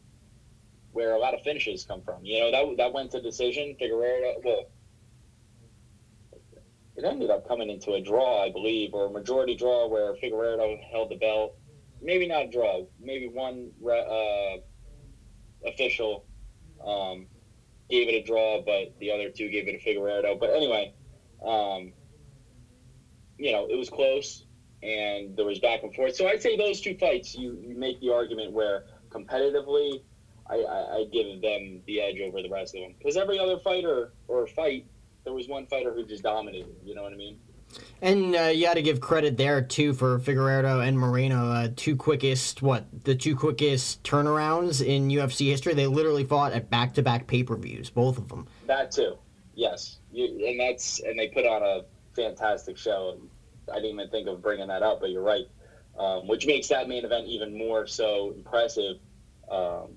where 0.93 1.13
a 1.13 1.19
lot 1.19 1.33
of 1.33 1.41
finishes 1.41 1.83
come 1.83 2.01
from. 2.01 2.23
You 2.23 2.39
know, 2.39 2.51
that 2.51 2.77
that 2.77 2.93
went 2.93 3.11
to 3.11 3.21
decision. 3.21 3.75
Figueiredo, 3.79 4.43
well, 4.43 4.69
it 6.95 7.03
ended 7.03 7.29
up 7.29 7.45
coming 7.47 7.69
into 7.69 7.93
a 7.93 8.01
draw, 8.01 8.43
I 8.43 8.51
believe, 8.51 8.93
or 8.93 9.07
a 9.07 9.09
majority 9.09 9.55
draw 9.55 9.87
where 9.87 10.13
Figueiredo 10.13 10.81
held 10.91 11.09
the 11.09 11.15
belt. 11.15 11.55
Maybe 12.01 12.25
not 12.25 12.45
a 12.45 12.47
draw. 12.47 12.83
Maybe 12.99 13.27
one 13.27 13.71
uh, 13.85 14.57
official 15.65 16.23
um, 16.83 17.27
gave 17.89 18.07
it 18.07 18.15
a 18.15 18.21
draw, 18.21 18.59
but 18.59 18.91
the 18.99 19.11
other 19.11 19.29
two 19.29 19.49
gave 19.49 19.67
it 19.67 19.75
a 19.75 19.77
Figueiredo. 19.77 20.39
But 20.39 20.51
anyway, 20.51 20.91
um, 21.45 21.91
you 23.37 23.51
know, 23.51 23.67
it 23.69 23.75
was 23.75 23.89
close 23.89 24.43
and 24.83 25.35
there 25.35 25.45
was 25.45 25.59
back 25.59 25.83
and 25.83 25.93
forth. 25.93 26.15
So 26.15 26.27
I'd 26.27 26.41
say 26.41 26.55
those 26.55 26.79
two 26.79 26.95
fights, 26.95 27.35
you, 27.35 27.57
you 27.61 27.75
make 27.75 27.99
the 27.99 28.09
argument 28.11 28.51
where 28.51 28.83
competitively, 29.09 30.01
I, 30.49 30.55
I, 30.55 30.95
I 30.97 31.03
give 31.11 31.41
them 31.41 31.81
the 31.85 32.01
edge 32.01 32.19
over 32.19 32.41
the 32.41 32.49
rest 32.49 32.75
of 32.75 32.81
them. 32.81 32.95
Because 32.97 33.15
every 33.15 33.37
other 33.39 33.57
fighter 33.57 34.11
or 34.27 34.47
fight, 34.47 34.83
there 35.23 35.33
was 35.33 35.47
one 35.47 35.65
fighter 35.65 35.93
who 35.93 36.03
just 36.03 36.23
dominated. 36.23 36.75
You 36.83 36.95
know 36.95 37.03
what 37.03 37.13
I 37.13 37.15
mean? 37.15 37.37
And 38.01 38.35
uh, 38.35 38.43
you 38.43 38.65
got 38.65 38.73
to 38.73 38.81
give 38.81 38.99
credit 38.99 39.37
there 39.37 39.61
too 39.61 39.93
for 39.93 40.17
Figueiredo 40.19 40.85
and 40.85 40.97
Moreno, 40.97 41.51
uh, 41.51 41.67
two 41.75 41.95
quickest 41.95 42.61
what 42.61 42.85
the 43.03 43.13
two 43.13 43.35
quickest 43.35 44.01
turnarounds 44.03 44.83
in 44.83 45.09
UFC 45.09 45.49
history. 45.49 45.75
They 45.75 45.85
literally 45.85 46.23
fought 46.23 46.53
at 46.53 46.69
back-to-back 46.71 47.27
pay-per-views, 47.27 47.91
both 47.91 48.17
of 48.17 48.27
them. 48.29 48.47
That 48.65 48.91
too, 48.91 49.17
yes, 49.53 49.99
you, 50.11 50.47
and 50.47 50.59
that's 50.59 50.99
and 51.01 51.17
they 51.17 51.27
put 51.27 51.45
on 51.45 51.61
a 51.61 51.85
fantastic 52.15 52.75
show. 52.75 53.17
I 53.71 53.75
didn't 53.75 53.91
even 53.91 54.09
think 54.09 54.27
of 54.27 54.41
bringing 54.41 54.67
that 54.67 54.81
up, 54.81 54.99
but 54.99 55.11
you're 55.11 55.21
right, 55.21 55.45
um, 55.97 56.27
which 56.27 56.47
makes 56.47 56.67
that 56.69 56.87
main 56.87 57.05
event 57.05 57.27
even 57.27 57.55
more 57.55 57.85
so 57.85 58.33
impressive, 58.35 58.97
um, 59.49 59.89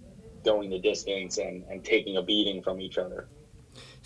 going 0.44 0.68
the 0.68 0.78
distance 0.78 1.38
and, 1.38 1.64
and 1.70 1.82
taking 1.82 2.18
a 2.18 2.22
beating 2.22 2.62
from 2.62 2.82
each 2.82 2.98
other. 2.98 3.28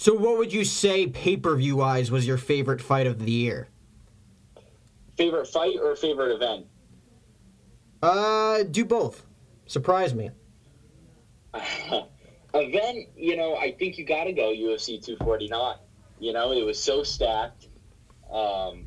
So, 0.01 0.15
what 0.15 0.39
would 0.39 0.53
you 0.53 0.65
say 0.65 1.09
pay 1.09 1.37
per 1.37 1.57
view 1.57 1.75
wise 1.75 2.09
was 2.09 2.25
your 2.25 2.39
favorite 2.39 2.81
fight 2.81 3.09
of 3.09 3.19
the 3.19 3.33
year? 3.33 3.67
Favorite 5.17 5.49
fight 5.49 5.75
or 5.83 5.97
favorite 5.97 6.33
event? 6.37 6.67
Uh, 8.01 8.63
do 8.63 8.85
both. 8.85 9.27
Surprise 9.67 10.15
me. 10.15 10.31
event, 11.53 13.09
you 13.17 13.37
know, 13.37 13.57
I 13.57 13.73
think 13.73 13.99
you 13.99 14.07
got 14.07 14.25
to 14.25 14.33
go 14.33 14.53
UFC 14.53 15.05
249. 15.05 15.79
You 16.21 16.33
know, 16.33 16.53
it 16.53 16.65
was 16.65 16.81
so 16.81 17.03
stacked. 17.03 17.67
Um, 18.31 18.87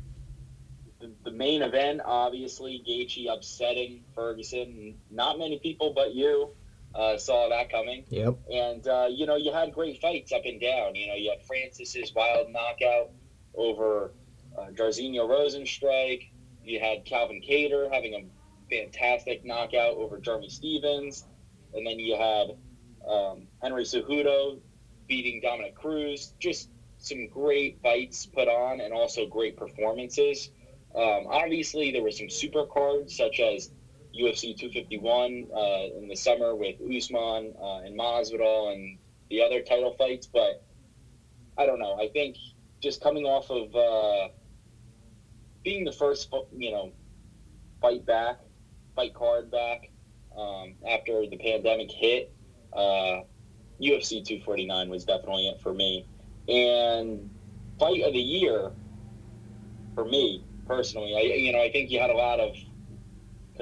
the, 0.98 1.10
the 1.24 1.30
main 1.30 1.60
event, 1.60 2.00
obviously, 2.06 2.82
Gaethje 2.88 3.30
upsetting 3.30 4.02
Ferguson. 4.14 4.94
Not 5.10 5.38
many 5.38 5.58
people 5.58 5.92
but 5.92 6.14
you 6.14 6.52
uh, 6.94 7.16
saw 7.16 7.48
that 7.48 7.70
coming. 7.70 8.04
Yep. 8.08 8.38
And 8.50 8.86
uh, 8.86 9.06
you 9.10 9.26
know, 9.26 9.36
you 9.36 9.52
had 9.52 9.72
great 9.72 10.00
fights 10.00 10.32
up 10.32 10.42
and 10.44 10.60
down. 10.60 10.94
You 10.94 11.08
know, 11.08 11.14
you 11.14 11.30
had 11.30 11.46
Francis's 11.46 12.12
wild 12.14 12.50
knockout 12.50 13.10
over 13.54 14.12
uh, 14.58 14.66
Jairzinho 14.70 15.28
Rozenstruik. 15.28 16.30
You 16.64 16.80
had 16.80 17.04
Calvin 17.04 17.42
Kattar 17.42 17.92
having 17.92 18.14
a 18.14 18.74
fantastic 18.74 19.44
knockout 19.44 19.96
over 19.96 20.18
Jeremy 20.18 20.48
Stephens, 20.48 21.26
and 21.74 21.86
then 21.86 21.98
you 21.98 22.16
had 22.16 22.56
um, 23.08 23.48
Henry 23.60 23.84
Cejudo 23.84 24.60
beating 25.08 25.40
Dominick 25.40 25.74
Cruz. 25.74 26.34
Just 26.38 26.70
some 26.98 27.26
great 27.28 27.80
fights 27.82 28.26
put 28.26 28.48
on, 28.48 28.80
and 28.80 28.92
also 28.92 29.26
great 29.26 29.56
performances. 29.56 30.50
Um, 30.94 31.26
obviously, 31.28 31.90
there 31.90 32.02
were 32.02 32.10
some 32.10 32.30
super 32.30 32.66
cards 32.66 33.16
such 33.16 33.40
as 33.40 33.70
UFC 34.18 34.56
251 34.56 35.46
uh, 35.54 35.98
in 35.98 36.08
the 36.08 36.16
summer 36.16 36.54
with 36.54 36.76
Usman 36.80 37.54
uh, 37.60 37.78
and 37.78 37.98
Masvidal 37.98 38.72
and 38.72 38.98
the 39.30 39.42
other 39.42 39.62
title 39.62 39.94
fights. 39.96 40.26
But 40.26 40.62
I 41.56 41.66
don't 41.66 41.78
know. 41.78 41.98
I 42.00 42.08
think 42.08 42.36
just 42.80 43.02
coming 43.02 43.24
off 43.24 43.50
of 43.50 43.74
uh, 43.74 44.32
being 45.64 45.84
the 45.84 45.92
first, 45.92 46.32
you 46.56 46.72
know, 46.72 46.92
fight 47.80 48.04
back, 48.04 48.40
fight 48.94 49.14
card 49.14 49.50
back 49.50 49.90
um, 50.36 50.74
after 50.88 51.26
the 51.26 51.36
pandemic 51.36 51.90
hit, 51.90 52.32
UFC 52.74 54.20
uh, 54.20 54.24
249 54.24 54.88
was 54.88 55.04
definitely 55.04 55.48
it 55.48 55.60
for 55.60 55.72
me. 55.72 56.06
And 56.48 57.30
fight 57.78 58.02
of 58.02 58.12
the 58.12 58.20
year 58.20 58.72
for 59.94 60.04
me 60.04 60.44
personally, 60.66 61.14
I 61.16 61.20
you 61.20 61.52
know 61.52 61.62
I 61.62 61.70
think 61.70 61.90
you 61.90 62.00
had 62.00 62.10
a 62.10 62.16
lot 62.16 62.40
of 62.40 62.54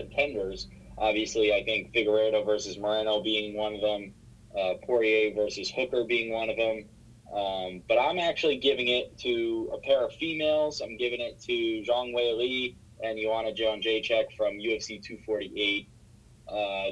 contenders. 0.00 0.68
Obviously, 0.98 1.52
I 1.52 1.64
think 1.64 1.92
Figueiredo 1.92 2.44
versus 2.44 2.78
Moreno 2.78 3.22
being 3.22 3.56
one 3.56 3.74
of 3.74 3.80
them, 3.80 4.12
uh, 4.56 4.74
Poirier 4.82 5.34
versus 5.34 5.70
Hooker 5.70 6.04
being 6.04 6.32
one 6.32 6.50
of 6.50 6.56
them. 6.56 6.84
Um, 7.32 7.82
but 7.88 7.96
I'm 7.98 8.18
actually 8.18 8.58
giving 8.58 8.88
it 8.88 9.16
to 9.18 9.70
a 9.72 9.78
pair 9.78 10.04
of 10.04 10.12
females. 10.14 10.80
I'm 10.80 10.96
giving 10.96 11.20
it 11.20 11.40
to 11.42 11.52
Zhang 11.52 12.12
Weili 12.12 12.74
and 13.02 13.18
Joanna 13.18 13.52
Jędrzejczyk 13.52 14.36
from 14.36 14.54
UFC 14.54 15.02
248. 15.02 15.88
Uh, 16.48 16.90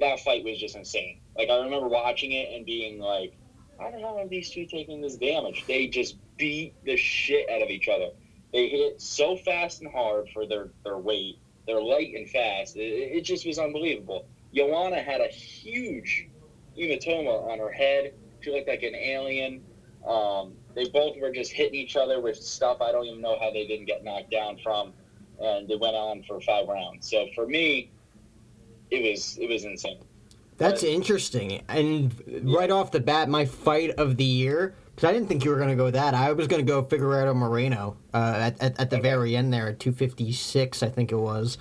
that 0.00 0.20
fight 0.20 0.44
was 0.44 0.58
just 0.58 0.76
insane. 0.76 1.20
Like 1.36 1.48
I 1.48 1.62
remember 1.62 1.88
watching 1.88 2.32
it 2.32 2.52
and 2.52 2.66
being 2.66 2.98
like, 2.98 3.34
"How 3.78 3.90
the 3.90 3.98
hell 3.98 4.18
are 4.18 4.28
these 4.28 4.50
two 4.50 4.66
taking 4.66 5.00
this 5.00 5.16
damage?" 5.16 5.64
They 5.66 5.86
just 5.86 6.16
beat 6.36 6.74
the 6.84 6.96
shit 6.96 7.48
out 7.48 7.62
of 7.62 7.70
each 7.70 7.88
other. 7.88 8.10
They 8.52 8.68
hit 8.68 9.00
so 9.00 9.36
fast 9.36 9.82
and 9.82 9.90
hard 9.90 10.28
for 10.30 10.46
their 10.46 10.70
their 10.84 10.98
weight 10.98 11.38
they're 11.66 11.82
light 11.82 12.14
and 12.14 12.28
fast. 12.28 12.76
It, 12.76 12.80
it 12.80 13.20
just 13.22 13.46
was 13.46 13.58
unbelievable. 13.58 14.26
Joanna 14.54 15.02
had 15.02 15.20
a 15.20 15.28
huge 15.28 16.28
hematoma 16.78 17.50
on 17.50 17.58
her 17.58 17.70
head. 17.70 18.14
She 18.40 18.50
looked 18.50 18.68
like 18.68 18.82
an 18.82 18.94
alien. 18.94 19.62
Um, 20.06 20.54
they 20.74 20.88
both 20.88 21.16
were 21.18 21.30
just 21.30 21.52
hitting 21.52 21.74
each 21.74 21.96
other 21.96 22.20
with 22.20 22.36
stuff 22.36 22.80
I 22.80 22.92
don't 22.92 23.06
even 23.06 23.20
know 23.20 23.38
how 23.40 23.50
they 23.50 23.66
didn't 23.66 23.86
get 23.86 24.04
knocked 24.04 24.30
down 24.30 24.58
from, 24.62 24.92
and 25.40 25.70
it 25.70 25.80
went 25.80 25.96
on 25.96 26.22
for 26.24 26.40
five 26.40 26.68
rounds. 26.68 27.08
So 27.08 27.26
for 27.34 27.46
me, 27.46 27.90
it 28.90 29.10
was 29.10 29.38
it 29.38 29.48
was 29.48 29.64
insane. 29.64 30.00
That's 30.58 30.82
but, 30.82 30.90
interesting. 30.90 31.62
And 31.68 32.12
right 32.44 32.70
off 32.70 32.90
the 32.90 33.00
bat, 33.00 33.28
my 33.28 33.46
fight 33.46 33.90
of 33.92 34.16
the 34.16 34.24
year 34.24 34.74
because 34.94 35.08
I 35.08 35.12
didn't 35.12 35.28
think 35.28 35.44
you 35.44 35.50
were 35.50 35.56
going 35.56 35.70
to 35.70 35.76
go 35.76 35.90
that. 35.90 36.14
I 36.14 36.32
was 36.32 36.46
going 36.46 36.64
to 36.64 36.70
go 36.70 36.82
Figueroa 36.82 37.34
Moreno 37.34 37.96
uh, 38.12 38.34
at, 38.36 38.62
at, 38.62 38.80
at 38.80 38.90
the 38.90 38.96
okay. 38.96 39.02
very 39.02 39.36
end 39.36 39.52
there 39.52 39.68
at 39.68 39.80
256, 39.80 40.82
I 40.82 40.88
think 40.88 41.10
it 41.10 41.16
was. 41.16 41.58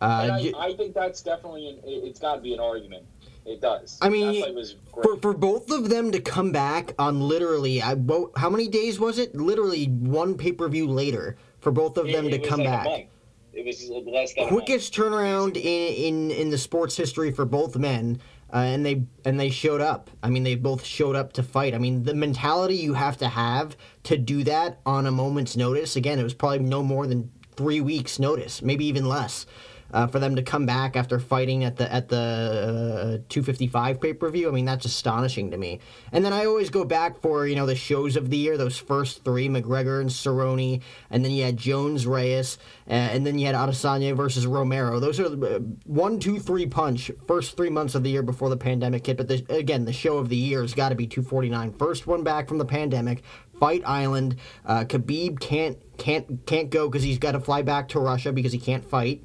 Uh, 0.00 0.04
I, 0.32 0.52
I, 0.58 0.74
think 0.74 0.94
that's 0.94 1.22
definitely 1.22 1.68
an, 1.70 1.80
it's 1.84 2.20
got 2.20 2.36
to 2.36 2.40
be 2.42 2.52
an 2.52 2.60
argument. 2.60 3.04
It 3.46 3.60
does. 3.60 3.98
I 4.02 4.08
mean, 4.08 4.44
for, 4.92 5.16
for 5.18 5.32
both 5.32 5.70
of 5.70 5.88
them 5.88 6.10
to 6.10 6.20
come 6.20 6.52
back 6.52 6.94
on 6.98 7.20
literally, 7.20 7.80
I, 7.80 7.96
how 8.36 8.50
many 8.50 8.68
days 8.68 8.98
was 8.98 9.18
it? 9.18 9.34
Literally 9.36 9.86
one 9.86 10.36
pay 10.36 10.52
per 10.52 10.68
view 10.68 10.88
later 10.88 11.36
for 11.60 11.70
both 11.70 11.96
of 11.96 12.06
them 12.08 12.26
it, 12.26 12.30
to 12.30 12.38
come 12.40 12.60
like 12.60 12.84
back. 12.84 13.08
It 13.52 13.64
was 13.64 13.88
less 14.06 14.34
than 14.34 14.48
quickest 14.48 14.92
turnaround 14.92 15.56
in, 15.56 15.60
in 15.62 16.30
in 16.32 16.50
the 16.50 16.58
sports 16.58 16.96
history 16.96 17.30
for 17.30 17.44
both 17.44 17.76
men 17.76 18.20
uh, 18.56 18.60
and 18.60 18.86
they 18.86 19.02
and 19.26 19.38
they 19.38 19.50
showed 19.50 19.82
up. 19.82 20.08
I 20.22 20.30
mean, 20.30 20.42
they 20.42 20.54
both 20.54 20.82
showed 20.82 21.14
up 21.14 21.34
to 21.34 21.42
fight. 21.42 21.74
I 21.74 21.78
mean, 21.78 22.04
the 22.04 22.14
mentality 22.14 22.76
you 22.76 22.94
have 22.94 23.18
to 23.18 23.28
have 23.28 23.76
to 24.04 24.16
do 24.16 24.44
that 24.44 24.80
on 24.86 25.04
a 25.04 25.10
moment's 25.10 25.58
notice. 25.58 25.94
Again, 25.94 26.18
it 26.18 26.22
was 26.22 26.32
probably 26.32 26.60
no 26.60 26.82
more 26.82 27.06
than 27.06 27.30
three 27.54 27.82
weeks' 27.82 28.18
notice, 28.18 28.62
maybe 28.62 28.86
even 28.86 29.06
less 29.06 29.44
uh, 29.92 30.06
for 30.06 30.18
them 30.18 30.36
to 30.36 30.42
come 30.42 30.66
back 30.66 30.96
after 30.96 31.18
fighting 31.18 31.64
at 31.64 31.76
the 31.76 31.92
at 31.92 32.08
the 32.08 32.16
uh, 32.16 33.24
255 33.28 34.00
pay 34.00 34.12
per 34.12 34.28
view. 34.30 34.48
I 34.48 34.52
mean, 34.52 34.64
that's 34.64 34.84
astonishing 34.84 35.50
to 35.50 35.56
me. 35.56 35.80
And 36.12 36.24
then 36.24 36.32
I 36.32 36.44
always 36.46 36.70
go 36.70 36.84
back 36.84 37.20
for 37.20 37.46
you 37.46 37.56
know 37.56 37.66
the 37.66 37.76
shows 37.76 38.16
of 38.16 38.30
the 38.30 38.36
year, 38.36 38.56
those 38.56 38.78
first 38.78 39.24
three: 39.24 39.48
McGregor 39.48 40.00
and 40.00 40.10
Cerrone, 40.10 40.82
and 41.10 41.24
then 41.24 41.32
you 41.32 41.44
had 41.44 41.56
Jones 41.56 42.06
Reyes, 42.06 42.58
uh, 42.88 42.92
and 42.92 43.26
then 43.26 43.38
you 43.38 43.46
had 43.46 43.54
Adesanya 43.54 44.16
versus 44.16 44.46
Romero. 44.46 45.00
Those 45.00 45.20
are 45.20 45.26
uh, 45.26 45.60
one, 45.84 46.18
two, 46.18 46.38
three 46.38 46.66
punch 46.66 47.10
first 47.26 47.56
three 47.56 47.70
months 47.70 47.94
of 47.94 48.02
the 48.02 48.10
year 48.10 48.22
before 48.22 48.50
the 48.50 48.56
pandemic 48.56 49.06
hit. 49.06 49.16
But 49.16 49.28
the, 49.28 49.44
again, 49.48 49.84
the 49.84 49.92
show 49.92 50.18
of 50.18 50.28
the 50.28 50.36
year 50.36 50.62
has 50.62 50.74
got 50.74 50.90
to 50.90 50.94
be 50.94 51.06
249. 51.06 51.72
First 51.74 52.06
one 52.06 52.22
back 52.22 52.48
from 52.48 52.58
the 52.58 52.64
pandemic, 52.64 53.22
Fight 53.58 53.82
Island. 53.86 54.36
Uh, 54.64 54.84
Khabib 54.84 55.40
can't 55.40 55.78
can't 55.96 56.44
can't 56.46 56.70
go 56.70 56.88
because 56.88 57.02
he's 57.02 57.18
got 57.18 57.32
to 57.32 57.40
fly 57.40 57.62
back 57.62 57.88
to 57.88 58.00
Russia 58.00 58.32
because 58.32 58.52
he 58.52 58.58
can't 58.58 58.84
fight. 58.84 59.24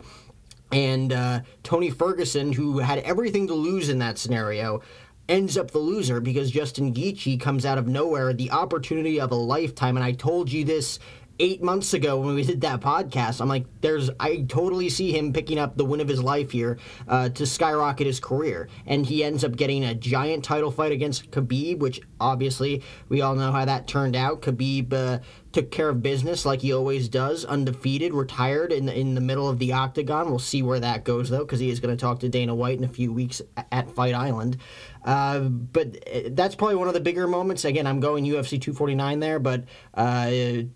And 0.72 1.12
uh, 1.12 1.42
Tony 1.64 1.90
Ferguson, 1.90 2.54
who 2.54 2.80
had 2.80 3.00
everything 3.00 3.48
to 3.48 3.54
lose 3.54 3.90
in 3.90 4.00
that 4.00 4.18
scenario, 4.18 4.82
ends 5.28 5.58
up 5.58 5.72
the 5.72 5.80
loser 5.80 6.20
because 6.20 6.52
Justin 6.52 6.94
Gaethje 6.94 7.40
comes 7.40 7.66
out 7.66 7.78
of 7.78 7.88
nowhere, 7.88 8.34
the 8.34 8.52
opportunity 8.52 9.20
of 9.20 9.32
a 9.32 9.36
lifetime. 9.36 9.98
And 9.98 10.04
I 10.04 10.12
told 10.12 10.52
you 10.52 10.64
this 10.66 11.00
eight 11.42 11.64
months 11.64 11.94
ago 11.96 12.20
when 12.20 12.36
we 12.36 12.44
did 12.44 12.62
that 12.62 12.82
podcast. 12.82 13.42
I'm 13.42 13.50
like, 13.50 13.66
there's, 13.82 14.12
I 14.20 14.46
totally 14.48 14.90
see 14.90 15.12
him 15.12 15.34
picking 15.34 15.58
up 15.58 15.76
the 15.76 15.84
win 15.84 16.00
of 16.00 16.08
his 16.08 16.22
life 16.22 16.52
here 16.52 16.78
uh, 17.08 17.30
to 17.30 17.46
skyrocket 17.46 18.06
his 18.06 18.20
career, 18.20 18.70
and 18.86 19.06
he 19.06 19.24
ends 19.24 19.44
up 19.44 19.56
getting 19.56 19.84
a 19.84 19.96
giant 19.96 20.44
title 20.44 20.70
fight 20.70 20.92
against 20.92 21.32
Khabib, 21.32 21.80
which 21.80 22.00
obviously 22.20 22.84
we 23.10 23.22
all 23.22 23.36
know 23.36 23.52
how 23.52 23.66
that 23.66 23.88
turned 23.88 24.16
out. 24.16 24.42
Khabib 24.42 24.94
uh, 24.94 25.20
took 25.52 25.72
care 25.72 25.90
of 25.90 26.02
business 26.02 26.46
like 26.46 26.62
he 26.62 26.74
always 26.74 27.10
does, 27.10 27.46
undefeated, 27.46 28.14
retired 28.14 28.72
in 28.72 28.86
the, 28.86 28.98
in 28.98 29.16
the 29.16 29.22
middle 29.22 29.50
of 29.50 29.60
the 29.60 29.74
octagon. 29.74 30.30
We'll 30.30 30.40
see 30.40 30.62
where 30.62 30.80
that 30.80 31.04
goes 31.04 31.30
though, 31.30 31.40
because 31.40 31.60
he 31.60 31.70
is 31.70 31.80
going 31.80 31.96
to 31.96 32.00
talk 32.00 32.20
to 32.22 32.30
Dana 32.30 32.56
White 32.56 32.78
in 32.78 32.84
a 32.84 32.90
few 32.90 33.12
weeks 33.12 33.42
at 33.72 33.92
Fight 33.92 34.14
Island. 34.14 34.58
Uh, 35.04 35.40
but 35.40 35.98
uh, 36.08 36.30
that's 36.30 36.56
probably 36.56 36.76
one 36.76 36.88
of 36.88 36.94
the 36.94 37.00
bigger 37.00 37.28
moments. 37.28 37.66
Again, 37.66 37.88
I'm 37.88 38.00
going 38.00 38.24
UFC 38.24 38.62
249 38.62 39.20
there, 39.20 39.40
but 39.40 39.64
uh, 39.94 40.30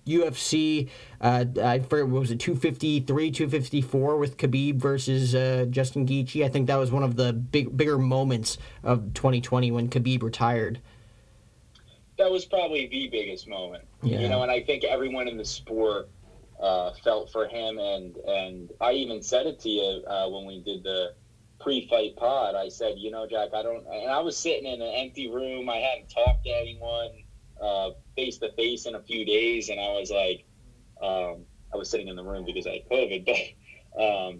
UFC, 0.07 0.89
uh, 1.21 1.45
I 1.63 1.79
forget, 1.79 2.07
what 2.07 2.21
was 2.21 2.31
it, 2.31 2.39
253, 2.39 3.31
254 3.31 4.17
with 4.17 4.37
Khabib 4.37 4.75
versus 4.77 5.35
uh, 5.35 5.65
Justin 5.69 6.07
Gaethje. 6.07 6.43
I 6.43 6.49
think 6.49 6.67
that 6.67 6.77
was 6.77 6.91
one 6.91 7.03
of 7.03 7.15
the 7.15 7.33
big, 7.33 7.75
bigger 7.75 7.97
moments 7.97 8.57
of 8.83 9.13
2020 9.13 9.71
when 9.71 9.89
Khabib 9.89 10.23
retired. 10.23 10.81
That 12.17 12.31
was 12.31 12.45
probably 12.45 12.87
the 12.87 13.07
biggest 13.07 13.47
moment, 13.47 13.83
yeah. 14.01 14.19
you 14.19 14.29
know, 14.29 14.41
and 14.41 14.51
I 14.51 14.61
think 14.61 14.83
everyone 14.83 15.27
in 15.27 15.37
the 15.37 15.45
sport 15.45 16.09
uh, 16.61 16.91
felt 17.03 17.31
for 17.31 17.47
him, 17.47 17.77
and 17.77 18.15
and 18.15 18.71
I 18.79 18.93
even 18.93 19.21
said 19.21 19.45
it 19.47 19.59
to 19.61 19.69
you 19.69 20.03
when 20.29 20.45
we 20.45 20.61
did 20.61 20.83
the 20.83 21.13
pre-fight 21.59 22.15
pod, 22.15 22.55
I 22.55 22.69
said, 22.69 22.95
you 22.97 23.11
know, 23.11 23.27
Jack, 23.27 23.49
I 23.53 23.63
don't, 23.63 23.85
and 23.87 24.11
I 24.11 24.19
was 24.19 24.37
sitting 24.37 24.65
in 24.65 24.81
an 24.81 24.93
empty 24.93 25.29
room. 25.29 25.69
I 25.69 25.77
hadn't 25.77 26.09
talked 26.09 26.45
to 26.45 26.51
anyone 26.51 27.09
face 28.15 28.37
to 28.39 28.51
face 28.53 28.85
in 28.85 28.95
a 28.95 29.01
few 29.01 29.25
days, 29.25 29.69
and 29.69 29.79
I 29.79 29.89
was 29.89 30.11
like, 30.11 30.45
um, 31.01 31.45
I 31.73 31.77
was 31.77 31.89
sitting 31.89 32.07
in 32.07 32.15
the 32.15 32.23
room 32.23 32.45
because 32.45 32.65
I 32.65 32.73
had 32.73 32.89
COVID, 32.89 33.25
but 33.95 34.03
um, 34.03 34.39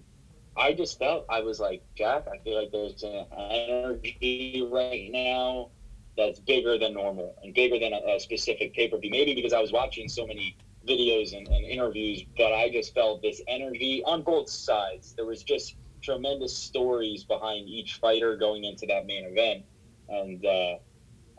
I 0.58 0.74
just 0.74 0.98
felt 0.98 1.26
I 1.30 1.42
was 1.42 1.60
like, 1.60 1.84
Jack, 1.96 2.26
I 2.34 2.38
feel 2.44 2.60
like 2.60 2.72
there's 2.72 3.04
an 3.04 3.26
energy 3.38 4.66
right 4.72 5.12
now 5.12 5.70
that's 6.18 6.40
bigger 6.40 6.78
than 6.78 6.94
normal 6.94 7.36
and 7.44 7.54
bigger 7.54 7.80
than 7.80 7.94
a, 7.94 8.16
a 8.16 8.20
specific 8.20 8.74
pay 8.74 8.88
per 8.88 8.98
view. 8.98 9.12
Maybe 9.12 9.36
because 9.36 9.54
I 9.54 9.60
was 9.60 9.72
watching 9.72 10.08
so 10.08 10.26
many 10.26 10.58
videos 10.88 11.36
and, 11.36 11.48
and 11.48 11.66
interviews, 11.66 12.24
but 12.38 12.54
I 12.54 12.70
just 12.70 12.94
felt 12.94 13.22
this 13.22 13.42
energy 13.48 14.04
on 14.06 14.22
both 14.22 14.50
sides. 14.50 15.14
There 15.14 15.26
was 15.26 15.44
just 15.44 15.76
tremendous 16.02 16.56
stories 16.56 17.24
behind 17.24 17.68
each 17.68 17.96
fighter 17.96 18.38
going 18.38 18.64
into 18.64 18.86
that 18.88 19.06
main 19.08 19.26
event. 19.26 19.66
And 20.08 20.46
uh, 20.46 20.76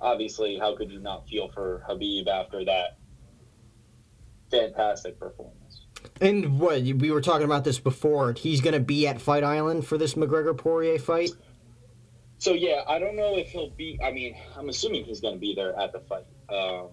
obviously, 0.01 0.59
how 0.59 0.77
could 0.77 0.91
you 0.91 1.01
not 1.01 1.29
feel 1.29 1.49
for 1.49 1.85
Habib 1.87 2.29
after 2.29 2.65
that 2.65 2.99
fantastic 4.51 5.19
performance? 5.19 5.87
And 6.21 6.59
what 6.59 6.83
we 6.83 7.11
were 7.11 7.21
talking 7.21 7.45
about 7.45 7.65
this 7.65 7.79
before, 7.79 8.33
he's 8.33 8.61
going 8.61 8.75
to 8.75 8.81
be 8.81 9.07
at 9.07 9.21
Fight 9.21 9.45
Island 9.45 9.87
for 9.87 9.99
this 9.99 10.15
McGregor 10.15 10.57
Poirier 10.57 10.99
fight. 10.99 11.31
So 12.47 12.53
yeah, 12.53 12.85
I 12.87 13.01
don't 13.01 13.17
know 13.17 13.37
if 13.37 13.49
he'll 13.49 13.71
be. 13.71 13.99
I 14.01 14.13
mean, 14.13 14.37
I'm 14.57 14.69
assuming 14.69 15.03
he's 15.05 15.21
going 15.21 15.35
to 15.35 15.41
be 15.41 15.57
there 15.57 15.77
at 15.77 15.91
the 15.91 15.99
fight. 15.99 16.29
Um, 16.49 16.91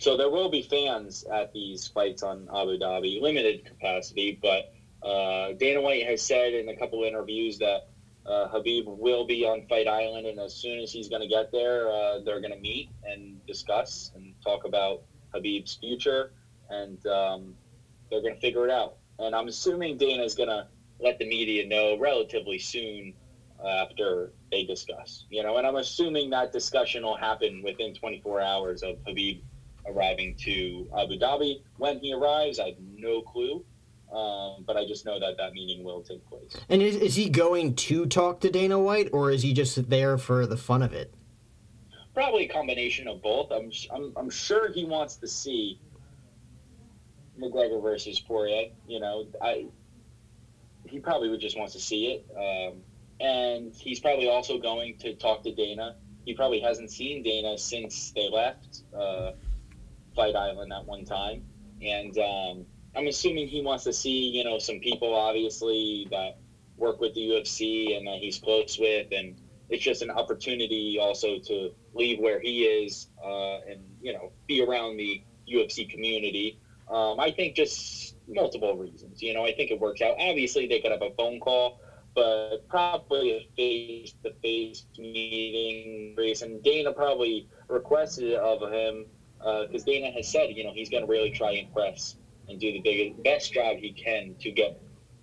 so 0.00 0.16
there 0.16 0.28
will 0.28 0.50
be 0.50 0.62
fans 0.62 1.24
at 1.32 1.52
these 1.52 1.86
fights 1.86 2.24
on 2.24 2.48
Abu 2.52 2.76
Dhabi, 2.76 3.22
limited 3.22 3.64
capacity, 3.64 4.36
but 4.42 4.74
uh, 5.08 5.52
Dana 5.52 5.80
White 5.80 6.06
has 6.06 6.22
said 6.22 6.54
in 6.54 6.68
a 6.68 6.76
couple 6.76 7.04
interviews 7.04 7.58
that 7.58 7.86
uh, 8.26 8.48
Khabib 8.48 8.86
will 8.86 9.24
be 9.24 9.44
on 9.44 9.64
Fight 9.68 9.86
Island, 9.86 10.26
and 10.26 10.40
as 10.40 10.56
soon 10.56 10.80
as 10.80 10.90
he's 10.90 11.08
going 11.08 11.22
to 11.22 11.28
get 11.28 11.52
there, 11.52 11.88
uh, 11.88 12.18
they're 12.24 12.40
going 12.40 12.52
to 12.52 12.58
meet 12.58 12.90
and 13.04 13.46
discuss 13.46 14.10
and 14.16 14.34
talk 14.42 14.64
about 14.64 15.02
Habib's 15.32 15.76
future, 15.76 16.32
and 16.68 17.06
um, 17.06 17.54
they're 18.10 18.22
going 18.22 18.34
to 18.34 18.40
figure 18.40 18.64
it 18.64 18.72
out. 18.72 18.96
And 19.20 19.36
I'm 19.36 19.46
assuming 19.46 19.98
Dana 19.98 20.24
is 20.24 20.34
going 20.34 20.48
to 20.48 20.66
let 20.98 21.20
the 21.20 21.28
media 21.28 21.64
know 21.68 21.96
relatively 21.96 22.58
soon 22.58 23.14
after 23.66 24.32
they 24.50 24.64
discuss. 24.64 25.26
You 25.30 25.42
know, 25.42 25.56
and 25.56 25.66
I'm 25.66 25.76
assuming 25.76 26.30
that 26.30 26.52
discussion 26.52 27.02
will 27.02 27.16
happen 27.16 27.62
within 27.62 27.94
24 27.94 28.40
hours 28.40 28.82
of 28.82 28.96
Habib 29.06 29.42
arriving 29.86 30.34
to 30.36 30.88
Abu 30.98 31.18
Dhabi. 31.18 31.62
When 31.78 31.98
he 31.98 32.12
arrives, 32.12 32.58
I 32.58 32.66
have 32.66 32.78
no 32.96 33.22
clue. 33.22 33.64
Um, 34.12 34.64
but 34.66 34.76
I 34.76 34.84
just 34.86 35.06
know 35.06 35.20
that 35.20 35.36
that 35.36 35.52
meeting 35.52 35.84
will 35.84 36.02
take 36.02 36.28
place. 36.28 36.56
And 36.68 36.82
is, 36.82 36.96
is 36.96 37.14
he 37.14 37.28
going 37.28 37.76
to 37.76 38.06
talk 38.06 38.40
to 38.40 38.50
Dana 38.50 38.78
White, 38.78 39.08
or 39.12 39.30
is 39.30 39.42
he 39.42 39.52
just 39.52 39.88
there 39.88 40.18
for 40.18 40.46
the 40.46 40.56
fun 40.56 40.82
of 40.82 40.92
it? 40.92 41.14
Probably 42.12 42.46
a 42.46 42.48
combination 42.48 43.06
of 43.06 43.22
both. 43.22 43.52
I'm 43.52 43.70
I'm, 43.94 44.12
I'm 44.16 44.30
sure 44.30 44.72
he 44.72 44.84
wants 44.84 45.14
to 45.16 45.28
see 45.28 45.78
McGregor 47.40 47.80
versus 47.80 48.18
Poirier. 48.18 48.70
You 48.88 48.98
know, 48.98 49.28
I 49.40 49.66
he 50.86 50.98
probably 50.98 51.28
would 51.28 51.40
just 51.40 51.56
wants 51.56 51.72
to 51.74 51.80
see 51.80 52.06
it, 52.06 52.26
um, 52.36 52.78
and 53.20 53.74
he's 53.74 54.00
probably 54.00 54.28
also 54.28 54.58
going 54.58 54.96
to 54.98 55.14
talk 55.14 55.42
to 55.44 55.52
Dana. 55.52 55.96
He 56.24 56.34
probably 56.34 56.60
hasn't 56.60 56.90
seen 56.90 57.22
Dana 57.22 57.56
since 57.58 58.12
they 58.12 58.28
left 58.28 58.82
uh, 58.96 59.32
Fight 60.14 60.34
Island 60.34 60.70
that 60.72 60.84
one 60.84 61.04
time, 61.04 61.42
and. 61.80 62.16
Um, 62.18 62.66
I'm 62.92 63.06
assuming 63.06 63.46
he 63.46 63.60
wants 63.60 63.84
to 63.84 63.92
see, 63.92 64.30
you 64.30 64.42
know, 64.42 64.58
some 64.58 64.80
people 64.80 65.14
obviously 65.14 66.08
that 66.10 66.38
work 66.76 67.00
with 67.00 67.14
the 67.14 67.20
UFC 67.20 67.96
and 67.96 68.06
that 68.06 68.18
he's 68.18 68.38
close 68.38 68.78
with, 68.78 69.06
and 69.12 69.36
it's 69.68 69.82
just 69.82 70.02
an 70.02 70.10
opportunity 70.10 70.98
also 71.00 71.38
to 71.38 71.70
leave 71.94 72.18
where 72.18 72.40
he 72.40 72.64
is 72.64 73.06
uh, 73.24 73.58
and 73.68 73.80
you 74.00 74.12
know 74.12 74.32
be 74.48 74.62
around 74.62 74.96
the 74.96 75.22
UFC 75.48 75.88
community. 75.88 76.58
Um, 76.90 77.20
I 77.20 77.30
think 77.30 77.54
just 77.54 78.16
multiple 78.26 78.76
reasons. 78.76 79.22
You 79.22 79.32
know, 79.32 79.44
I 79.44 79.52
think 79.52 79.70
it 79.70 79.78
works 79.78 80.00
out. 80.00 80.16
Obviously, 80.18 80.66
they 80.66 80.80
could 80.80 80.90
have 80.90 81.02
a 81.02 81.10
phone 81.10 81.38
call, 81.38 81.80
but 82.20 82.68
probably 82.68 83.30
a 83.30 83.48
face-to-face 83.56 84.84
meeting. 84.98 86.14
And 86.42 86.62
Dana 86.62 86.92
probably 86.92 87.48
requested 87.68 88.24
it 88.24 88.38
of 88.38 88.60
him 88.70 89.06
because 89.38 89.82
uh, 89.82 89.86
Dana 89.86 90.10
has 90.10 90.30
said, 90.30 90.50
you 90.54 90.64
know, 90.64 90.72
he's 90.74 90.90
going 90.90 91.02
to 91.02 91.10
really 91.10 91.30
try 91.30 91.52
and 91.52 91.68
impress 91.68 92.16
and 92.46 92.60
do 92.60 92.72
the 92.72 92.80
biggest, 92.80 93.22
best 93.22 93.52
job 93.54 93.78
he 93.78 93.92
can 93.92 94.34
to 94.40 94.50
get 94.50 94.78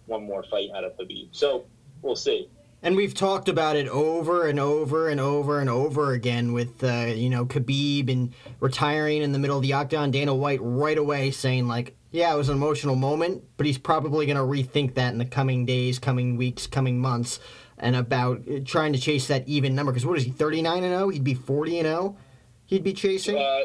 one 0.08 0.26
more 0.26 0.44
fight 0.50 0.70
out 0.76 0.84
of 0.84 0.98
Khabib. 0.98 1.28
So 1.34 1.66
we'll 2.02 2.16
see. 2.16 2.50
And 2.82 2.96
we've 2.96 3.14
talked 3.14 3.50
about 3.50 3.76
it 3.76 3.88
over 3.88 4.48
and 4.48 4.60
over 4.60 5.10
and 5.10 5.20
over 5.20 5.60
and 5.60 5.70
over 5.70 6.14
again 6.14 6.54
with 6.54 6.84
uh, 6.84 7.08
you 7.08 7.30
know 7.30 7.46
Khabib 7.46 8.12
and 8.12 8.34
retiring 8.60 9.24
in 9.24 9.34
the 9.34 9.40
middle 9.40 9.58
of 9.58 9.64
the 9.64 9.74
octagon. 9.74 10.12
Dana 10.12 10.34
White 10.34 10.60
right 10.62 10.98
away 10.98 11.32
saying 11.32 11.68
like, 11.68 11.97
"Yeah, 12.12 12.34
it 12.34 12.38
was 12.38 12.50
an 12.50 12.56
emotional 12.56 12.96
moment, 12.96 13.44
but 13.58 13.66
he's 13.66 13.78
probably 13.78 14.26
going 14.26 14.38
to 14.38 14.44
rethink 14.44 14.96
that 14.96 15.12
in 15.12 15.18
the 15.18 15.26
coming 15.26 15.66
days, 15.66 16.00
coming 16.00 16.38
weeks, 16.38 16.68
coming 16.68 17.00
months, 17.00 17.40
and 17.78 17.96
about 17.96 18.44
trying 18.66 18.94
to 18.94 19.00
chase 19.00 19.28
that 19.28 19.48
even 19.48 19.76
number. 19.76 19.92
Because 19.92 20.06
what 20.06 20.18
is 20.18 20.24
he, 20.24 20.32
thirty 20.32 20.62
nine 20.62 20.84
and 20.84 20.94
zero? 20.94 21.10
He'd 21.10 21.24
be 21.24 21.34
forty 21.34 21.80
and 21.80 21.86
zero. 21.86 22.18
He'd 22.66 22.84
be 22.84 22.94
chasing." 22.94 23.38
Uh, 23.38 23.62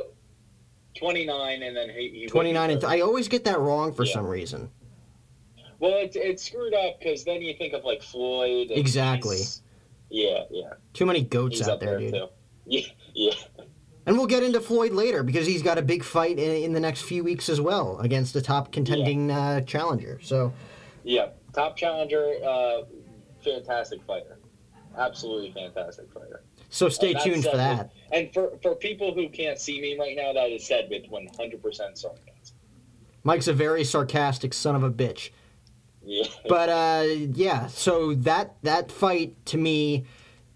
29 0.98 1.62
and 1.62 1.74
then 1.74 1.88
he, 1.88 2.08
he 2.10 2.26
29 2.26 2.70
and 2.70 2.80
th- 2.80 2.92
I 2.92 3.00
always 3.00 3.26
get 3.26 3.44
that 3.44 3.58
wrong 3.58 3.94
for 3.94 4.04
yeah. 4.04 4.12
some 4.12 4.26
reason. 4.26 4.70
Well, 5.78 5.94
it's 5.96 6.14
it's 6.14 6.44
screwed 6.44 6.74
up 6.74 7.00
because 7.00 7.24
then 7.24 7.42
you 7.42 7.54
think 7.54 7.72
of 7.72 7.84
like 7.84 8.02
Floyd. 8.02 8.68
exactly. 8.70 9.40
Yeah, 10.10 10.44
yeah. 10.50 10.74
Too 10.92 11.06
many 11.06 11.22
goats 11.22 11.58
he's 11.58 11.68
out 11.68 11.80
there, 11.80 11.98
there, 11.98 12.10
dude. 12.10 12.12
Too. 12.12 12.26
Yeah, 12.64 12.82
yeah. 13.12 13.34
And 14.06 14.16
we'll 14.16 14.26
get 14.26 14.42
into 14.42 14.60
Floyd 14.60 14.92
later 14.92 15.22
because 15.22 15.46
he's 15.46 15.62
got 15.62 15.78
a 15.78 15.82
big 15.82 16.02
fight 16.02 16.38
in, 16.38 16.64
in 16.64 16.72
the 16.72 16.80
next 16.80 17.02
few 17.02 17.22
weeks 17.22 17.48
as 17.48 17.60
well 17.60 17.98
against 18.00 18.34
a 18.34 18.42
top 18.42 18.72
contending 18.72 19.28
yeah. 19.28 19.38
uh, 19.38 19.60
challenger. 19.60 20.18
So. 20.22 20.52
Yeah, 21.04 21.28
top 21.52 21.76
challenger, 21.76 22.34
uh, 22.44 22.82
fantastic 23.44 24.02
fighter, 24.04 24.38
absolutely 24.96 25.52
fantastic 25.52 26.12
fighter. 26.12 26.42
So 26.68 26.88
stay 26.88 27.12
tuned 27.14 27.44
for 27.44 27.56
that. 27.56 27.90
With, 28.10 28.18
and 28.18 28.32
for, 28.32 28.52
for 28.62 28.74
people 28.74 29.12
who 29.12 29.28
can't 29.28 29.58
see 29.58 29.80
me 29.80 29.98
right 29.98 30.16
now, 30.16 30.32
that 30.32 30.50
is 30.50 30.66
said 30.66 30.88
with 30.90 31.04
100% 31.10 31.60
sarcasm. 31.70 32.18
Mike's 33.24 33.48
a 33.48 33.52
very 33.52 33.84
sarcastic 33.84 34.54
son 34.54 34.74
of 34.74 34.82
a 34.82 34.90
bitch. 34.90 35.30
Yeah. 36.04 36.24
But 36.48 36.68
uh, 36.68 37.04
yeah, 37.06 37.68
so 37.68 38.14
that 38.14 38.56
that 38.62 38.90
fight 38.90 39.36
to 39.46 39.58
me 39.58 40.04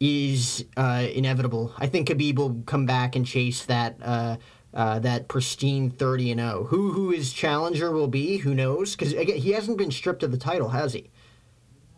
is 0.00 0.64
uh, 0.76 1.06
inevitable. 1.12 1.72
I 1.78 1.86
think 1.86 2.08
Khabib 2.08 2.36
will 2.36 2.62
come 2.66 2.86
back 2.86 3.16
and 3.16 3.26
chase 3.26 3.64
that 3.66 3.96
uh, 4.02 4.36
uh, 4.74 4.98
that 5.00 5.28
pristine 5.28 5.90
thirty 5.90 6.30
and 6.30 6.40
zero. 6.40 6.64
Who 6.64 6.92
who 6.92 7.10
his 7.10 7.32
challenger 7.32 7.90
will 7.90 8.08
be? 8.08 8.38
Who 8.38 8.54
knows? 8.54 8.94
Because 8.94 9.12
he 9.12 9.52
hasn't 9.52 9.78
been 9.78 9.90
stripped 9.90 10.22
of 10.22 10.30
the 10.32 10.38
title, 10.38 10.68
has 10.70 10.92
he? 10.92 11.10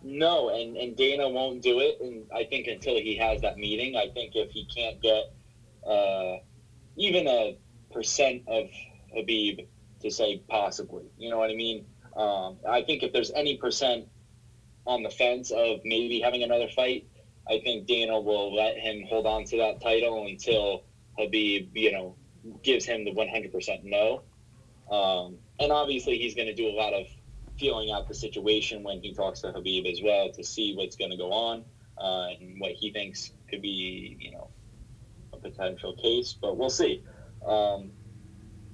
No, 0.03 0.51
and, 0.51 0.77
and 0.77 0.97
Dana 0.97 1.29
won't 1.29 1.61
do 1.61 1.81
it. 1.81 2.01
And 2.01 2.25
I 2.35 2.45
think 2.45 2.69
until 2.69 2.95
he 2.95 3.17
has 3.17 3.41
that 3.43 3.59
meeting, 3.59 3.97
I 3.97 4.09
think 4.09 4.37
if 4.37 4.51
he 4.53 4.65
can't 4.65 5.01
get 5.03 5.25
uh, 5.87 6.37
even 6.97 7.27
a 7.27 7.59
percent 7.93 8.43
of 8.47 8.69
Habib 9.15 9.61
to 10.01 10.11
say 10.11 10.43
possibly. 10.49 11.05
You 11.19 11.31
know 11.31 11.39
what 11.39 11.51
I 11.51 11.55
mean? 11.55 11.85
Um, 12.17 12.59
I 12.69 12.83
think 12.83 13.03
if 13.03 13.13
there's 13.13 13.33
any 13.33 13.57
percent 13.57 14.07
on 14.87 15.03
the 15.03 15.11
fence 15.11 15.51
of 15.51 15.81
maybe 15.85 16.21
having 16.21 16.43
another 16.43 16.69
fight, 16.69 17.07
I 17.51 17.61
think 17.61 17.87
Dana 17.87 18.21
will 18.21 18.55
let 18.55 18.77
him 18.77 19.05
hold 19.09 19.27
on 19.27 19.45
to 19.45 19.57
that 19.59 19.81
title 19.81 20.27
until 20.27 20.85
Habib, 21.19 21.77
you 21.77 21.93
know, 21.93 22.17
gives 22.63 22.85
him 22.85 23.05
the 23.05 23.13
100% 23.13 23.85
no. 23.85 24.23
Um, 24.91 25.37
and 25.59 25.73
obviously, 25.73 26.19
he's 26.19 26.35
going 26.35 26.49
to 26.49 26.55
do 26.55 26.69
a 26.69 26.77
lot 26.77 26.93
of 26.93 27.07
feeling 27.59 27.91
out 27.91 28.07
the 28.07 28.15
situation 28.15 28.83
when 28.83 29.01
he 29.01 29.13
talks 29.13 29.41
to 29.41 29.51
Habib 29.51 29.87
as 29.87 30.01
well 30.03 30.31
to 30.33 30.45
see 30.45 30.75
what's 30.75 30.97
going 30.97 31.11
to 31.11 31.17
go 31.17 31.33
on 31.33 31.65
uh, 31.99 32.29
and 32.41 32.61
what 32.61 32.73
he 32.73 32.93
thinks 32.93 33.33
could 33.51 33.63
be, 33.63 34.17
you 34.21 34.33
know, 34.33 34.49
a 35.33 35.37
potential 35.39 35.95
case. 35.95 36.37
But 36.41 36.57
we'll 36.57 36.71
see. 36.71 37.03
Um, 37.47 37.91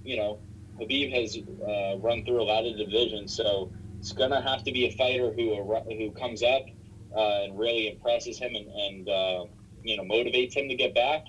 you 0.04 0.16
know, 0.16 0.40
Habib 0.78 1.12
has 1.12 1.36
uh, 1.36 1.98
run 1.98 2.24
through 2.24 2.42
a 2.42 2.44
lot 2.44 2.66
of 2.66 2.76
divisions, 2.76 3.34
so 3.34 3.72
it's 3.98 4.12
going 4.12 4.30
to 4.30 4.40
have 4.40 4.64
to 4.64 4.72
be 4.72 4.86
a 4.86 4.90
fighter 4.96 5.32
who 5.32 5.80
who 5.88 6.10
comes 6.10 6.42
up 6.42 6.66
uh, 7.16 7.44
and 7.44 7.58
really 7.58 7.88
impresses 7.88 8.38
him 8.38 8.54
and, 8.54 8.66
and 8.66 9.08
uh, 9.08 9.44
you 9.82 9.96
know 9.96 10.02
motivates 10.04 10.54
him 10.54 10.68
to 10.68 10.74
get 10.74 10.94
back. 10.94 11.26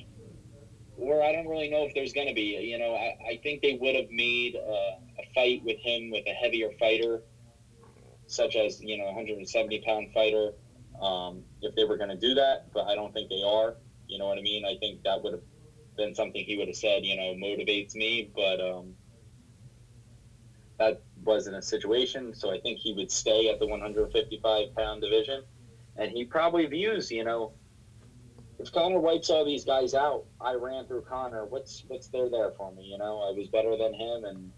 Or 0.98 1.22
I 1.22 1.34
don't 1.34 1.48
really 1.48 1.70
know 1.70 1.86
if 1.86 1.94
there's 1.94 2.14
going 2.14 2.28
to 2.28 2.34
be. 2.34 2.58
You 2.70 2.80
know, 2.80 2.96
I, 2.96 3.18
I 3.30 3.40
think 3.44 3.62
they 3.62 3.78
would 3.80 3.96
have 3.96 4.10
made 4.10 4.56
uh, 4.56 4.96
a 5.20 5.34
fight 5.34 5.62
with 5.66 5.78
him 5.80 6.10
with 6.10 6.24
a 6.26 6.32
heavier 6.34 6.70
fighter, 6.80 7.22
such 8.28 8.56
as 8.56 8.82
you 8.82 8.98
know 8.98 9.06
170 9.06 9.84
pound 9.86 10.14
fighter, 10.14 10.54
um, 11.02 11.44
if 11.62 11.76
they 11.76 11.84
were 11.84 11.98
going 11.98 12.10
to 12.10 12.16
do 12.16 12.34
that. 12.36 12.72
But 12.74 12.88
I 12.88 12.96
don't 12.96 13.14
think 13.14 13.30
they 13.30 13.44
are. 13.46 13.76
You 14.08 14.20
know 14.20 14.28
what 14.28 14.38
I 14.38 14.42
mean? 14.42 14.66
I 14.66 14.78
think 14.80 15.04
that 15.04 15.22
would 15.22 15.34
have 15.34 15.42
been 15.98 16.16
something 16.16 16.44
he 16.44 16.56
would 16.58 16.68
have 16.68 16.78
said. 16.78 17.04
You 17.04 17.18
know, 17.18 17.34
motivates 17.34 17.96
me, 17.96 18.32
but. 18.34 18.60
Um, 18.60 18.96
that 20.78 21.02
wasn't 21.24 21.56
a 21.56 21.62
situation. 21.62 22.34
So 22.36 22.52
I 22.52 22.60
think 22.60 22.80
he 22.80 22.94
would 22.94 23.12
stay 23.12 23.50
at 23.50 23.60
the 23.60 23.66
155 23.66 24.76
pound 24.76 25.02
division. 25.02 25.44
And 25.98 26.12
he 26.12 26.26
probably 26.26 26.66
views, 26.66 27.12
you 27.12 27.24
know, 27.24 27.54
if 28.60 28.72
Conor 28.72 29.00
wipes 29.00 29.30
all 29.30 29.46
these 29.46 29.66
guys 29.66 29.94
out, 29.94 30.26
I 30.40 30.54
ran 30.54 30.86
through 30.86 31.02
Conor. 31.02 31.46
What's 31.46 31.84
what's 31.88 32.08
there 32.08 32.30
there 32.30 32.52
for 32.52 32.72
me? 32.72 32.84
You 32.84 32.98
know, 32.98 33.20
I 33.20 33.32
was 33.32 33.48
better 33.50 33.78
than 33.78 33.94
him, 33.94 34.26
and 34.26 34.52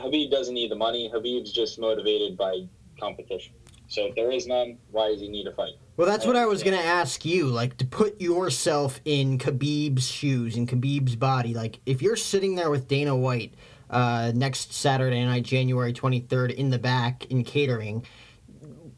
Habib 0.00 0.30
doesn't 0.30 0.54
need 0.54 0.70
the 0.70 0.76
money. 0.76 1.10
Habib's 1.12 1.52
just 1.52 1.78
motivated 1.78 2.36
by 2.36 2.66
competition. 2.98 3.54
So 3.88 4.06
if 4.06 4.14
there 4.14 4.30
is 4.30 4.46
none, 4.46 4.78
why 4.90 5.08
does 5.08 5.20
he 5.20 5.28
need 5.28 5.46
a 5.46 5.52
fight? 5.52 5.74
Well, 5.98 6.06
that's 6.06 6.24
what 6.24 6.36
I 6.36 6.46
was 6.46 6.62
going 6.62 6.78
to 6.78 6.82
ask 6.82 7.26
you. 7.26 7.48
Like, 7.48 7.76
to 7.76 7.84
put 7.84 8.18
yourself 8.18 9.00
in 9.04 9.36
Khabib's 9.36 10.08
shoes, 10.08 10.56
in 10.56 10.66
Khabib's 10.66 11.14
body. 11.14 11.52
Like, 11.52 11.80
if 11.84 12.00
you're 12.00 12.16
sitting 12.16 12.54
there 12.54 12.70
with 12.70 12.88
Dana 12.88 13.14
White 13.14 13.52
uh, 13.90 14.32
next 14.34 14.72
Saturday 14.72 15.22
night, 15.22 15.42
January 15.42 15.92
23rd, 15.92 16.54
in 16.54 16.70
the 16.70 16.78
back 16.78 17.26
in 17.26 17.44
catering, 17.44 18.06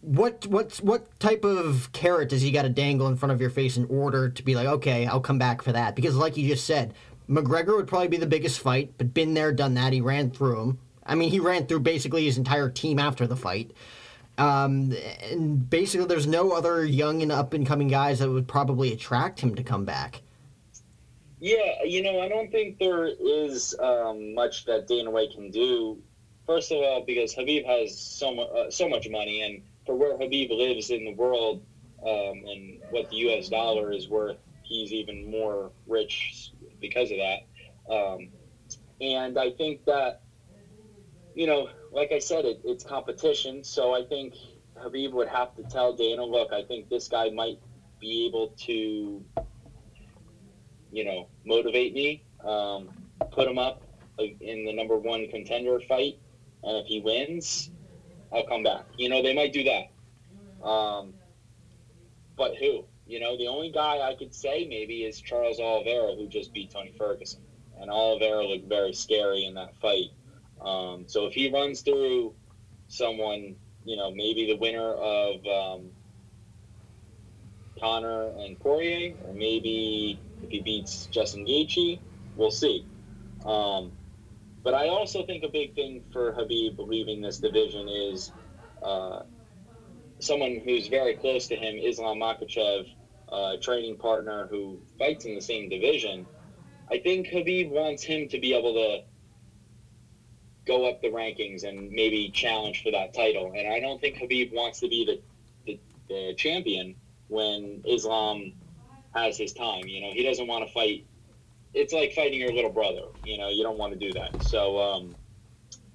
what 0.05 0.47
what 0.47 0.77
what 0.77 1.19
type 1.19 1.45
of 1.45 1.91
carrot 1.93 2.29
does 2.29 2.43
he 2.43 2.51
got 2.51 2.63
to 2.63 2.69
dangle 2.69 3.09
in 3.09 3.17
front 3.17 3.33
of 3.33 3.41
your 3.41 3.51
face 3.51 3.77
in 3.77 3.87
order 3.87 4.29
to 4.29 4.43
be 4.43 4.55
like, 4.55 4.67
okay, 4.67 5.07
I'll 5.07 5.21
come 5.21 5.39
back 5.39 5.63
for 5.63 5.73
that? 5.73 5.97
Because, 5.97 6.15
like 6.15 6.37
you 6.37 6.49
just 6.49 6.67
said, 6.67 6.95
McGregor 7.29 7.77
would 7.77 7.87
probably 7.87 8.09
be 8.09 8.17
the 8.19 8.27
biggest 8.27 8.61
fight, 8.61 8.93
but 8.99 9.15
been 9.15 9.35
there, 9.35 9.53
done 9.53 9.75
that. 9.75 9.93
He 9.93 10.01
ran 10.01 10.31
through 10.31 10.61
him. 10.61 10.79
I 11.07 11.15
mean, 11.15 11.31
he 11.31 11.41
ran 11.41 11.67
through 11.67 11.81
basically 11.81 12.25
his 12.25 12.39
entire 12.39 12.69
team 12.71 12.99
after 12.99 13.27
the 13.27 13.37
fight. 13.37 13.73
Um, 14.37 14.95
and 15.31 15.69
basically, 15.69 16.07
there's 16.07 16.27
no 16.27 16.53
other 16.53 16.85
young 16.85 17.23
and 17.23 17.33
up 17.33 17.55
and 17.55 17.67
coming 17.67 17.89
guys 17.89 18.19
that 18.19 18.29
would 18.29 18.49
probably 18.49 18.93
attract 18.93 19.41
him 19.41 19.55
to 19.55 19.63
come 19.63 19.85
back. 19.85 20.23
Yeah, 21.41 21.83
you 21.85 22.03
know, 22.03 22.21
I 22.21 22.29
don't 22.29 22.51
think 22.51 22.79
there 22.79 23.07
is 23.07 23.75
um, 23.79 24.35
much 24.35 24.65
that 24.65 24.89
Dana 24.89 25.11
White 25.11 25.33
can 25.33 25.51
do. 25.51 25.99
First 26.47 26.73
of 26.73 26.79
all, 26.79 27.05
because 27.07 27.35
Habib 27.35 27.65
has 27.65 27.99
so 27.99 28.35
much, 28.35 28.49
uh, 28.51 28.71
so 28.71 28.89
much 28.89 29.09
money, 29.09 29.43
and 29.43 29.63
for 29.87 29.95
where 29.95 30.17
Habib 30.17 30.51
lives 30.51 30.91
in 30.91 31.05
the 31.05 31.13
world, 31.13 31.63
um, 32.05 32.45
and 32.47 32.81
what 32.91 33.09
the 33.11 33.17
U.S. 33.17 33.49
dollar 33.49 33.93
is 33.93 34.09
worth, 34.09 34.37
he's 34.63 34.93
even 34.93 35.31
more 35.31 35.71
rich 35.87 36.53
because 36.81 37.11
of 37.11 37.19
that. 37.19 37.93
Um, 37.93 38.29
and 39.01 39.39
I 39.39 39.51
think 39.51 39.85
that, 39.87 40.21
you 41.35 41.47
know, 41.47 41.69
like 41.91 42.13
I 42.13 42.19
said, 42.19 42.45
it, 42.45 42.61
it's 42.65 42.85
competition. 42.85 43.65
So 43.65 43.95
I 43.95 44.05
think 44.05 44.35
Habib 44.77 45.13
would 45.15 45.29
have 45.29 45.55
to 45.57 45.63
tell 45.63 45.93
Dana, 45.93 46.25
look, 46.25 46.53
I 46.53 46.63
think 46.63 46.89
this 46.89 47.09
guy 47.09 47.31
might 47.31 47.59
be 48.01 48.27
able 48.27 48.49
to, 48.67 49.25
you 50.93 51.05
know, 51.05 51.29
motivate 51.45 51.95
me, 51.95 52.23
um, 52.45 52.91
put 53.33 53.49
him 53.49 53.59
up 53.59 53.83
in 54.19 54.65
the 54.65 54.73
number 54.73 54.97
one 54.97 55.27
contender 55.29 55.81
fight. 55.81 56.19
And 56.63 56.77
if 56.79 56.87
he 56.87 57.01
wins, 57.01 57.71
I'll 58.35 58.43
come 58.43 58.63
back. 58.63 58.85
You 58.97 59.09
know, 59.09 59.23
they 59.23 59.33
might 59.33 59.53
do 59.53 59.65
that. 59.65 60.67
Um, 60.67 61.15
but 62.37 62.57
who? 62.57 62.85
You 63.07 63.21
know, 63.21 63.37
the 63.37 63.47
only 63.47 63.71
guy 63.71 64.01
I 64.01 64.15
could 64.15 64.35
say 64.35 64.67
maybe 64.69 65.05
is 65.05 65.21
Charles 65.21 65.61
Oliveira, 65.61 66.15
who 66.17 66.27
just 66.27 66.53
beat 66.53 66.71
Tony 66.71 66.93
Ferguson. 66.97 67.41
And 67.81 67.91
Oliveira 67.91 68.45
looked 68.45 68.69
very 68.69 68.93
scary 68.93 69.45
in 69.45 69.55
that 69.55 69.75
fight. 69.77 70.11
Um, 70.61 71.05
so 71.07 71.27
if 71.27 71.35
he 71.35 71.51
runs 71.51 71.83
through 71.83 72.35
someone, 72.89 73.57
you 73.85 73.97
know, 73.97 74.11
maybe 74.11 74.47
the 74.47 74.57
winner 74.57 74.95
of 74.95 75.47
um, 75.47 75.91
Conor 77.79 78.33
and 78.39 78.59
Poirier, 78.59 79.15
or 79.27 79.35
maybe 79.35 80.19
if 80.43 80.51
he 80.51 80.61
beats 80.61 81.07
Justin 81.11 81.45
Gaethje, 81.45 81.99
we'll 82.37 82.51
see. 82.51 82.85
Um, 83.45 83.93
but 84.65 84.75
I 84.75 84.89
also 84.89 85.25
think 85.25 85.45
a 85.45 85.49
big 85.49 85.75
thing 85.75 86.03
for 86.13 86.33
Habib 86.33 86.81
leaving 86.81 87.23
this 87.23 87.39
division 87.39 87.89
is 87.89 88.33
uh, 88.83 89.21
someone 90.21 90.61
who's 90.65 90.89
very 90.89 91.15
close 91.15 91.49
to 91.49 91.57
him, 91.57 91.79
Islam 91.79 92.19
Makhachev, 92.21 92.87
uh, 93.31 93.57
training 93.61 93.97
partner 93.97 94.47
who 94.51 94.81
fights 94.99 95.27
in 95.27 95.35
the 95.35 95.43
same 95.43 95.69
division. 95.69 96.27
I 96.91 96.99
think 96.99 97.29
Habib 97.29 97.69
wants 97.69 98.03
him 98.05 98.29
to 98.29 98.39
be 98.39 98.55
able 98.55 98.75
to 98.75 98.99
go 100.67 100.87
up 100.87 101.01
the 101.03 101.09
rankings 101.09 101.65
and 101.65 101.91
maybe 101.91 102.31
challenge 102.31 102.83
for 102.83 102.91
that 102.91 103.13
title. 103.13 103.53
And 103.55 103.69
I 103.69 103.81
don't 103.81 104.01
think 104.01 104.19
Habib 104.19 104.53
wants 104.53 104.81
to 104.81 104.89
be 104.89 105.05
the, 105.05 105.19
the, 105.67 105.79
the 106.09 106.35
champion 106.37 106.95
when 107.29 107.83
Islam 107.87 108.53
has 109.15 109.37
his 109.37 109.53
time. 109.53 109.87
You 109.87 110.01
know, 110.01 110.13
he 110.13 110.23
doesn't 110.23 110.47
want 110.47 110.67
to 110.67 110.73
fight. 110.73 111.05
It's 111.75 111.93
like 111.93 112.13
fighting 112.13 112.41
your 112.41 112.53
little 112.53 112.71
brother. 112.71 113.03
You 113.23 113.39
know, 113.39 113.51
you 113.51 113.65
don't 113.65 113.79
want 113.79 113.93
to 113.95 113.99
do 113.99 114.15
that. 114.15 114.33
So 114.39 114.79
um, 114.81 115.17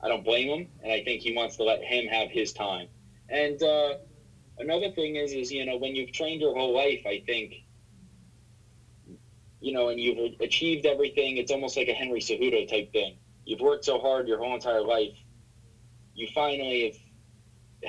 I 0.02 0.10
don't 0.10 0.26
blame 0.26 0.50
him, 0.50 0.70
and 0.84 0.92
I 0.92 1.02
think 1.02 1.22
he 1.22 1.34
wants 1.34 1.58
to 1.58 1.64
let 1.64 1.84
him 1.84 2.08
have 2.08 2.30
his 2.32 2.54
time. 2.54 2.88
And 3.30 3.62
uh, 3.64 3.96
another 4.60 4.90
thing 4.92 5.16
is, 5.18 5.34
is 5.34 5.52
you 5.52 5.66
know, 5.66 5.78
when 5.78 5.96
you've 5.96 6.12
trained 6.14 6.42
your 6.42 6.56
whole 6.56 6.74
life, 6.74 7.02
I 7.08 7.22
think, 7.26 7.54
you 9.62 9.74
know, 9.74 9.90
and 9.90 10.00
you've 10.00 10.34
achieved 10.42 10.86
everything. 10.86 11.38
It's 11.38 11.52
almost 11.52 11.78
like 11.78 11.90
a 11.90 11.94
Henry 11.94 12.22
Cejudo 12.22 12.68
type 12.68 12.92
thing 12.94 13.18
you've 13.46 13.62
worked 13.62 13.86
so 13.86 14.00
hard 14.00 14.28
your 14.28 14.38
whole 14.40 14.54
entire 14.54 14.84
life, 14.84 15.14
you 16.14 16.28
finally 16.34 16.84
have 16.84 16.96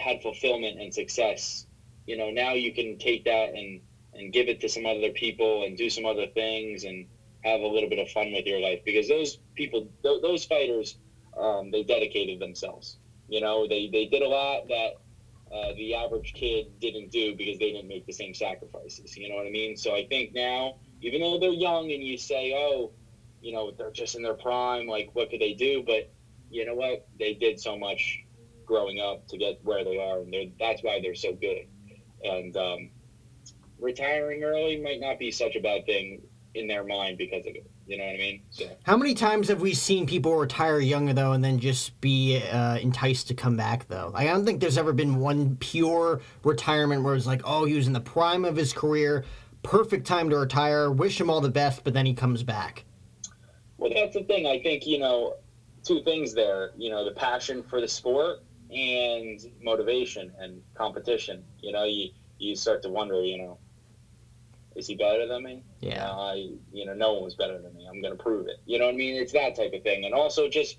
had 0.03 0.23
fulfillment 0.23 0.79
and 0.81 0.93
success. 0.95 1.67
You 2.07 2.17
know, 2.17 2.31
now 2.31 2.53
you 2.55 2.73
can 2.73 2.97
take 2.99 3.25
that 3.25 3.51
and 3.55 3.81
and 4.15 4.33
give 4.33 4.49
it 4.49 4.61
to 4.61 4.69
some 4.69 4.87
other 4.87 5.11
people 5.13 5.65
and 5.65 5.77
do 5.77 5.91
some 5.91 6.05
other 6.07 6.27
things 6.27 6.85
and 6.85 7.07
have 7.45 7.61
a 7.61 7.67
little 7.67 7.89
bit 7.89 7.99
of 7.99 8.09
fun 8.09 8.33
with 8.33 8.47
your 8.47 8.61
life 8.61 8.81
because 8.85 9.09
those 9.09 9.39
people, 9.55 9.89
th- 10.03 10.21
those 10.23 10.45
fighters, 10.45 10.97
um, 11.37 11.71
they 11.71 11.83
dedicated 11.83 12.39
themselves. 12.39 12.99
You 13.29 13.41
know, 13.41 13.67
they 13.67 13.89
they 13.89 14.07
did 14.07 14.23
a 14.23 14.29
lot 14.29 14.69
that 14.69 14.93
uh, 15.53 15.73
the 15.77 15.95
average 15.95 16.33
kid 16.33 16.67
didn't 16.81 17.11
do 17.11 17.35
because 17.35 17.59
they 17.59 17.71
didn't 17.73 17.89
make 17.89 18.07
the 18.07 18.13
same 18.13 18.35
sacrifices. 18.35 19.17
You 19.17 19.29
know 19.29 19.37
what 19.37 19.47
I 19.47 19.51
mean? 19.51 19.77
So 19.77 19.95
I 19.95 20.05
think 20.05 20.33
now, 20.33 20.73
even 21.01 21.21
though 21.21 21.39
they're 21.39 21.53
young 21.53 21.91
and 21.93 22.03
you 22.03 22.17
say, 22.17 22.53
oh, 22.55 22.91
you 23.41 23.53
know, 23.53 23.71
they're 23.71 23.91
just 23.91 24.15
in 24.15 24.23
their 24.23 24.35
prime. 24.35 24.87
Like, 24.87 25.09
what 25.13 25.31
could 25.31 25.41
they 25.41 25.53
do? 25.53 25.83
But 25.85 26.05
you 26.51 26.65
know 26.65 26.75
what? 26.75 27.01
They 27.19 27.33
did 27.33 27.59
so 27.59 27.77
much 27.77 28.19
growing 28.67 29.01
up 29.01 29.27
to 29.29 29.37
get 29.37 29.57
where 29.63 29.83
they 29.83 29.99
are, 29.99 30.21
and 30.21 30.35
that's 30.59 30.83
why 30.83 31.01
they're 31.01 31.15
so 31.15 31.33
good. 31.33 31.65
And 32.23 32.57
um, 32.57 32.91
retiring 33.79 34.43
early 34.43 34.77
might 34.77 35.01
not 35.01 35.19
be 35.19 35.31
such 35.31 35.57
a 35.57 35.61
bad 35.61 35.87
thing 35.87 36.21
in 36.55 36.67
their 36.67 36.85
mind 36.85 37.19
because 37.19 37.47
of 37.47 37.55
it. 37.55 37.71
You 37.87 37.99
know 37.99 38.05
what 38.05 38.15
I 38.15 38.19
mean? 38.19 38.43
So. 38.51 38.65
How 38.85 38.97
many 38.97 39.15
times 39.15 39.49
have 39.49 39.61
we 39.61 39.75
seen 39.75 40.07
people 40.07 40.37
retire 40.37 40.81
younger 40.81 41.13
though, 41.13 41.33
and 41.33 41.45
then 41.45 41.59
just 41.59 42.01
be 42.01 42.43
uh, 42.43 42.79
enticed 42.79 43.29
to 43.29 43.35
come 43.35 43.57
back 43.57 43.89
though? 43.89 44.13
I 44.15 44.25
don't 44.25 44.45
think 44.45 44.61
there's 44.61 44.79
ever 44.79 44.93
been 44.93 45.17
one 45.17 45.57
pure 45.57 46.21
retirement 46.45 47.03
where 47.03 47.15
it's 47.15 47.27
like, 47.27 47.43
oh, 47.45 47.65
he 47.65 47.75
was 47.75 47.87
in 47.87 47.93
the 47.93 48.01
prime 48.01 48.45
of 48.45 48.57
his 48.57 48.73
career, 48.73 49.25
perfect 49.63 50.07
time 50.07 50.31
to 50.31 50.39
retire. 50.39 50.91
Wish 50.91 51.21
him 51.21 51.31
all 51.31 51.41
the 51.41 51.51
best, 51.51 51.85
but 51.85 51.95
then 51.95 52.07
he 52.07 52.15
comes 52.15 52.43
back. 52.43 52.85
Well, 53.79 53.91
that's 53.95 54.15
the 54.15 54.25
thing. 54.25 54.47
I 54.47 54.61
think, 54.61 54.87
you 54.87 54.99
know, 54.99 55.37
two 55.85 56.03
things 56.03 56.35
there. 56.35 56.73
You 56.77 56.91
know, 56.91 57.05
the 57.05 57.13
passion 57.13 57.63
for 57.63 57.81
the 57.81 57.89
sport 57.89 58.39
and 58.71 59.41
motivation 59.63 60.33
and 60.39 60.63
competition. 60.75 61.43
You 61.61 61.73
know, 61.73 61.85
you, 61.85 62.11
you 62.39 62.55
start 62.55 62.83
to 62.83 62.89
wonder, 62.89 63.23
you 63.23 63.39
know, 63.39 63.59
Is 64.81 64.87
he 64.87 64.97
better 64.97 65.29
than 65.29 65.43
me? 65.43 65.63
Yeah. 65.81 66.09
Uh, 66.09 66.33
I, 66.33 66.35
you 66.73 66.87
know, 66.87 66.95
no 66.95 67.13
one 67.13 67.25
was 67.25 67.35
better 67.35 67.61
than 67.61 67.75
me. 67.75 67.87
I'm 67.87 68.01
going 68.01 68.17
to 68.17 68.23
prove 68.23 68.47
it. 68.49 68.57
You 68.65 68.79
know 68.79 68.87
what 68.87 68.95
I 68.95 68.97
mean? 68.97 69.15
It's 69.15 69.33
that 69.35 69.55
type 69.55 69.75
of 69.75 69.83
thing. 69.83 70.07
And 70.07 70.15
also, 70.15 70.49
just 70.49 70.79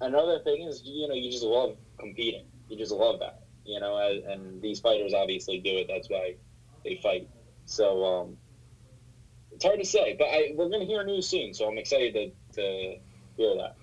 another 0.00 0.38
thing 0.44 0.62
is, 0.62 0.82
you 0.84 1.08
know, 1.08 1.14
you 1.14 1.32
just 1.32 1.42
love 1.42 1.76
competing. 1.98 2.46
You 2.68 2.78
just 2.78 2.92
love 2.92 3.18
that. 3.18 3.42
You 3.64 3.80
know, 3.80 3.96
and, 3.96 4.24
and 4.24 4.62
these 4.62 4.78
fighters 4.78 5.12
obviously 5.14 5.58
do 5.58 5.70
it. 5.70 5.88
That's 5.88 6.08
why 6.08 6.36
they 6.84 7.00
fight. 7.02 7.28
So 7.64 8.04
um, 8.04 8.36
it's 9.50 9.64
hard 9.64 9.80
to 9.80 9.84
say, 9.84 10.14
but 10.16 10.26
I, 10.26 10.52
we're 10.54 10.68
going 10.68 10.82
to 10.82 10.86
hear 10.86 11.02
news 11.02 11.26
soon. 11.28 11.52
So 11.54 11.68
I'm 11.68 11.76
excited 11.76 12.14
to, 12.14 12.60
to 12.60 12.96
hear 13.36 13.56
that. 13.56 13.76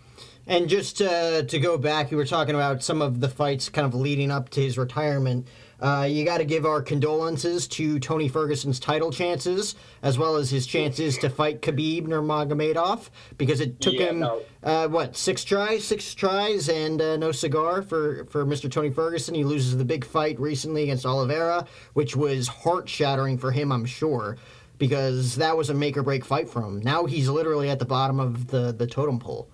And 0.48 0.70
just 0.70 1.02
uh, 1.02 1.44
to 1.44 1.60
go 1.60 1.78
back, 1.78 2.10
you 2.10 2.16
were 2.16 2.26
talking 2.26 2.56
about 2.56 2.84
some 2.84 3.02
of 3.02 3.20
the 3.20 3.28
fights 3.28 3.68
kind 3.68 3.86
of 3.86 3.94
leading 3.94 4.32
up 4.32 4.50
to 4.52 4.62
his 4.62 4.78
retirement. 4.78 5.48
Uh, 5.82 6.04
you 6.08 6.24
got 6.24 6.38
to 6.38 6.46
give 6.46 6.64
our 6.66 6.82
condolences 6.82 7.68
to 7.68 7.98
Tony 8.00 8.28
Ferguson's 8.28 8.80
title 8.80 9.12
chances, 9.12 9.74
as 10.04 10.18
well 10.18 10.36
as 10.36 10.52
his 10.52 10.68
chances 10.68 11.18
to 11.18 11.30
fight 11.30 11.62
Khabib 11.62 12.04
Nurmagomedov, 12.08 13.10
because 13.38 13.62
it 13.62 13.82
took 13.82 13.96
Yeah, 13.96 14.10
him 14.10 14.20
no. 14.20 14.42
uh, 14.64 14.88
what 14.88 15.16
six 15.16 15.44
tries, 15.44 15.84
six 15.84 16.14
tries, 16.14 16.70
and 16.70 17.02
uh, 17.02 17.18
no 17.18 17.32
cigar 17.32 17.82
for 17.82 18.26
for 18.26 18.46
Mr. 18.46 18.70
Tony 18.70 18.92
Ferguson. 18.92 19.34
He 19.34 19.44
loses 19.44 19.76
the 19.76 19.86
big 19.86 20.06
fight 20.06 20.40
recently 20.40 20.84
against 20.84 21.06
Oliveira, 21.06 21.66
which 21.94 22.16
was 22.16 22.48
heart 22.48 22.88
shattering 22.88 23.40
for 23.40 23.52
him, 23.52 23.72
I'm 23.72 23.86
sure, 23.86 24.38
because 24.78 25.36
that 25.38 25.58
was 25.58 25.72
a 25.72 25.74
make 25.74 25.98
or 25.98 26.04
break 26.04 26.24
fight 26.24 26.48
for 26.48 26.62
him. 26.62 26.80
Now 26.82 27.06
he's 27.06 27.28
literally 27.28 27.72
at 27.72 27.80
the 27.80 27.86
bottom 27.86 28.20
of 28.20 28.48
the 28.48 28.72
the 28.72 28.86
totem 28.86 29.18
pole. 29.18 29.50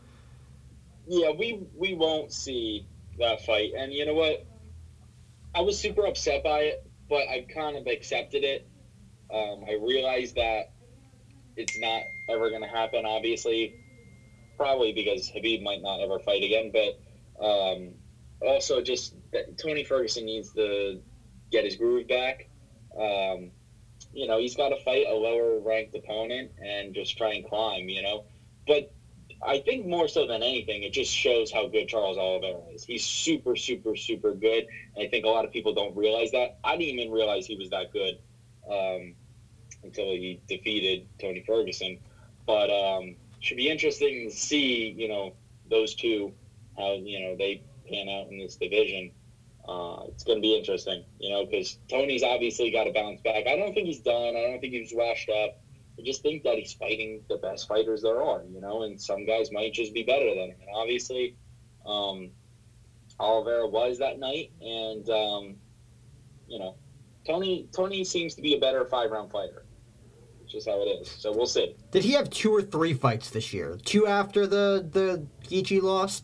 Yeah, 1.08 1.32
we 1.32 1.62
we 1.74 1.94
won't 1.94 2.34
see 2.34 2.86
that 3.18 3.46
fight. 3.46 3.72
And 3.78 3.94
you 3.94 4.06
know 4.06 4.14
what? 4.14 4.46
I 5.58 5.62
was 5.62 5.80
super 5.80 6.06
upset 6.06 6.44
by 6.44 6.60
it, 6.60 6.88
but 7.10 7.28
I 7.28 7.44
kind 7.52 7.78
of 7.78 7.88
accepted 7.88 8.44
it. 8.44 8.70
Um, 9.34 9.66
I 9.68 9.74
realized 9.74 10.36
that 10.36 10.72
it's 11.56 11.80
not 11.80 12.04
ever 12.30 12.52
going 12.52 12.62
to 12.62 12.68
happen. 12.68 13.08
Obviously, 13.08 13.74
probably 14.56 14.94
because 14.94 15.28
Habib 15.30 15.64
might 15.64 15.82
not 15.82 16.00
ever 16.00 16.20
fight 16.20 16.44
again. 16.44 16.72
But 16.72 17.44
um, 17.44 17.96
also, 18.40 18.82
just 18.82 19.16
that 19.34 19.58
Tony 19.58 19.84
Ferguson 19.84 20.26
needs 20.26 20.54
to 20.54 21.02
get 21.52 21.66
his 21.66 21.76
groove 21.76 22.08
back. 22.08 22.50
Um, 22.96 23.50
you 24.14 24.28
know, 24.28 24.38
he's 24.38 24.56
got 24.56 24.70
to 24.70 24.84
fight 24.84 25.08
a 25.10 25.16
lower 25.16 25.60
ranked 25.60 25.96
opponent 25.96 26.52
and 26.64 26.94
just 26.94 27.18
try 27.18 27.34
and 27.34 27.50
climb. 27.50 27.90
You 27.90 28.04
know, 28.04 28.26
but 28.68 28.94
I 29.42 29.60
think 29.60 29.86
more 29.86 30.08
so 30.08 30.26
than 30.26 30.42
anything, 30.42 30.84
it 30.84 30.92
just 30.92 31.12
shows 31.12 31.52
how 31.52 31.66
good 31.68 31.88
Charles 31.88 32.18
Oliveira 32.18 32.62
is. 32.74 32.84
He's 32.84 33.04
super, 33.04 33.56
super, 33.56 33.96
super 33.96 34.34
good. 34.34 34.66
And 34.96 35.04
I 35.04 35.06
think 35.06 35.26
a 35.26 35.30
lot 35.30 35.46
of 35.46 35.52
people 35.52 35.72
don't 35.72 35.96
realize 35.96 36.32
that. 36.32 36.52
I 36.64 36.76
didn't 36.76 37.00
even 37.00 37.12
realize 37.12 37.46
he 37.46 37.56
was 37.56 37.70
that 37.70 37.92
good 37.92 38.18
um, 38.70 39.14
until 39.84 40.12
he 40.12 40.40
defeated 40.48 41.06
Tony 41.20 41.42
Ferguson. 41.46 41.98
But 42.46 42.70
um, 42.70 43.16
should 43.40 43.58
be 43.58 43.70
interesting 43.70 44.30
to 44.30 44.36
see, 44.36 44.94
you 44.98 45.08
know, 45.08 45.34
those 45.70 45.94
two, 45.94 46.32
how, 46.78 46.94
you 46.94 47.20
know, 47.20 47.36
they 47.36 47.60
pan 47.88 48.10
out 48.10 48.28
in 48.30 48.38
this 48.40 48.56
division. 48.56 49.12
Uh, 49.68 50.04
it's 50.08 50.24
going 50.24 50.38
to 50.38 50.42
be 50.42 50.56
interesting, 50.56 51.04
you 51.20 51.30
know, 51.30 51.44
because 51.44 51.78
Tony's 51.90 52.24
obviously 52.24 52.72
got 52.72 52.86
to 52.86 52.92
bounce 52.92 53.20
back. 53.22 53.46
I 53.48 53.56
don't 53.56 53.74
think 53.74 53.86
he's 53.86 54.00
done. 54.00 54.36
I 54.36 54.42
don't 54.42 54.60
think 54.60 54.74
he's 54.74 54.94
washed 54.94 55.30
up. 55.30 55.52
I 56.00 56.04
just 56.04 56.22
think 56.22 56.44
that 56.44 56.56
he's 56.56 56.74
fighting 56.74 57.24
the 57.28 57.38
best 57.38 57.68
fighters 57.68 58.04
there 58.04 58.22
are, 58.22 58.44
you 58.52 58.62
know, 58.62 58.84
and 58.84 59.02
some 59.02 59.26
guys 59.26 59.52
might 59.52 59.74
just 59.74 59.94
be 59.94 60.04
better 60.04 60.30
than 60.30 60.52
him. 60.52 60.58
And 60.62 60.70
obviously, 60.76 61.36
um, 61.86 62.30
Oliveira 63.20 63.68
was 63.68 63.98
that 64.00 64.20
night, 64.20 64.52
and 64.62 65.10
um, 65.10 65.56
you 66.48 66.60
know, 66.60 66.76
Tony 67.26 67.68
Tony 67.76 68.04
seems 68.04 68.36
to 68.36 68.42
be 68.42 68.56
a 68.56 68.60
better 68.60 68.86
five 68.86 69.10
round 69.12 69.32
fighter. 69.32 69.66
It's 70.44 70.52
just 70.52 70.68
how 70.68 70.82
it 70.82 70.86
is. 70.86 71.10
So 71.10 71.36
we'll 71.36 71.46
see. 71.46 71.76
Did 71.92 72.04
he 72.04 72.12
have 72.12 72.30
two 72.30 72.54
or 72.54 72.62
three 72.62 72.94
fights 72.94 73.32
this 73.32 73.54
year? 73.54 73.78
Two 73.84 74.06
after 74.08 74.46
the 74.46 74.88
the 74.92 75.26
Gaethje 75.50 75.82
loss. 75.82 76.22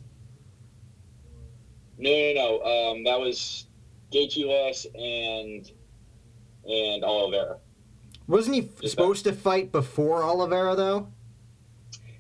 No, 1.98 2.10
no, 2.10 2.34
no. 2.34 2.92
Um, 2.92 3.04
that 3.06 3.20
was 3.20 3.66
Gaethje 4.12 4.46
loss 4.46 4.86
and 4.94 5.70
and 6.66 7.04
Oliveira. 7.04 7.58
Wasn't 8.28 8.56
he 8.56 8.70
supposed 8.88 9.26
to 9.26 9.34
fight 9.34 9.72
before 9.72 10.24
Oliveira 10.24 10.76
though? 10.76 11.08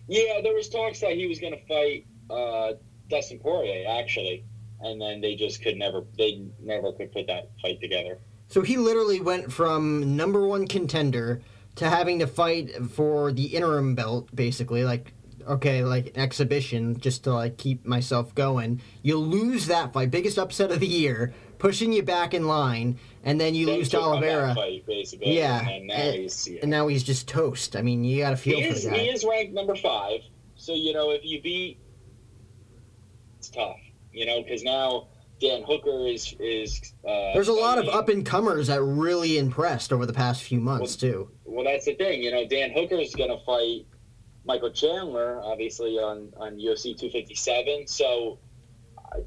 Yeah, 0.08 0.42
there 0.44 0.54
was 0.54 0.70
talks 0.70 1.00
that 1.00 1.13
he 1.13 1.28
was 1.28 1.39
going 1.39 1.54
to 1.54 1.66
fight 1.66 2.06
uh, 2.30 2.74
Dustin 3.10 3.39
Poirier 3.39 3.86
actually, 3.89 4.44
and 4.82 5.02
then 5.02 5.22
they 5.22 5.36
just 5.36 5.62
could 5.62 5.78
never 5.78 6.04
they 6.18 6.46
never 6.62 6.92
could 6.92 7.12
put 7.12 7.28
that 7.28 7.50
fight 7.62 7.80
together. 7.80 8.20
So 8.50 8.62
he 8.62 8.78
literally 8.78 9.22
went 9.22 9.52
from 9.52 10.16
number 10.16 10.46
one 10.46 10.68
contender 10.68 11.42
to 11.76 11.89
having 11.89 12.20
to 12.20 12.28
fight 12.28 12.86
for 12.92 13.32
the 13.32 13.46
interim 13.46 13.96
belt, 13.96 14.30
basically, 14.36 14.84
like 14.84 15.13
okay, 15.48 15.84
like 15.84 16.08
an 16.08 16.18
exhibition 16.18 17.00
just 17.00 17.24
to 17.24 17.34
like 17.34 17.58
keep 17.58 17.86
myself 17.86 18.34
going. 18.36 18.82
You 19.02 19.18
lose 19.18 19.68
that 19.68 19.94
fight, 19.94 20.12
biggest 20.12 20.38
upset 20.38 20.72
of 20.72 20.80
the 20.80 20.88
year, 20.88 21.34
pushing 21.63 21.93
you 21.93 22.04
back 22.04 22.34
in 22.34 22.45
line, 22.45 22.99
and 23.23 23.39
then 23.39 23.56
you 23.56 23.67
lose 23.67 23.95
Oliveira. 23.95 24.54
fight, 24.54 24.86
basically, 24.86 25.38
yeah, 25.38 25.65
and 25.65 25.88
now 25.88 25.93
and, 25.93 26.15
he's 26.15 26.47
yeah. 26.49 26.60
and 26.62 26.69
now 26.69 26.88
he's 26.88 27.04
just 27.04 27.26
toast. 27.26 27.78
I 27.78 27.82
mean, 27.82 28.04
you 28.04 28.19
got 28.19 28.32
to 28.32 28.38
feel 28.38 28.58
he 28.58 28.69
for 28.69 28.73
is 28.73 28.84
he 28.84 29.10
is 29.10 29.23
ranked 29.23 29.54
number 29.54 29.73
five. 29.73 30.19
So 30.58 30.73
you 30.73 30.91
know 30.91 31.12
if 31.12 31.23
you 31.23 31.41
beat, 31.41 31.80
it's 33.39 33.47
tough. 33.47 33.80
You 34.12 34.26
know 34.26 34.43
because 34.43 34.62
now 34.62 35.08
Dan 35.39 35.63
Hooker 35.63 36.06
is 36.06 36.36
is. 36.38 36.93
Uh, 37.08 37.32
There's 37.34 37.47
a 37.47 37.54
lot 37.54 37.78
of 37.78 37.88
up 37.88 38.10
and 38.10 38.26
comers 38.26 38.67
that 38.67 38.84
really 38.84 39.38
impressed 39.38 39.93
over 39.93 40.06
the 40.06 40.13
past 40.13 40.43
few 40.43 40.60
months 40.60 40.97
too. 40.97 41.32
Well, 41.45 41.63
that's 41.63 41.86
the 41.86 41.95
thing. 41.95 42.21
You 42.21 42.32
know, 42.32 42.45
Dan 42.45 42.71
Hooker 42.73 42.95
is 42.95 43.15
going 43.15 43.30
to 43.30 43.39
fight 43.45 43.86
Michael 44.43 44.71
Chandler, 44.71 45.39
obviously 45.41 45.97
on 45.97 46.34
on 46.36 46.60
UFC 46.60 46.97
257. 46.99 47.88
So, 47.88 48.39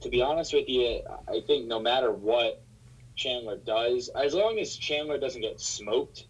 to 0.00 0.08
be 0.08 0.22
honest 0.22 0.52
with 0.52 0.68
you, 0.68 1.00
I 1.28 1.40
think 1.46 1.66
no 1.66 1.78
matter 1.78 2.12
what 2.12 2.62
Chandler 3.14 3.56
does, 3.56 4.08
as 4.08 4.34
long 4.34 4.58
as 4.58 4.76
Chandler 4.76 5.18
doesn't 5.18 5.40
get 5.40 5.60
smoked, 5.60 6.26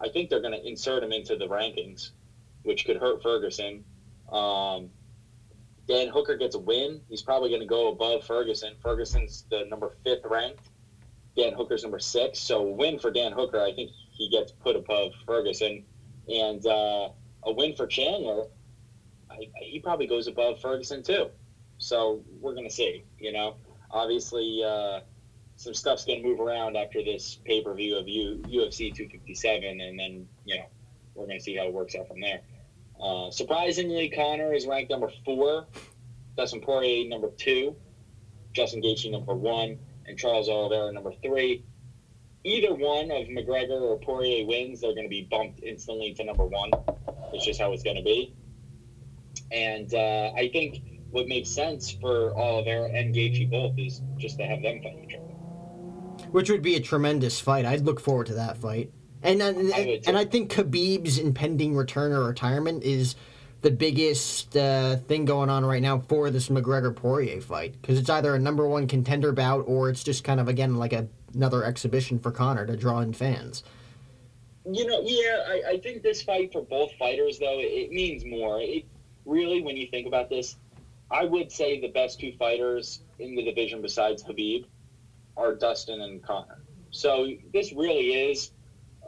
I 0.00 0.08
think 0.08 0.30
they're 0.30 0.40
going 0.40 0.58
to 0.58 0.66
insert 0.66 1.02
him 1.02 1.12
into 1.12 1.36
the 1.36 1.46
rankings, 1.46 2.10
which 2.62 2.84
could 2.84 2.96
hurt 2.96 3.22
Ferguson. 3.22 3.84
Um, 4.30 4.90
Dan 5.88 6.08
Hooker 6.08 6.36
gets 6.36 6.54
a 6.54 6.58
win. 6.58 7.00
He's 7.08 7.22
probably 7.22 7.48
going 7.48 7.60
to 7.60 7.66
go 7.66 7.88
above 7.88 8.24
Ferguson. 8.24 8.74
Ferguson's 8.82 9.44
the 9.50 9.64
number 9.68 9.96
fifth 10.04 10.24
ranked. 10.24 10.68
Dan 11.36 11.52
Hooker's 11.52 11.82
number 11.82 11.98
six. 11.98 12.38
So 12.38 12.62
win 12.62 12.98
for 12.98 13.10
Dan 13.10 13.32
Hooker, 13.32 13.60
I 13.60 13.72
think 13.72 13.90
he 14.10 14.28
gets 14.28 14.52
put 14.52 14.74
above 14.74 15.12
Ferguson, 15.26 15.84
and 16.28 16.66
uh, 16.66 17.10
a 17.44 17.52
win 17.52 17.74
for 17.76 17.86
Chandler, 17.86 18.46
I, 19.30 19.48
he 19.60 19.78
probably 19.78 20.06
goes 20.06 20.26
above 20.26 20.60
Ferguson 20.60 21.02
too. 21.02 21.30
So 21.78 22.22
we're 22.40 22.54
gonna 22.54 22.70
see. 22.70 23.04
You 23.18 23.32
know, 23.32 23.56
obviously 23.90 24.62
uh, 24.64 25.00
some 25.56 25.74
stuff's 25.74 26.04
gonna 26.04 26.22
move 26.22 26.40
around 26.40 26.76
after 26.76 27.02
this 27.02 27.38
pay 27.44 27.62
per 27.62 27.74
view 27.74 27.96
of 27.96 28.08
U, 28.08 28.42
UFC 28.46 28.94
257, 28.94 29.80
and 29.80 29.98
then 29.98 30.28
you 30.44 30.56
know 30.56 30.66
we're 31.14 31.26
gonna 31.26 31.40
see 31.40 31.56
how 31.56 31.64
it 31.66 31.72
works 31.72 31.94
out 31.94 32.08
from 32.08 32.20
there. 32.20 32.40
Uh, 33.00 33.30
surprisingly, 33.30 34.08
Conor 34.08 34.54
is 34.54 34.66
ranked 34.66 34.90
number 34.90 35.10
four, 35.24 35.66
Dustin 36.36 36.60
Poirier 36.60 37.08
number 37.08 37.30
two, 37.36 37.76
Justin 38.52 38.82
Gaethje 38.82 39.10
number 39.10 39.34
one, 39.34 39.78
and 40.06 40.18
Charles 40.18 40.48
Oliveira 40.48 40.92
number 40.92 41.12
three. 41.22 41.64
Either 42.44 42.74
one 42.74 43.10
of 43.10 43.26
McGregor 43.26 43.80
or 43.80 43.98
Poirier 43.98 44.46
wins, 44.46 44.80
they're 44.80 44.92
going 44.94 45.04
to 45.04 45.10
be 45.10 45.22
bumped 45.22 45.60
instantly 45.62 46.14
to 46.14 46.24
number 46.24 46.44
one. 46.44 46.70
It's 47.32 47.44
just 47.44 47.60
how 47.60 47.72
it's 47.72 47.82
going 47.82 47.96
to 47.96 48.02
be. 48.02 48.34
And 49.50 49.92
uh, 49.92 50.30
I 50.36 50.48
think 50.52 50.80
what 51.10 51.28
makes 51.28 51.50
sense 51.50 51.90
for 51.90 52.36
Oliveira 52.36 52.90
and 52.90 53.14
Gaethje 53.14 53.50
both 53.50 53.78
is 53.78 54.02
just 54.18 54.38
to 54.38 54.44
have 54.46 54.62
them 54.62 54.80
fight 54.82 54.98
each 55.04 55.14
other. 55.14 55.22
which 56.30 56.50
would 56.50 56.62
be 56.62 56.74
a 56.76 56.80
tremendous 56.80 57.40
fight. 57.40 57.64
I'd 57.64 57.82
look 57.82 58.00
forward 58.00 58.26
to 58.28 58.34
that 58.34 58.56
fight. 58.58 58.90
And 59.22 59.40
and, 59.42 59.72
and 60.06 60.16
I 60.18 60.24
think 60.24 60.52
Khabib's 60.52 61.18
impending 61.18 61.74
return 61.74 62.12
or 62.12 62.24
retirement 62.24 62.84
is 62.84 63.16
the 63.62 63.70
biggest 63.70 64.56
uh, 64.56 64.96
thing 64.96 65.24
going 65.24 65.50
on 65.50 65.64
right 65.64 65.82
now 65.82 65.98
for 65.98 66.30
this 66.30 66.48
McGregor 66.48 66.94
Poirier 66.94 67.40
fight 67.40 67.80
because 67.80 67.98
it's 67.98 68.10
either 68.10 68.34
a 68.34 68.38
number 68.38 68.66
one 68.68 68.86
contender 68.86 69.32
bout 69.32 69.64
or 69.66 69.88
it's 69.88 70.04
just 70.04 70.22
kind 70.24 70.38
of 70.38 70.48
again 70.48 70.76
like 70.76 70.92
a, 70.92 71.08
another 71.34 71.64
exhibition 71.64 72.18
for 72.18 72.30
Conor 72.30 72.66
to 72.66 72.76
draw 72.76 73.00
in 73.00 73.12
fans. 73.12 73.64
You 74.70 74.86
know, 74.86 75.00
yeah, 75.04 75.44
I, 75.46 75.62
I 75.74 75.78
think 75.78 76.02
this 76.02 76.22
fight 76.22 76.52
for 76.52 76.62
both 76.62 76.92
fighters, 76.98 77.38
though, 77.38 77.60
it, 77.60 77.70
it 77.70 77.90
means 77.90 78.24
more. 78.24 78.60
It 78.60 78.84
really, 79.24 79.62
when 79.62 79.76
you 79.76 79.86
think 79.88 80.06
about 80.08 80.28
this, 80.28 80.56
I 81.10 81.24
would 81.24 81.52
say 81.52 81.80
the 81.80 81.88
best 81.88 82.20
two 82.20 82.32
fighters 82.38 83.00
in 83.18 83.34
the 83.34 83.42
division 83.42 83.82
besides 83.82 84.22
Habib 84.22 84.64
are 85.36 85.54
Dustin 85.54 86.00
and 86.00 86.22
Conor. 86.22 86.64
So 86.90 87.28
this 87.52 87.72
really 87.72 88.30
is 88.30 88.50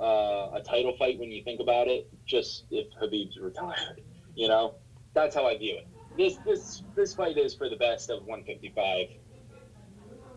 uh, 0.00 0.50
a 0.54 0.62
title 0.64 0.94
fight 0.98 1.18
when 1.18 1.30
you 1.30 1.42
think 1.42 1.60
about 1.60 1.88
it. 1.88 2.08
Just 2.26 2.64
if 2.70 2.86
Habib's 3.00 3.36
retired, 3.38 4.02
you 4.34 4.48
know, 4.48 4.76
that's 5.14 5.34
how 5.34 5.46
I 5.46 5.56
view 5.56 5.76
it. 5.76 5.88
This 6.16 6.38
this 6.38 6.82
this 6.96 7.14
fight 7.14 7.38
is 7.38 7.54
for 7.54 7.68
the 7.68 7.76
best 7.76 8.10
of 8.10 8.20
155 8.24 9.06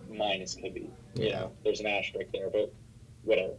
minus 0.07 0.55
Habib. 0.55 0.91
You 1.15 1.29
Yeah. 1.29 1.39
know, 1.39 1.55
there's 1.63 1.79
an 1.79 1.87
asterisk 1.87 2.31
there, 2.33 2.49
but 2.49 2.73
whatever. 3.23 3.55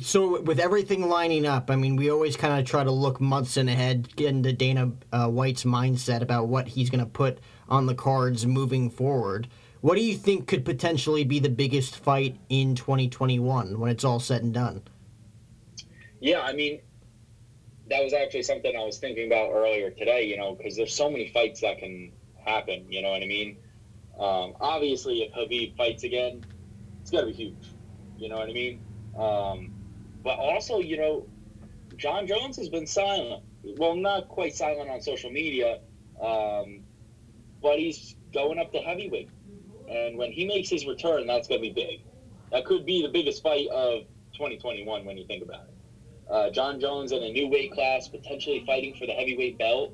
So 0.00 0.40
with 0.42 0.58
everything 0.58 1.08
lining 1.08 1.46
up, 1.46 1.70
I 1.70 1.76
mean, 1.76 1.94
we 1.96 2.10
always 2.10 2.36
kind 2.36 2.58
of 2.58 2.66
try 2.66 2.82
to 2.82 2.90
look 2.90 3.20
months 3.20 3.56
in 3.56 3.68
ahead, 3.68 4.14
get 4.16 4.28
into 4.28 4.52
Dana 4.52 4.92
uh, 5.12 5.28
White's 5.28 5.64
mindset 5.64 6.22
about 6.22 6.48
what 6.48 6.68
he's 6.68 6.90
going 6.90 7.04
to 7.04 7.10
put 7.10 7.38
on 7.68 7.86
the 7.86 7.94
cards 7.94 8.46
moving 8.46 8.90
forward. 8.90 9.48
What 9.80 9.94
do 9.94 10.02
you 10.02 10.16
think 10.16 10.48
could 10.48 10.64
potentially 10.64 11.24
be 11.24 11.38
the 11.38 11.48
biggest 11.48 11.96
fight 11.96 12.36
in 12.48 12.74
2021 12.74 13.78
when 13.78 13.90
it's 13.90 14.04
all 14.04 14.20
said 14.20 14.42
and 14.42 14.52
done? 14.52 14.82
Yeah, 16.18 16.40
I 16.40 16.52
mean, 16.52 16.80
that 17.88 18.02
was 18.02 18.12
actually 18.12 18.42
something 18.42 18.76
I 18.76 18.84
was 18.84 18.98
thinking 18.98 19.26
about 19.26 19.50
earlier 19.52 19.90
today. 19.90 20.24
You 20.24 20.36
know, 20.36 20.54
because 20.54 20.76
there's 20.76 20.94
so 20.94 21.10
many 21.10 21.28
fights 21.28 21.60
that 21.60 21.78
can 21.78 22.12
happen. 22.44 22.86
You 22.90 23.02
know 23.02 23.10
what 23.10 23.22
I 23.22 23.26
mean? 23.26 23.56
Um, 24.18 24.54
obviously, 24.60 25.22
if 25.22 25.32
Khabib 25.32 25.76
fights 25.76 26.02
again, 26.02 26.44
it's 27.00 27.10
got 27.10 27.20
to 27.20 27.26
be 27.28 27.32
huge. 27.32 27.72
You 28.18 28.28
know 28.28 28.36
what 28.36 28.50
I 28.50 28.52
mean? 28.52 28.82
Um, 29.16 29.72
but 30.22 30.38
also, 30.38 30.78
you 30.78 30.96
know, 30.96 31.26
Jon 31.96 32.26
Jones 32.26 32.56
has 32.56 32.68
been 32.68 32.86
silent. 32.86 33.42
Well, 33.76 33.94
not 33.94 34.28
quite 34.28 34.54
silent 34.54 34.88
on 34.88 35.00
social 35.00 35.30
media, 35.30 35.80
um, 36.20 36.80
but 37.62 37.78
he's 37.78 38.16
going 38.32 38.58
up 38.58 38.72
to 38.72 38.78
heavyweight. 38.78 39.28
And 39.88 40.16
when 40.16 40.32
he 40.32 40.44
makes 40.44 40.68
his 40.68 40.86
return, 40.86 41.26
that's 41.26 41.48
going 41.48 41.60
to 41.60 41.68
be 41.68 41.72
big. 41.72 42.00
That 42.52 42.64
could 42.64 42.86
be 42.86 43.02
the 43.02 43.08
biggest 43.08 43.42
fight 43.42 43.68
of 43.68 44.02
2021 44.32 45.04
when 45.04 45.16
you 45.16 45.26
think 45.26 45.42
about 45.42 45.64
it. 45.64 45.74
Uh, 46.30 46.50
Jon 46.50 46.78
Jones 46.78 47.12
in 47.12 47.22
a 47.22 47.30
new 47.30 47.48
weight 47.48 47.72
class, 47.72 48.06
potentially 48.06 48.62
fighting 48.64 48.94
for 48.94 49.06
the 49.06 49.12
heavyweight 49.12 49.58
belt. 49.58 49.92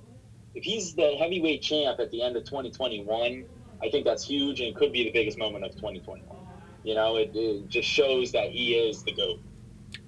If 0.54 0.64
he's 0.64 0.94
the 0.94 1.16
heavyweight 1.18 1.62
champ 1.62 1.98
at 1.98 2.10
the 2.10 2.22
end 2.22 2.36
of 2.36 2.44
2021, 2.44 3.44
I 3.82 3.88
think 3.90 4.04
that's 4.04 4.26
huge 4.26 4.60
and 4.60 4.74
could 4.74 4.92
be 4.92 5.04
the 5.04 5.10
biggest 5.10 5.38
moment 5.38 5.64
of 5.64 5.72
2021. 5.72 6.45
You 6.86 6.94
know, 6.94 7.16
it, 7.16 7.32
it 7.34 7.68
just 7.68 7.88
shows 7.88 8.30
that 8.30 8.50
he 8.50 8.74
is 8.74 9.02
the 9.02 9.10
GOAT 9.10 9.40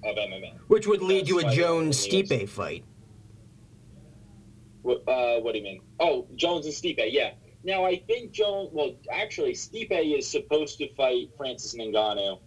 of 0.05 0.15
MMA. 0.15 0.53
Which 0.67 0.87
would 0.87 1.01
lead 1.01 1.27
to 1.27 1.39
a 1.39 1.51
Jones 1.51 1.97
Stipe 1.97 2.47
fight. 2.47 2.85
What, 4.83 5.03
uh, 5.05 5.41
what 5.41 5.51
do 5.51 5.57
you 5.57 5.65
mean? 5.65 5.81
Oh, 5.99 6.25
Jones 6.35 6.65
and 6.65 6.73
Stipe, 6.73 7.05
yeah. 7.11 7.31
Now, 7.65 7.83
I 7.83 7.97
think 8.07 8.31
Jones, 8.31 8.69
well, 8.71 8.95
actually, 9.11 9.51
Stipe 9.55 10.17
is 10.17 10.25
supposed 10.25 10.77
to 10.77 10.87
fight 10.95 11.31
Francis 11.35 11.75
Ngannou 11.75 12.39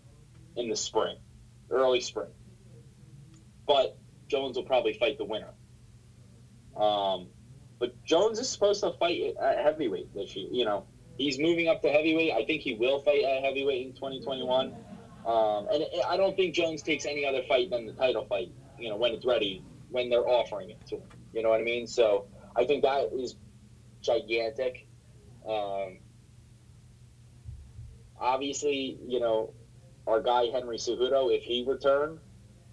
in 0.56 0.70
the 0.70 0.76
spring, 0.76 1.18
early 1.70 2.00
spring. 2.00 2.30
But 3.66 3.98
Jones 4.28 4.56
will 4.56 4.64
probably 4.64 4.94
fight 4.94 5.18
the 5.18 5.26
winner. 5.26 5.50
Um, 6.74 7.26
but 7.78 8.02
Jones 8.02 8.38
is 8.38 8.48
supposed 8.48 8.82
to 8.82 8.92
fight 8.92 9.34
at 9.38 9.58
heavyweight 9.58 10.14
this 10.14 10.34
year. 10.34 10.48
You 10.50 10.64
know, 10.64 10.86
he's 11.18 11.38
moving 11.38 11.68
up 11.68 11.82
to 11.82 11.90
heavyweight. 11.90 12.32
I 12.32 12.44
think 12.44 12.62
he 12.62 12.74
will 12.74 13.02
fight 13.02 13.24
at 13.24 13.42
heavyweight 13.44 13.86
in 13.86 13.92
2021. 13.92 14.74
Um, 15.24 15.68
and 15.72 15.84
I 16.08 16.16
don't 16.16 16.36
think 16.36 16.54
Jones 16.54 16.82
takes 16.82 17.06
any 17.06 17.24
other 17.24 17.42
fight 17.48 17.70
than 17.70 17.86
the 17.86 17.92
title 17.92 18.24
fight. 18.24 18.52
You 18.78 18.88
know, 18.90 18.96
when 18.96 19.12
it's 19.12 19.24
ready, 19.24 19.62
when 19.90 20.08
they're 20.08 20.26
offering 20.26 20.70
it 20.70 20.84
to 20.88 20.96
him. 20.96 21.02
You 21.32 21.42
know 21.42 21.50
what 21.50 21.60
I 21.60 21.64
mean? 21.64 21.86
So 21.86 22.26
I 22.56 22.64
think 22.64 22.82
that 22.82 23.10
is 23.12 23.36
gigantic. 24.00 24.86
Um, 25.48 25.98
obviously, 28.20 28.98
you 29.06 29.20
know, 29.20 29.52
our 30.06 30.20
guy 30.20 30.46
Henry 30.46 30.78
Cejudo, 30.78 31.34
if 31.34 31.42
he 31.42 31.64
returned, 31.66 32.18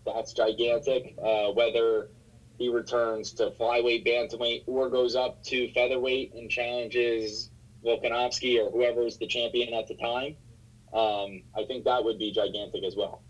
that's 0.06 0.34
gigantic. 0.34 1.16
Uh, 1.24 1.52
whether 1.52 2.10
he 2.58 2.70
returns 2.70 3.34
to 3.34 3.52
flyweight, 3.52 4.06
bantamweight, 4.06 4.64
or 4.66 4.90
goes 4.90 5.16
up 5.16 5.44
to 5.44 5.72
featherweight 5.72 6.34
and 6.34 6.50
challenges 6.50 7.49
Volkanovski 7.84 8.60
or 8.60 8.72
whoever's 8.72 9.18
the 9.18 9.28
champion 9.28 9.74
at 9.74 9.88
the 9.88 9.96
time, 9.96 10.36
um, 10.94 11.44
I 11.58 11.66
think 11.68 11.86
that 11.86 12.04
would 12.04 12.18
be 12.18 12.32
gigantic 12.32 12.84
as 12.84 12.96
well. 12.96 13.22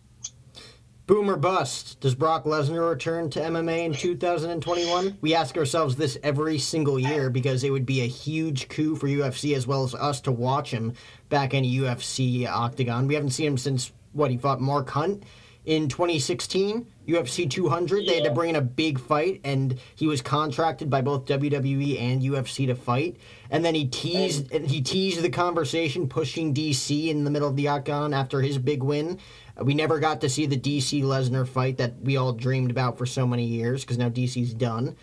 Boomer 1.10 1.38
bust. 1.38 2.00
Does 2.02 2.14
Brock 2.14 2.44
Lesnar 2.44 2.88
return 2.88 3.32
to 3.32 3.40
MMA 3.40 3.86
in 3.86 3.94
2021? 3.94 5.18
We 5.22 5.34
ask 5.34 5.58
ourselves 5.58 5.96
this 5.96 6.20
every 6.22 6.60
single 6.60 7.00
year 7.00 7.32
because 7.32 7.64
it 7.64 7.72
would 7.72 7.88
be 7.88 8.02
a 8.02 8.08
huge 8.08 8.70
coup 8.70 8.96
for 8.96 9.08
UFC 9.08 9.56
as 9.56 9.66
well 9.66 9.84
as 9.84 9.96
us 9.96 10.22
to 10.22 10.32
watch 10.32 10.70
him 10.70 10.94
back 11.30 11.56
in 11.56 11.66
a 11.66 11.68
UFC 11.68 12.48
octagon. 12.48 13.08
We 13.08 13.16
haven't 13.16 13.32
seen 13.32 13.48
him 13.48 13.58
since 13.58 13.92
what 14.14 14.30
he 14.30 14.38
fought 14.38 14.62
Mark 14.62 14.88
Hunt 14.92 15.24
in 15.70 15.88
2016, 15.88 16.88
UFC 17.08 17.48
200. 17.48 18.00
Yeah. 18.00 18.10
They 18.10 18.16
had 18.16 18.24
to 18.24 18.32
bring 18.32 18.50
in 18.50 18.56
a 18.56 18.62
big 18.62 19.00
fight, 19.00 19.40
and 19.44 19.80
he 19.96 20.08
was 20.08 20.20
contracted 20.20 20.90
by 20.90 21.02
both 21.02 21.26
WWE 21.26 22.02
and 22.02 22.24
UFC 22.24 22.66
to 22.66 22.74
fight. 22.74 23.18
And 23.52 23.64
then 23.64 23.76
he 23.76 23.86
teased 23.86 24.52
and, 24.52 24.68
he 24.68 24.82
teased 24.82 25.22
the 25.22 25.30
conversation, 25.30 26.10
pushing 26.10 26.56
DC 26.56 27.10
in 27.10 27.24
the 27.24 27.30
middle 27.30 27.48
of 27.48 27.56
the 27.56 27.68
octagon 27.68 28.16
after 28.16 28.42
his 28.42 28.58
big 28.58 28.82
win. 28.82 29.20
We 29.62 29.76
never 29.76 30.00
got 30.00 30.22
to 30.22 30.30
see 30.30 30.48
the 30.48 30.58
DC 30.58 31.04
Lesnar 31.04 31.48
fight 31.48 31.78
that 31.78 32.02
we 32.02 32.18
all 32.18 32.34
dreamed 32.34 32.72
about 32.72 32.98
for 32.98 33.06
so 33.06 33.28
many 33.28 33.46
years 33.46 33.84
because 33.84 34.00
now 34.00 34.10
DC's 34.10 34.56
done. 34.56 34.96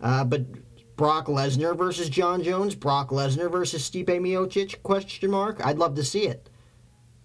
Uh, 0.00 0.24
but 0.24 0.46
Brock 0.96 1.26
Lesnar 1.26 1.76
versus 1.76 2.08
Jon 2.08 2.42
Jones, 2.42 2.74
Brock 2.74 3.10
Lesnar 3.10 3.52
versus 3.52 3.88
Stipe 3.90 4.06
Miocic? 4.06 4.82
Question 4.82 5.30
mark. 5.32 5.60
I'd 5.62 5.76
love 5.76 5.96
to 5.96 6.04
see 6.04 6.26
it. 6.26 6.48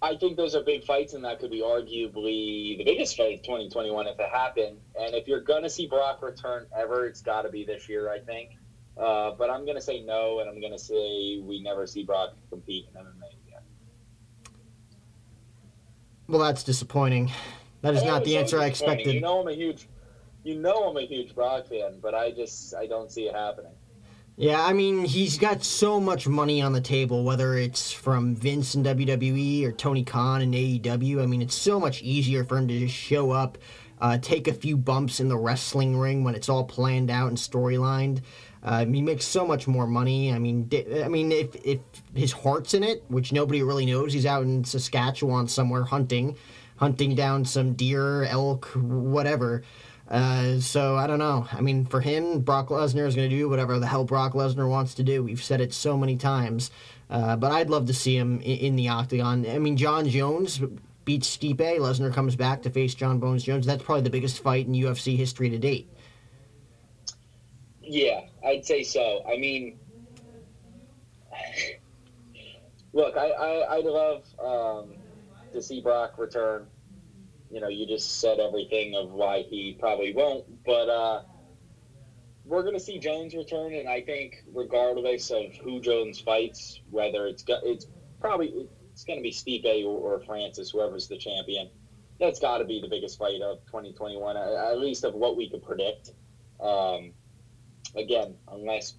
I 0.02 0.16
think 0.16 0.38
those 0.38 0.56
are 0.56 0.64
big 0.64 0.86
fights, 0.86 1.14
and 1.14 1.24
that 1.26 1.40
could 1.40 1.52
be 1.52 1.62
arguably 1.62 2.78
the 2.78 2.84
biggest 2.86 3.18
fight 3.18 3.40
of 3.40 3.42
2021 3.44 4.08
if 4.08 4.20
it 4.20 4.30
happened. 4.32 4.78
And 5.00 5.14
if 5.14 5.28
you're 5.28 5.42
going 5.42 5.64
to 5.64 5.70
see 5.70 5.88
Brock 5.88 6.22
return 6.22 6.68
ever, 6.78 7.06
it's 7.06 7.22
got 7.22 7.42
to 7.42 7.50
be 7.50 7.66
this 7.66 7.90
year, 7.90 8.10
I 8.10 8.20
think. 8.20 8.52
Uh, 8.98 9.32
but 9.32 9.50
I'm 9.50 9.66
going 9.66 9.76
to 9.76 9.82
say 9.82 10.02
no, 10.02 10.40
and 10.40 10.50
I'm 10.50 10.62
going 10.62 10.72
to 10.72 10.80
say 10.80 11.40
we 11.42 11.62
never 11.62 11.86
see 11.86 12.04
Brock 12.04 12.34
compete 12.50 12.88
in 12.94 13.02
MMA 13.02 13.48
again. 13.48 13.62
Well, 16.28 16.42
that's 16.42 16.64
disappointing. 16.64 17.32
That 17.82 17.96
is 17.96 18.04
not 18.04 18.24
the 18.24 18.38
answer 18.38 18.60
I 18.60 18.66
expected. 18.66 19.14
You 19.14 19.22
know 19.22 19.40
I'm 19.40 19.48
a 19.48 19.54
huge, 19.54 19.88
you 20.44 20.56
know 20.56 20.90
I'm 20.90 20.98
a 20.98 21.06
huge 21.06 21.34
Brock 21.34 21.68
fan, 21.68 22.00
but 22.02 22.14
I 22.14 22.32
just 22.32 22.76
I 22.76 22.88
don't 22.88 23.12
see 23.12 23.28
it 23.28 23.36
happening. 23.36 23.72
Yeah, 24.40 24.64
I 24.66 24.72
mean, 24.72 25.04
he's 25.04 25.38
got 25.38 25.66
so 25.66 26.00
much 26.00 26.26
money 26.26 26.62
on 26.62 26.72
the 26.72 26.80
table, 26.80 27.26
whether 27.26 27.58
it's 27.58 27.92
from 27.92 28.38
Vince 28.38 28.74
and 28.74 28.86
WWE 28.86 29.66
or 29.66 29.74
Tony 29.74 30.06
Khan 30.06 30.42
and 30.42 30.54
AEW. 30.54 31.22
I 31.22 31.26
mean, 31.26 31.42
it's 31.42 31.56
so 31.56 31.78
much 31.78 32.02
easier 32.04 32.46
for 32.46 32.58
him 32.58 32.70
to 32.70 32.80
just 32.80 32.96
show 32.96 33.32
up, 33.32 33.58
uh, 34.00 34.18
take 34.18 34.48
a 34.48 34.54
few 34.54 34.78
bumps 34.78 35.20
in 35.20 35.28
the 35.28 35.38
wrestling 35.38 35.98
ring 35.98 36.24
when 36.24 36.36
it's 36.36 36.48
all 36.48 36.64
planned 36.64 37.12
out 37.12 37.28
and 37.28 37.38
storylined. 37.38 38.22
Uh, 38.64 38.86
he 38.86 39.02
makes 39.02 39.26
so 39.26 39.46
much 39.46 39.68
more 39.68 39.86
money. 39.86 40.32
I 40.32 40.40
mean, 40.40 40.70
I 41.04 41.10
mean, 41.10 41.34
if 41.34 41.54
if 41.66 41.82
his 42.16 42.32
heart's 42.32 42.74
in 42.74 42.82
it, 42.82 43.04
which 43.10 43.34
nobody 43.34 43.62
really 43.62 43.86
knows, 43.86 44.14
he's 44.14 44.26
out 44.26 44.44
in 44.44 44.64
Saskatchewan 44.64 45.50
somewhere 45.50 45.84
hunting, 45.84 46.38
hunting 46.78 47.14
down 47.14 47.44
some 47.44 47.74
deer, 47.74 48.24
elk, 48.24 48.68
whatever. 48.74 49.64
Uh, 50.10 50.60
so 50.60 50.96
I 50.96 51.06
don't 51.06 51.20
know. 51.20 51.48
I 51.52 51.62
mean, 51.62 51.86
for 51.86 52.02
him, 52.02 52.40
Brock 52.40 52.70
Lesnar 52.70 53.06
is 53.06 53.16
going 53.16 53.30
to 53.30 53.36
do 53.36 53.48
whatever 53.48 53.78
the 53.78 53.86
hell 53.86 54.04
Brock 54.04 54.34
Lesnar 54.34 54.68
wants 54.68 54.96
to 54.96 55.04
do. 55.04 55.24
We've 55.24 55.44
said 55.44 55.62
it 55.62 55.72
so 55.72 55.96
many 55.96 56.18
times. 56.18 56.72
Uh, 57.10 57.36
but 57.36 57.52
I'd 57.52 57.70
love 57.70 57.86
to 57.88 57.94
see 57.94 58.18
him 58.18 58.40
in, 58.42 58.58
in, 58.58 58.76
the 58.76 58.90
octagon. 58.90 59.46
I 59.48 59.60
mean, 59.60 59.78
Jon 59.78 60.08
Jones 60.08 60.62
beats 61.06 61.38
Stipe. 61.38 61.58
Lesnar 61.58 62.14
comes 62.14 62.36
back 62.36 62.64
to 62.64 62.70
face 62.70 62.96
Jon 62.96 63.20
Bones 63.20 63.44
Jones. 63.44 63.66
That's 63.66 63.84
probably 63.84 64.04
the 64.04 64.10
biggest 64.10 64.42
fight 64.42 64.66
in 64.66 64.74
UFC 64.74 65.16
history 65.16 65.50
to 65.50 65.58
date. 65.58 65.90
Yeah, 67.82 68.22
I'd 68.46 68.66
say 68.66 68.84
so. 68.84 69.24
I 69.28 69.38
mean, 69.38 69.80
look, 72.94 73.16
I, 73.18 73.30
I, 73.30 73.76
I'd 73.76 73.86
love 73.86 74.24
um, 74.44 74.94
to 75.52 75.62
see 75.62 75.82
Brock 75.82 76.18
return 76.18 76.68
you 77.50 77.60
know, 77.60 77.68
you 77.68 77.86
just 77.86 78.20
said 78.20 78.40
everything 78.40 78.96
of 78.96 79.12
why 79.12 79.42
he 79.42 79.76
probably 79.80 80.14
won't. 80.14 80.64
But 80.66 80.90
uh, 80.90 81.22
we're 82.46 82.62
going 82.62 82.74
to 82.74 82.80
see 82.80 83.00
Jones 83.00 83.36
return, 83.36 83.74
and 83.74 83.88
I 83.88 84.02
think 84.02 84.44
regardless 84.54 85.32
of 85.32 85.56
who 85.64 85.80
Jones 85.80 86.20
fights, 86.20 86.82
whether 86.90 87.28
it's 87.28 87.44
it's 87.64 87.88
probably 88.20 88.68
it's 88.92 89.04
going 89.04 89.18
to 89.18 89.24
be 89.24 89.32
Stipe 89.32 89.86
or, 89.86 90.16
or 90.16 90.20
Francis, 90.22 90.72
whoever's 90.72 91.08
the 91.08 91.18
champion. 91.18 91.70
That's 92.20 92.40
got 92.40 92.58
to 92.58 92.66
be 92.66 92.82
the 92.82 92.88
biggest 92.90 93.18
fight 93.18 93.42
of 93.42 93.66
2021, 93.68 94.36
at 94.36 94.78
least 94.78 95.06
of 95.06 95.14
what 95.14 95.38
we 95.38 95.50
could 95.50 95.64
predict. 95.64 96.12
Um, 96.60 97.14
again, 97.96 98.36
unless 98.52 98.96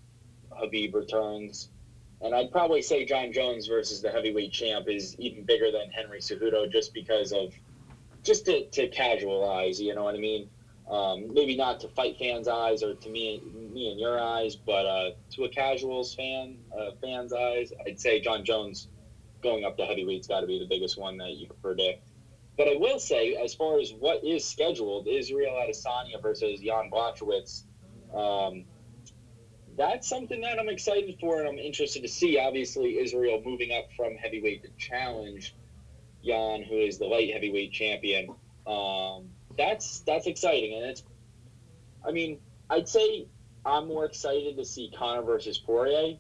Habib 0.52 0.94
returns. 0.94 1.68
And 2.22 2.34
I'd 2.34 2.50
probably 2.50 2.82
say 2.82 3.04
Jon 3.04 3.32
Jones 3.32 3.66
versus 3.66 4.02
the 4.02 4.10
heavyweight 4.10 4.52
champ 4.52 4.88
is 4.88 5.16
even 5.18 5.44
bigger 5.44 5.70
than 5.70 5.90
Henry 5.90 6.20
Cejudo 6.20 6.70
just 6.70 6.92
because 6.92 7.32
of 7.32 7.52
just 8.22 8.44
to, 8.46 8.64
to 8.70 8.86
casual 8.88 9.48
eyes, 9.48 9.80
you 9.80 9.94
know 9.94 10.04
what 10.04 10.14
I 10.14 10.18
mean? 10.18 10.48
Um, 10.88 11.32
maybe 11.32 11.54
not 11.54 11.80
to 11.80 11.88
fight 11.88 12.16
fans' 12.18 12.48
eyes 12.48 12.82
or 12.82 12.94
to 12.94 13.08
me, 13.08 13.40
me 13.54 13.90
and 13.90 14.00
your 14.00 14.20
eyes, 14.20 14.56
but 14.56 14.86
uh, 14.86 15.10
to 15.30 15.44
a 15.44 15.48
casuals 15.48 16.14
fan, 16.14 16.56
uh, 16.76 16.90
fans' 17.00 17.32
eyes, 17.32 17.72
I'd 17.86 18.00
say 18.00 18.18
Jon 18.18 18.44
Jones 18.44 18.88
going 19.42 19.64
up 19.64 19.76
to 19.76 19.84
heavyweight's 19.84 20.26
got 20.26 20.40
to 20.40 20.46
be 20.46 20.58
the 20.58 20.66
biggest 20.66 20.98
one 20.98 21.16
that 21.18 21.32
you 21.32 21.46
could 21.46 21.60
predict. 21.62 22.00
But 22.56 22.68
I 22.68 22.74
will 22.74 22.98
say, 22.98 23.34
as 23.42 23.54
far 23.54 23.78
as 23.78 23.92
what 23.92 24.22
is 24.24 24.44
scheduled, 24.44 25.06
Israel 25.06 25.54
Adesanya 25.54 26.20
versus 26.20 26.60
Jan 26.60 26.90
Blachowicz. 26.90 27.62
Um, 28.14 28.64
that's 29.76 30.08
something 30.08 30.40
that 30.42 30.58
I'm 30.58 30.68
excited 30.68 31.16
for 31.20 31.38
and 31.38 31.48
I'm 31.48 31.58
interested 31.58 32.02
to 32.02 32.08
see. 32.08 32.38
Obviously, 32.38 32.98
Israel 32.98 33.40
moving 33.42 33.72
up 33.72 33.86
from 33.96 34.16
heavyweight 34.16 34.62
to 34.62 34.68
challenge 34.76 35.54
Jan, 36.24 36.62
who 36.62 36.78
is 36.78 36.98
the 36.98 37.06
light 37.06 37.32
heavyweight 37.32 37.72
champion. 37.72 38.28
Um, 38.66 39.30
that's 39.56 40.00
that's 40.06 40.26
exciting, 40.26 40.74
and 40.74 40.90
it's. 40.90 41.02
I 42.06 42.12
mean, 42.12 42.38
I'd 42.70 42.88
say 42.88 43.26
I'm 43.64 43.86
more 43.86 44.04
excited 44.04 44.56
to 44.56 44.64
see 44.64 44.90
Conor 44.96 45.22
versus 45.22 45.58
Poirier, 45.58 46.14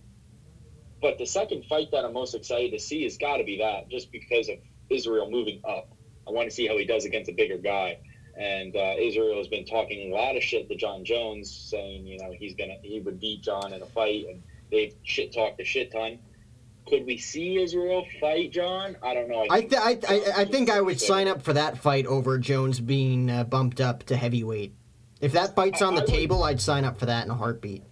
but 1.00 1.18
the 1.18 1.26
second 1.26 1.64
fight 1.64 1.88
that 1.92 2.04
I'm 2.04 2.12
most 2.12 2.34
excited 2.34 2.72
to 2.72 2.78
see 2.78 3.04
has 3.04 3.16
got 3.16 3.38
to 3.38 3.44
be 3.44 3.58
that, 3.58 3.88
just 3.88 4.10
because 4.12 4.48
of 4.48 4.56
Israel 4.90 5.30
moving 5.30 5.60
up. 5.64 5.88
I 6.28 6.32
want 6.32 6.48
to 6.48 6.54
see 6.54 6.66
how 6.66 6.76
he 6.76 6.84
does 6.84 7.04
against 7.04 7.30
a 7.30 7.32
bigger 7.32 7.58
guy. 7.58 7.98
And 8.38 8.76
uh, 8.76 8.94
Israel 8.98 9.38
has 9.38 9.48
been 9.48 9.64
talking 9.64 10.12
a 10.12 10.14
lot 10.14 10.36
of 10.36 10.42
shit 10.42 10.68
to 10.68 10.76
Jon 10.76 11.04
Jones, 11.04 11.50
saying 11.70 12.06
you 12.06 12.18
know 12.18 12.32
he's 12.38 12.54
gonna 12.54 12.76
he 12.82 13.00
would 13.00 13.20
beat 13.20 13.42
Jon 13.42 13.72
in 13.72 13.82
a 13.82 13.86
fight, 13.86 14.24
and 14.28 14.42
they've 14.70 14.94
shit 15.02 15.32
talked 15.32 15.60
a 15.60 15.64
shit 15.64 15.90
ton. 15.90 16.18
Could 16.88 17.06
we 17.06 17.18
see 17.18 17.60
Israel 17.62 18.04
fight 18.20 18.52
Jon? 18.52 18.96
I 19.02 19.14
don't 19.14 19.28
know. 19.28 19.46
I 19.48 19.60
th- 19.60 19.74
I, 19.74 19.98
I, 20.08 20.22
I 20.38 20.44
think 20.44 20.70
I 20.70 20.80
would 20.80 21.00
sign 21.00 21.28
up 21.28 21.42
for 21.42 21.52
that 21.52 21.78
fight 21.78 22.06
over 22.06 22.38
Jones 22.38 22.80
being 22.80 23.30
uh, 23.30 23.44
bumped 23.44 23.80
up 23.80 24.04
to 24.04 24.16
heavyweight. 24.16 24.74
If 25.20 25.32
that 25.32 25.54
fight's 25.54 25.82
on 25.82 25.94
the 25.94 26.00
I- 26.00 26.04
I 26.04 26.06
table, 26.06 26.42
I'd 26.42 26.60
sign 26.60 26.84
up 26.84 26.98
for 26.98 27.06
that 27.06 27.24
in 27.24 27.30
a 27.30 27.34
heartbeat. 27.34 27.84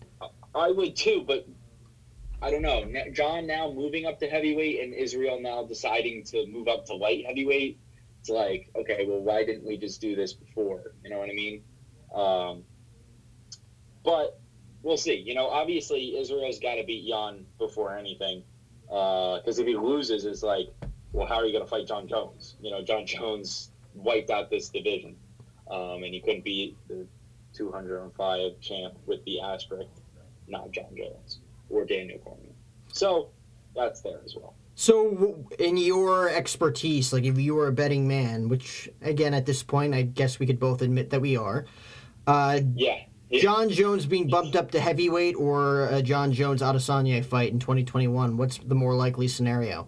I 0.54 0.70
would 0.70 0.96
too, 0.96 1.24
but 1.26 1.46
I 2.42 2.50
don't 2.50 2.62
know. 2.62 2.84
Jon 3.12 3.46
now 3.46 3.70
moving 3.70 4.06
up 4.06 4.18
to 4.20 4.28
heavyweight 4.28 4.80
and 4.80 4.94
Israel 4.94 5.40
now 5.40 5.64
deciding 5.64 6.24
to 6.24 6.46
move 6.46 6.66
up 6.68 6.86
to 6.86 6.94
light 6.94 7.24
heavyweight. 7.26 7.78
It's 8.20 8.30
like, 8.30 8.68
okay, 8.74 9.04
well, 9.06 9.20
why 9.20 9.44
didn't 9.44 9.64
we 9.66 9.76
just 9.76 10.00
do 10.00 10.16
this 10.16 10.32
before? 10.32 10.94
You 11.04 11.10
know 11.10 11.18
what 11.18 11.30
I 11.30 11.34
mean? 11.34 11.62
Um, 12.12 12.64
but 14.04 14.40
we'll 14.82 14.96
see. 14.96 15.14
You 15.16 15.34
know, 15.34 15.48
obviously 15.48 16.16
Israel's 16.18 16.58
got 16.58 16.76
to 16.76 16.84
beat 16.84 17.06
Jan 17.08 17.44
before 17.58 17.96
anything, 17.96 18.42
because 18.88 19.58
if 19.58 19.66
he 19.66 19.76
loses, 19.76 20.24
it's 20.24 20.42
like, 20.42 20.68
well, 21.12 21.26
how 21.26 21.36
are 21.36 21.44
you 21.44 21.52
going 21.52 21.64
to 21.64 21.70
fight 21.70 21.86
Jon 21.86 22.08
Jones? 22.08 22.56
You 22.60 22.70
know, 22.70 22.82
Jon 22.82 23.06
Jones 23.06 23.70
wiped 23.94 24.30
out 24.30 24.50
this 24.50 24.68
division, 24.68 25.16
um, 25.70 26.02
and 26.02 26.14
he 26.14 26.20
couldn't 26.20 26.44
beat 26.44 26.76
the 26.88 27.06
205 27.54 28.60
champ 28.60 28.94
with 29.06 29.24
the 29.24 29.40
asterisk, 29.40 29.90
not 30.46 30.70
Jon 30.70 30.94
Jones 30.96 31.40
or 31.70 31.84
Daniel 31.84 32.18
Cormier. 32.18 32.52
So 32.92 33.28
that's 33.74 34.00
there 34.00 34.20
as 34.24 34.34
well. 34.36 34.54
So, 34.74 35.44
in 35.58 35.76
your 35.76 36.28
expertise, 36.28 37.12
like 37.12 37.24
if 37.24 37.36
you 37.36 37.56
were 37.56 37.66
a 37.66 37.72
betting 37.72 38.06
man, 38.06 38.48
which 38.48 38.88
again 39.02 39.34
at 39.34 39.44
this 39.44 39.62
point 39.62 39.92
I 39.92 40.02
guess 40.02 40.38
we 40.38 40.46
could 40.46 40.60
both 40.60 40.82
admit 40.82 41.10
that 41.10 41.20
we 41.20 41.36
are, 41.36 41.66
uh, 42.26 42.60
Yeah. 42.74 43.00
Jon 43.32 43.68
Jones 43.68 44.06
being 44.06 44.28
bumped 44.28 44.56
up 44.56 44.70
to 44.70 44.80
heavyweight 44.80 45.36
or 45.36 45.88
a 45.88 46.02
Jon 46.02 46.32
Jones 46.32 46.62
Adesanya 46.62 47.24
fight 47.24 47.52
in 47.52 47.58
2021, 47.58 48.36
what's 48.36 48.58
the 48.58 48.74
more 48.74 48.94
likely 48.94 49.28
scenario? 49.28 49.86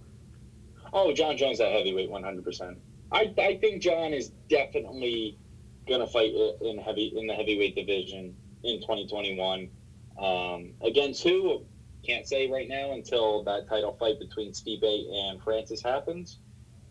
Oh, 0.93 1.13
Jon 1.13 1.37
Jones 1.37 1.61
at 1.61 1.73
heavyweight, 1.73 2.11
100%. 2.11 2.77
I, 3.13 3.33
I 3.39 3.57
think 3.57 3.83
Jon 3.83 4.13
is 4.13 4.31
definitely 4.49 5.39
going 5.89 6.01
to 6.01 6.07
fight 6.07 6.33
in 6.61 6.79
heavy 6.79 7.13
in 7.17 7.27
the 7.27 7.35
heavyweight 7.35 7.75
division 7.75 8.37
in 8.63 8.81
2021. 8.81 9.69
Um, 10.21 10.73
against 10.83 11.23
who? 11.23 11.65
Can't 12.07 12.27
say 12.27 12.51
right 12.51 12.69
now 12.69 12.93
until 12.93 13.43
that 13.45 13.69
title 13.69 13.97
fight 13.99 14.19
between 14.19 14.53
Stipe 14.53 14.83
and 14.83 15.43
Francis 15.43 15.83
happens. 15.83 16.39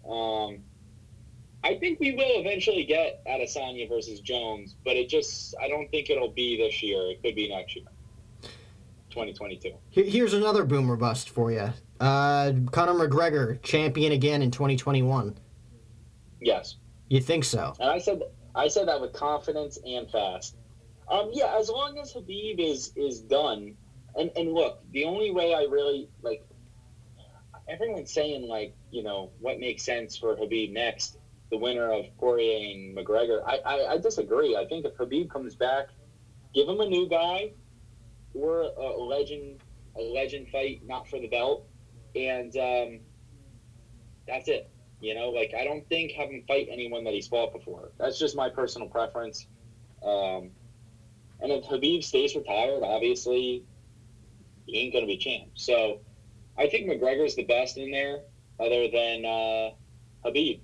Um, 0.08 0.60
I 1.64 1.76
think 1.76 1.99
we 1.99 2.14
will 2.14 2.39
eventually 2.39 2.86
get 2.86 3.26
Adesanya 3.26 3.89
versus 3.89 4.22
Jones, 4.22 4.76
but 4.86 4.95
it 4.95 5.10
just 5.10 5.55
I 5.62 5.68
don't 5.68 5.89
think 5.91 6.10
it'll 6.10 6.32
be 6.32 6.57
this 6.57 6.82
year. 6.82 7.12
It 7.12 7.22
could 7.22 7.36
be 7.36 7.49
next 7.49 7.76
year, 7.76 7.86
2022. 9.10 9.74
Here's 9.89 10.34
another 10.34 10.64
boomer 10.64 10.95
bust 10.95 11.30
for 11.30 11.51
you. 11.51 11.74
Uh, 11.99 12.53
Conor 12.72 12.93
McGregor, 12.93 13.62
champion 13.62 14.14
again 14.14 14.41
in 14.41 14.51
2021. 14.51 15.38
Yes. 16.39 16.78
You 17.10 17.20
think 17.20 17.43
so? 17.43 17.74
And 17.80 17.89
I 17.89 17.99
said 17.99 18.22
I 18.55 18.68
said 18.68 18.88
that 18.88 19.01
with 19.01 19.14
confidence 19.14 19.78
and 19.86 20.10
fast. 20.10 20.55
Um, 21.10 21.32
yeah, 21.34 21.55
as 21.57 21.70
long 21.70 21.97
as 21.97 22.12
Habib 22.12 22.60
is 22.60 22.93
is 22.95 23.20
done, 23.20 23.76
and 24.16 24.32
and 24.38 24.53
look, 24.53 24.80
the 24.91 25.03
only 25.05 25.32
way 25.32 25.53
I 25.53 25.64
really 25.64 26.10
like, 26.22 26.45
everyone's 27.68 28.14
saying 28.14 28.47
like, 28.47 28.76
you 28.91 29.03
know, 29.03 29.32
what 29.39 29.60
makes 29.60 29.84
sense 29.84 30.18
for 30.18 30.36
Habib 30.36 30.72
next, 30.72 31.18
the 31.52 31.58
winner 31.58 31.91
of 31.91 32.06
Poirier 32.18 32.72
and 32.72 32.95
McGregor. 32.95 33.41
I 33.45 33.58
I, 33.66 33.93
I 33.93 33.97
disagree. 33.97 34.56
I 34.56 34.66
think 34.66 34.86
if 34.86 34.95
Habib 34.95 35.30
comes 35.30 35.56
back, 35.56 35.88
give 36.54 36.68
him 36.68 36.80
a 36.80 36.86
new 36.86 37.08
guy, 37.08 37.52
or 38.34 38.62
a, 38.62 38.97
legend 38.97 39.62
a 39.97 40.02
legend 40.02 40.47
fight, 40.50 40.82
not 40.86 41.08
for 41.08 41.20
the 41.20 41.28
belt, 41.28 41.68
and 42.16 42.56
um, 42.58 43.00
that's 44.28 44.47
it. 44.47 44.70
You 45.02 45.16
know, 45.16 45.30
like 45.30 45.54
I 45.58 45.64
don't 45.64 45.88
think 45.89 46.12
have 46.14 46.30
him 46.30 46.43
fight 46.47 46.68
anyone 46.72 47.04
that 47.06 47.14
he's 47.14 47.28
fought 47.28 47.54
before. 47.54 47.91
That's 47.97 48.20
just 48.20 48.36
my 48.36 48.50
personal 48.50 48.88
preference. 48.88 49.47
Um, 50.04 50.52
and 51.41 51.52
if 51.52 51.66
Habib 51.66 52.04
stays 52.04 52.36
retired, 52.36 52.84
obviously 52.84 53.64
he 54.66 54.78
ain't 54.78 54.93
gonna 54.93 55.06
be 55.06 55.18
champ. 55.18 55.52
So 55.56 56.02
I 56.58 56.68
think 56.68 56.89
McGregor's 56.89 57.36
the 57.36 57.43
best 57.43 57.78
in 57.78 57.91
there, 57.91 58.20
other 58.60 58.89
than 58.89 59.26
uh, 59.26 59.70
Habib. 60.24 60.60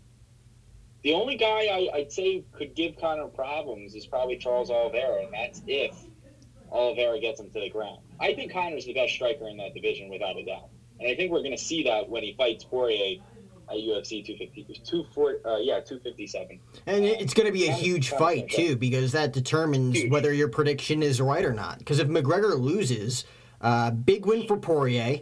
The 1.05 1.13
only 1.13 1.37
guy 1.37 1.67
I, 1.67 1.89
I'd 1.97 2.11
say 2.11 2.43
could 2.51 2.73
give 2.73 2.97
Conor 2.99 3.27
problems 3.27 3.93
is 3.93 4.07
probably 4.07 4.37
Charles 4.37 4.71
Oliveira, 4.71 5.23
and 5.25 5.31
that's 5.31 5.61
if 5.67 5.95
Oliveira 6.71 7.19
gets 7.19 7.39
him 7.39 7.51
to 7.51 7.59
the 7.59 7.69
ground. 7.69 7.99
I 8.19 8.33
think 8.33 8.51
Conor's 8.51 8.85
the 8.85 8.93
best 8.95 9.13
striker 9.13 9.47
in 9.47 9.55
that 9.57 9.75
division 9.75 10.09
without 10.09 10.35
a 10.35 10.43
doubt, 10.43 10.69
and 10.99 11.07
I 11.07 11.15
think 11.15 11.31
we're 11.31 11.43
going 11.43 11.55
to 11.55 11.63
see 11.63 11.83
that 11.83 12.09
when 12.09 12.23
he 12.23 12.33
fights 12.35 12.63
Poirier 12.63 13.21
at 13.69 13.75
UFC 13.77 14.25
250, 14.25 14.81
24, 14.83 15.35
uh, 15.45 15.57
yeah, 15.59 15.79
257. 15.79 16.59
And 16.87 17.05
it- 17.05 17.21
it's 17.21 17.35
going 17.35 17.45
to 17.45 17.53
be 17.53 17.67
a 17.67 17.71
huge 17.71 18.09
fight 18.09 18.49
too, 18.49 18.75
because 18.75 19.11
that 19.11 19.31
determines 19.31 19.99
whether 20.09 20.33
your 20.33 20.47
prediction 20.49 21.03
is 21.03 21.21
right 21.21 21.45
or 21.45 21.53
not. 21.53 21.77
Because 21.77 21.99
if 21.99 22.07
McGregor 22.07 22.59
loses, 22.59 23.25
uh, 23.61 23.91
big 23.91 24.25
win 24.25 24.47
for 24.47 24.57
Poirier. 24.57 25.19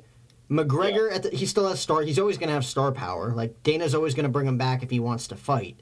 McGregor, 0.50 1.12
at 1.12 1.24
the, 1.24 1.30
he 1.30 1.46
still 1.46 1.68
has 1.68 1.80
star. 1.80 2.02
He's 2.02 2.20
always 2.20 2.38
going 2.38 2.50
to 2.50 2.54
have 2.54 2.66
star 2.66 2.92
power. 2.92 3.32
Like 3.34 3.64
Dana's 3.64 3.96
always 3.96 4.14
going 4.14 4.26
to 4.26 4.30
bring 4.30 4.48
him 4.48 4.58
back 4.58 4.84
if 4.84 4.90
he 4.90 5.00
wants 5.00 5.28
to 5.28 5.36
fight, 5.36 5.80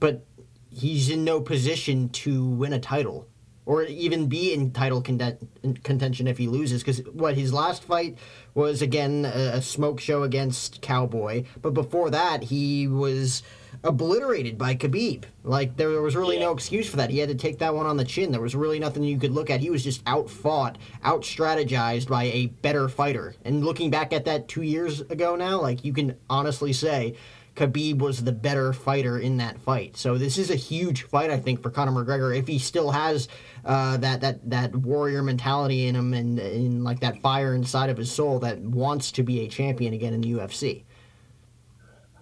but 0.00 0.24
he's 0.70 1.10
in 1.10 1.24
no 1.24 1.40
position 1.40 2.08
to 2.10 2.44
win 2.44 2.72
a 2.72 2.80
title 2.80 3.28
or 3.66 3.82
even 3.84 4.26
be 4.26 4.52
in 4.52 4.70
title 4.72 5.02
conten- 5.02 5.82
contention 5.82 6.26
if 6.26 6.38
he 6.38 6.46
loses. 6.46 6.82
Because 6.82 6.98
what 7.12 7.36
his 7.36 7.52
last 7.52 7.84
fight 7.84 8.18
was 8.54 8.82
again 8.82 9.24
a, 9.24 9.56
a 9.56 9.62
smoke 9.62 10.00
show 10.00 10.22
against 10.22 10.80
Cowboy, 10.82 11.44
but 11.62 11.74
before 11.74 12.10
that 12.10 12.44
he 12.44 12.86
was 12.86 13.42
obliterated 13.82 14.56
by 14.56 14.74
Khabib. 14.74 15.24
Like 15.42 15.76
there 15.76 16.00
was 16.00 16.16
really 16.16 16.38
no 16.38 16.52
excuse 16.52 16.88
for 16.88 16.96
that. 16.96 17.10
He 17.10 17.18
had 17.18 17.28
to 17.28 17.34
take 17.34 17.58
that 17.58 17.74
one 17.74 17.86
on 17.86 17.96
the 17.96 18.04
chin. 18.04 18.30
There 18.30 18.40
was 18.40 18.54
really 18.54 18.78
nothing 18.78 19.02
you 19.02 19.18
could 19.18 19.32
look 19.32 19.50
at. 19.50 19.60
He 19.60 19.70
was 19.70 19.84
just 19.84 20.02
outfought, 20.06 20.78
out 21.02 21.22
strategized 21.22 22.08
by 22.08 22.24
a 22.24 22.46
better 22.46 22.88
fighter. 22.88 23.34
And 23.44 23.64
looking 23.64 23.90
back 23.90 24.12
at 24.12 24.24
that 24.26 24.48
two 24.48 24.62
years 24.62 25.00
ago 25.00 25.36
now, 25.36 25.60
like 25.60 25.84
you 25.84 25.92
can 25.92 26.16
honestly 26.30 26.72
say. 26.72 27.16
Khabib 27.56 27.98
was 27.98 28.24
the 28.24 28.32
better 28.32 28.72
fighter 28.72 29.18
in 29.18 29.36
that 29.36 29.60
fight. 29.60 29.96
So 29.96 30.18
this 30.18 30.38
is 30.38 30.50
a 30.50 30.56
huge 30.56 31.04
fight, 31.04 31.30
I 31.30 31.38
think, 31.38 31.62
for 31.62 31.70
Conor 31.70 31.92
McGregor 31.92 32.36
if 32.36 32.48
he 32.48 32.58
still 32.58 32.90
has 32.90 33.28
uh, 33.64 33.96
that 33.98 34.20
that 34.22 34.50
that 34.50 34.74
warrior 34.74 35.22
mentality 35.22 35.86
in 35.86 35.94
him 35.94 36.14
and, 36.14 36.38
and 36.38 36.82
like 36.82 36.98
that 37.00 37.20
fire 37.20 37.54
inside 37.54 37.90
of 37.90 37.96
his 37.96 38.10
soul 38.10 38.40
that 38.40 38.58
wants 38.58 39.12
to 39.12 39.22
be 39.22 39.44
a 39.44 39.48
champion 39.48 39.94
again 39.94 40.14
in 40.14 40.20
the 40.20 40.32
UFC. 40.32 40.82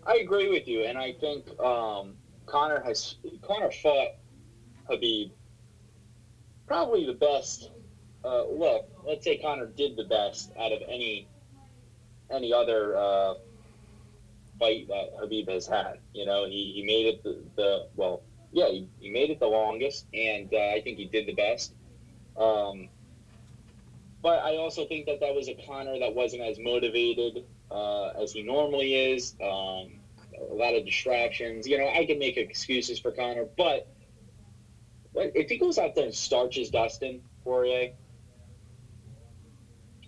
I 0.07 0.17
agree 0.17 0.49
with 0.49 0.67
you, 0.67 0.85
and 0.85 0.99
I 0.99 1.13
think 1.13 1.49
um, 1.61 2.15
Conor 2.47 2.83
has 2.85 3.17
Conor 3.43 3.71
fought 3.71 4.15
Habib 4.89 5.31
probably 6.67 7.07
the 7.07 7.13
best. 7.13 7.71
Uh, 8.25 8.47
look, 8.49 8.89
let's 9.05 9.25
say 9.25 9.39
Conor 9.39 9.67
did 9.67 9.97
the 9.97 10.05
best 10.05 10.53
out 10.59 10.73
of 10.73 10.81
any 10.89 11.29
any 12.31 12.53
other 12.53 12.97
uh, 12.97 13.35
fight 14.59 14.89
that 14.89 15.13
Habib 15.19 15.49
has 15.49 15.67
had. 15.67 15.99
You 16.15 16.27
know, 16.27 16.47
he, 16.47 16.73
he 16.75 16.83
made 16.85 17.07
it 17.07 17.23
the, 17.23 17.43
the 17.57 17.89
well, 17.95 18.23
yeah, 18.53 18.69
he, 18.69 18.89
he 19.01 19.11
made 19.11 19.31
it 19.31 19.39
the 19.39 19.47
longest, 19.47 20.07
and 20.15 20.53
uh, 20.53 20.57
I 20.57 20.81
think 20.83 20.99
he 20.99 21.07
did 21.07 21.27
the 21.27 21.35
best. 21.35 21.75
Um, 22.37 22.89
but 24.23 24.39
I 24.39 24.57
also 24.57 24.87
think 24.87 25.07
that 25.07 25.21
that 25.21 25.35
was 25.35 25.49
a 25.49 25.55
Conor 25.67 25.99
that 25.99 26.15
wasn't 26.15 26.43
as 26.43 26.59
motivated 26.59 27.45
uh, 27.71 28.09
as 28.11 28.33
he 28.33 28.43
normally 28.43 28.95
is. 28.95 29.35
Um, 29.43 29.99
a 30.51 30.55
lot 30.55 30.75
of 30.75 30.85
distractions. 30.85 31.67
You 31.67 31.79
know, 31.79 31.89
I 31.89 32.05
can 32.05 32.19
make 32.19 32.37
excuses 32.37 32.99
for 32.99 33.11
Conor, 33.11 33.45
but 33.57 33.87
if 35.15 35.49
he 35.49 35.57
goes 35.57 35.79
out 35.79 35.95
there 35.95 36.05
and 36.05 36.15
starches 36.15 36.71
Dustin 36.71 37.21
Poirier, 37.45 37.91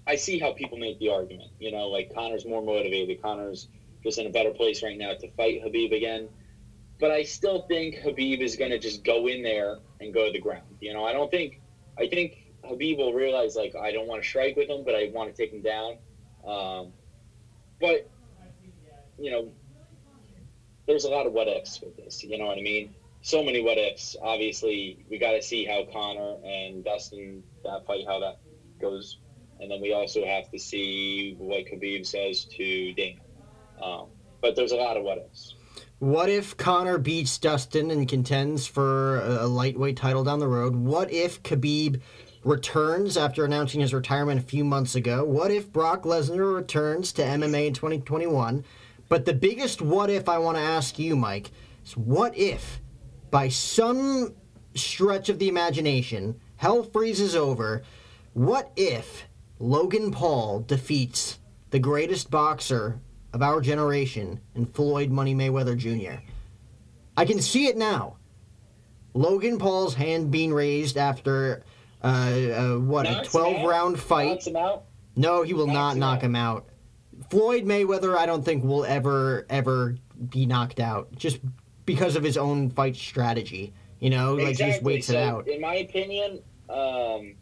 I 0.07 0.15
see 0.17 0.39
how 0.39 0.53
people 0.53 0.79
make 0.79 0.99
the 0.99 1.09
argument. 1.09 1.51
You 1.59 1.71
know, 1.71 1.89
like 1.89 2.13
Conor's 2.15 2.45
more 2.45 2.63
motivated. 2.63 3.21
Conor's 3.21 3.69
just 4.03 4.19
in 4.19 4.27
a 4.27 4.31
better 4.31 4.51
place 4.51 4.83
right 4.83 4.97
now 4.97 5.15
to 5.15 5.29
fight 5.33 5.63
Habib 5.63 5.93
again. 5.93 6.29
But 7.01 7.11
I 7.11 7.23
still 7.23 7.63
think 7.67 7.97
Habib 7.97 8.41
is 8.41 8.55
going 8.55 8.71
to 8.71 8.79
just 8.79 9.03
go 9.03 9.27
in 9.27 9.43
there 9.43 9.79
and 10.01 10.13
go 10.13 10.27
to 10.27 10.31
the 10.31 10.39
ground. 10.39 10.77
You 10.81 10.93
know, 10.93 11.05
I 11.05 11.13
don't 11.13 11.31
think. 11.31 11.61
I 11.99 12.07
think 12.07 12.44
Habib 12.67 12.99
will 12.99 13.13
realize 13.13 13.57
like 13.57 13.75
I 13.75 13.93
don't 13.93 14.07
want 14.07 14.23
to 14.23 14.29
strike 14.29 14.57
with 14.57 14.69
him, 14.69 14.85
but 14.85 14.95
I 14.95 15.11
want 15.13 15.35
to 15.35 15.37
take 15.37 15.53
him 15.53 15.63
down. 15.63 15.99
Um, 16.47 16.93
but 17.81 18.09
you 19.19 19.31
know, 19.31 19.53
there's 20.87 21.05
a 21.05 21.11
lot 21.11 21.27
of 21.27 21.33
what 21.33 21.49
ifs 21.49 21.81
with 21.81 21.97
this. 21.97 22.23
You 22.23 22.39
know 22.39 22.47
what 22.47 22.59
I 22.59 22.63
mean? 22.63 22.95
so 23.25 23.43
many 23.43 23.63
what 23.63 23.79
ifs. 23.79 24.17
Obviously, 24.23 24.99
we 25.11 25.19
got 25.19 25.33
to 25.33 25.43
see 25.43 25.65
how 25.65 25.87
Conor 25.91 26.37
and 26.45 26.85
Dustin 26.85 27.43
that 27.65 27.87
fight 27.87 28.05
how 28.07 28.21
that 28.21 28.39
goes, 28.81 29.19
and 29.59 29.71
then 29.71 29.81
we 29.81 29.95
also 29.95 30.25
have 30.27 30.51
to 30.51 30.59
see 30.59 31.35
what 31.39 31.65
Khabib 31.65 32.07
says 32.07 32.45
to 32.45 32.93
Dana. 32.93 33.21
Um, 33.83 34.09
but 34.43 34.55
there's 34.55 34.73
a 34.73 34.77
lot 34.77 34.99
of 34.99 35.05
what 35.05 35.19
ifs. 35.19 35.55
What 36.01 36.29
if 36.29 36.55
Conor 36.59 36.99
beats 36.99 37.39
Dustin 37.39 37.91
and 37.91 38.07
contends 38.07 38.67
for 38.67 39.21
a 39.21 39.47
lightweight 39.47 39.97
title 39.97 40.23
down 40.23 40.39
the 40.39 40.47
road? 40.47 40.77
What 40.77 41.11
if 41.11 41.43
Khabib 41.43 42.03
returns 42.45 43.17
after 43.17 43.45
announcing 43.45 43.81
his 43.81 43.95
retirement 43.95 44.41
a 44.41 44.45
few 44.45 44.65
months 44.65 44.95
ago? 44.95 45.25
What 45.25 45.51
if 45.51 45.73
Brock 45.73 46.03
Lesnar 46.03 46.55
returns 46.55 47.13
to 47.15 47.23
MMA 47.23 47.67
in 47.69 47.75
2021? 47.75 48.65
But 49.09 49.25
the 49.25 49.33
biggest 49.33 49.83
what 49.83 50.11
if 50.11 50.29
I 50.29 50.39
want 50.39 50.57
to 50.57 50.63
ask 50.63 50.99
you, 50.99 51.17
Mike, 51.17 51.51
is 51.85 51.97
what 51.97 52.37
if, 52.37 52.81
by 53.31 53.49
some 53.49 54.35
stretch 54.75 55.29
of 55.29 55.39
the 55.39 55.49
imagination, 55.49 56.41
hell 56.57 56.83
freezes 56.83 57.35
over? 57.35 57.83
What 58.33 58.73
if 58.77 59.25
Logan 59.59 60.11
Paul 60.11 60.61
defeats 60.61 61.39
the 61.71 61.79
greatest 61.79 62.31
boxer 62.31 63.01
of 63.33 63.43
our 63.43 63.61
generation 63.61 64.41
and 64.55 64.73
Floyd 64.73 65.11
Money 65.11 65.35
Mayweather 65.35 65.77
Jr. 65.77 66.23
I 67.17 67.25
can 67.25 67.41
see 67.41 67.67
it 67.67 67.77
now. 67.77 68.17
Logan 69.13 69.59
Paul's 69.59 69.95
hand 69.95 70.31
being 70.31 70.55
raised 70.55 70.97
after 70.97 71.65
uh, 72.05 72.07
uh, 72.07 72.79
what 72.79 73.05
Knocks 73.05 73.29
a 73.29 73.31
twelve 73.31 73.67
round 73.67 73.99
fight. 73.99 74.29
Knocks 74.29 74.47
him 74.47 74.57
out. 74.57 74.85
No, 75.17 75.43
he 75.43 75.55
will 75.55 75.67
Knocks 75.67 75.75
not 75.75 75.93
him 75.95 75.99
knock 76.01 76.17
out. 76.19 76.25
him 76.25 76.37
out. 76.37 76.69
Floyd 77.31 77.65
Mayweather, 77.65 78.17
I 78.17 78.27
don't 78.27 78.45
think 78.45 78.63
will 78.65 78.85
ever 78.85 79.47
ever 79.49 79.97
be 80.29 80.47
knocked 80.47 80.81
out 80.81 81.15
just 81.17 81.39
because 81.87 82.17
of 82.17 82.23
his 82.23 82.37
own 82.37 82.71
fight 82.71 82.97
strategy. 82.97 83.73
You 84.01 84.11
know, 84.11 84.35
like 84.35 84.49
he 84.49 84.55
just 84.55 84.83
waits 84.83 85.07
so, 85.07 85.15
it 85.15 85.17
out. 85.17 85.49
In 85.49 85.61
my 85.61 85.77
opinion, 85.77 86.43
um, 86.69 87.35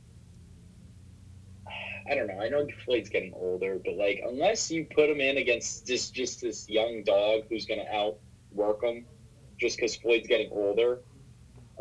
I 2.08 2.14
don't 2.14 2.26
know. 2.26 2.38
I 2.40 2.48
know 2.48 2.66
Floyd's 2.84 3.08
getting 3.08 3.32
older, 3.34 3.80
but 3.84 3.96
like, 3.96 4.22
unless 4.26 4.70
you 4.70 4.84
put 4.84 5.08
him 5.08 5.20
in 5.20 5.38
against 5.38 5.86
just 5.86 6.14
just 6.14 6.40
this 6.40 6.68
young 6.68 7.02
dog 7.02 7.44
who's 7.48 7.66
going 7.66 7.80
to 7.80 7.92
outwork 7.92 8.84
him, 8.84 9.06
just 9.58 9.76
because 9.76 9.96
Floyd's 9.96 10.28
getting 10.28 10.50
older, 10.52 11.00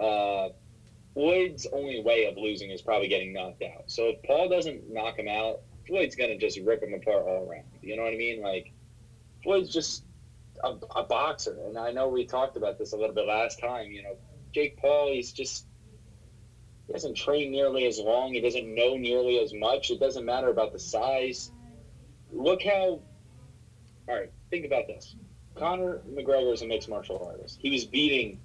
uh, 0.01 0.49
Floyd's 1.13 1.67
only 1.73 2.01
way 2.01 2.25
of 2.25 2.37
losing 2.37 2.71
is 2.71 2.81
probably 2.81 3.07
getting 3.07 3.33
knocked 3.33 3.63
out. 3.63 3.83
So 3.87 4.07
if 4.07 4.23
Paul 4.23 4.49
doesn't 4.49 4.91
knock 4.91 5.19
him 5.19 5.27
out, 5.27 5.61
Floyd's 5.87 6.15
to 6.15 6.37
just 6.37 6.59
rip 6.59 6.81
him 6.81 6.93
apart 6.93 7.23
all 7.23 7.49
around. 7.49 7.65
You 7.81 7.97
know 7.97 8.03
what 8.03 8.13
I 8.13 8.17
mean? 8.17 8.41
Like, 8.41 8.71
Floyd's 9.43 9.73
just 9.73 10.05
a, 10.63 10.75
a 10.95 11.03
boxer, 11.03 11.57
and 11.67 11.77
I 11.77 11.91
know 11.91 12.07
we 12.07 12.25
talked 12.25 12.55
about 12.55 12.77
this 12.77 12.93
a 12.93 12.97
little 12.97 13.15
bit 13.15 13.25
last 13.25 13.59
time. 13.59 13.91
You 13.91 14.03
know, 14.03 14.15
Jake 14.53 14.77
Paul, 14.77 15.11
he's 15.11 15.31
just 15.31 15.65
he 16.87 16.93
doesn't 16.93 17.15
train 17.15 17.51
nearly 17.51 17.85
as 17.87 17.99
long. 17.99 18.33
He 18.33 18.41
doesn't 18.41 18.73
know 18.73 18.95
nearly 18.95 19.39
as 19.39 19.53
much. 19.53 19.91
It 19.91 19.99
doesn't 19.99 20.25
matter 20.25 20.49
about 20.49 20.73
the 20.73 20.79
size. 20.79 21.51
Look 22.31 22.63
how. 22.63 23.01
All 24.07 24.15
right, 24.15 24.31
think 24.49 24.65
about 24.65 24.87
this. 24.87 25.15
Conor 25.55 26.01
McGregor 26.09 26.53
is 26.53 26.61
a 26.61 26.67
mixed 26.67 26.89
martial 26.89 27.25
artist. 27.25 27.59
He 27.61 27.69
was 27.69 27.85
beating 27.85 28.39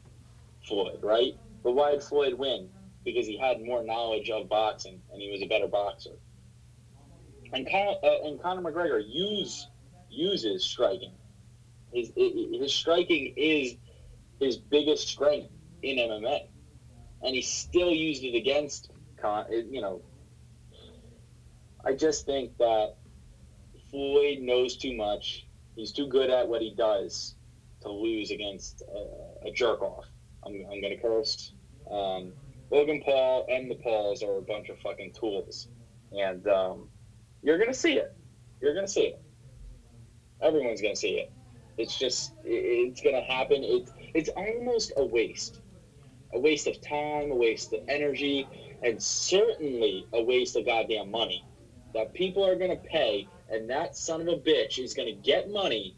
Floyd, 0.67 0.99
right? 1.03 1.37
But 1.67 1.75
why 1.75 1.91
did 1.91 2.05
Floyd 2.05 2.35
win? 2.35 2.69
Because 3.05 3.27
he 3.27 3.37
had 3.37 3.61
more 3.61 3.83
knowledge 3.83 4.31
of 4.31 4.49
boxing 4.49 5.03
and 5.13 5.21
he 5.21 5.33
was 5.33 5.43
a 5.43 5.47
better 5.47 5.67
boxer. 5.67 6.13
And 7.53 7.69
Conor, 7.69 7.97
uh, 8.05 8.23
and 8.23 8.41
Conor 8.41 8.63
McGregor 8.63 9.03
use 9.05 9.67
uses 10.09 10.65
striking. 10.65 11.11
His 11.93 12.13
his 12.15 12.73
striking 12.73 13.35
is 13.37 13.75
his 14.39 14.57
biggest 14.57 15.09
strength 15.09 15.51
in 15.83 15.97
MMA 15.97 16.47
and 17.25 17.35
he 17.35 17.43
still 17.43 17.91
used 17.91 18.23
it 18.23 18.37
against 18.37 18.93
Con. 19.21 19.47
You 19.51 19.81
know, 19.81 20.03
I 21.85 21.95
just 21.95 22.27
think 22.27 22.57
that 22.59 22.95
Floyd 23.91 24.39
knows 24.39 24.77
too 24.77 24.97
much. 24.97 25.49
He's 25.75 25.91
too 25.91 26.07
good 26.07 26.31
at 26.31 26.47
what 26.47 26.63
he 26.63 26.73
does 26.77 27.35
to 27.81 27.91
lose 27.91 28.31
against 28.31 28.83
a, 28.83 29.49
a 29.49 29.51
jerk 29.51 29.83
off. 29.83 30.05
I'm, 30.47 30.65
I'm 30.71 30.81
going 30.81 30.97
to 30.97 31.03
curse. 31.03 31.53
Um, 31.91 32.33
Logan 32.71 33.01
Paul 33.05 33.47
and 33.49 33.71
the 33.71 33.77
Pauls 33.77 34.23
are 34.23 34.39
a 34.39 34.43
bunch 34.43 34.69
of 34.69 34.79
fucking 34.81 35.13
tools, 35.13 35.69
and 36.13 36.47
um, 36.49 36.89
you're 37.43 37.59
to 37.69 37.75
see 37.75 37.95
it. 37.95 38.15
You're 38.61 38.75
to 38.87 38.93
see 38.93 39.03
it. 39.03 39.23
Everyone's 40.43 40.81
to 40.95 41.01
see 41.01 41.19
it. 41.19 41.31
It's 41.79 41.97
just 41.97 42.33
it's 42.45 43.01
to 43.15 43.21
happen. 43.21 43.63
It, 43.63 43.91
it's 44.15 44.29
almost 44.31 44.93
a 44.97 45.05
waste 45.05 45.61
a 46.33 46.39
waste 46.39 46.67
of 46.67 46.81
time, 46.81 47.31
a 47.31 47.35
waste 47.35 47.73
of 47.73 47.81
energy, 47.89 48.47
and 48.83 49.01
certainly 49.03 50.07
a 50.13 50.23
waste 50.23 50.57
of 50.57 50.65
goddamn 50.67 51.11
money 51.11 51.45
that 51.95 52.13
people 52.13 52.45
are 52.45 52.57
to 52.71 52.89
pay, 52.89 53.27
and 53.49 53.71
that 53.71 53.97
son 53.97 54.21
of 54.21 54.29
a 54.29 54.37
bitch 54.37 54.79
is 54.79 54.93
to 55.07 55.15
get 55.15 55.49
money 55.49 55.95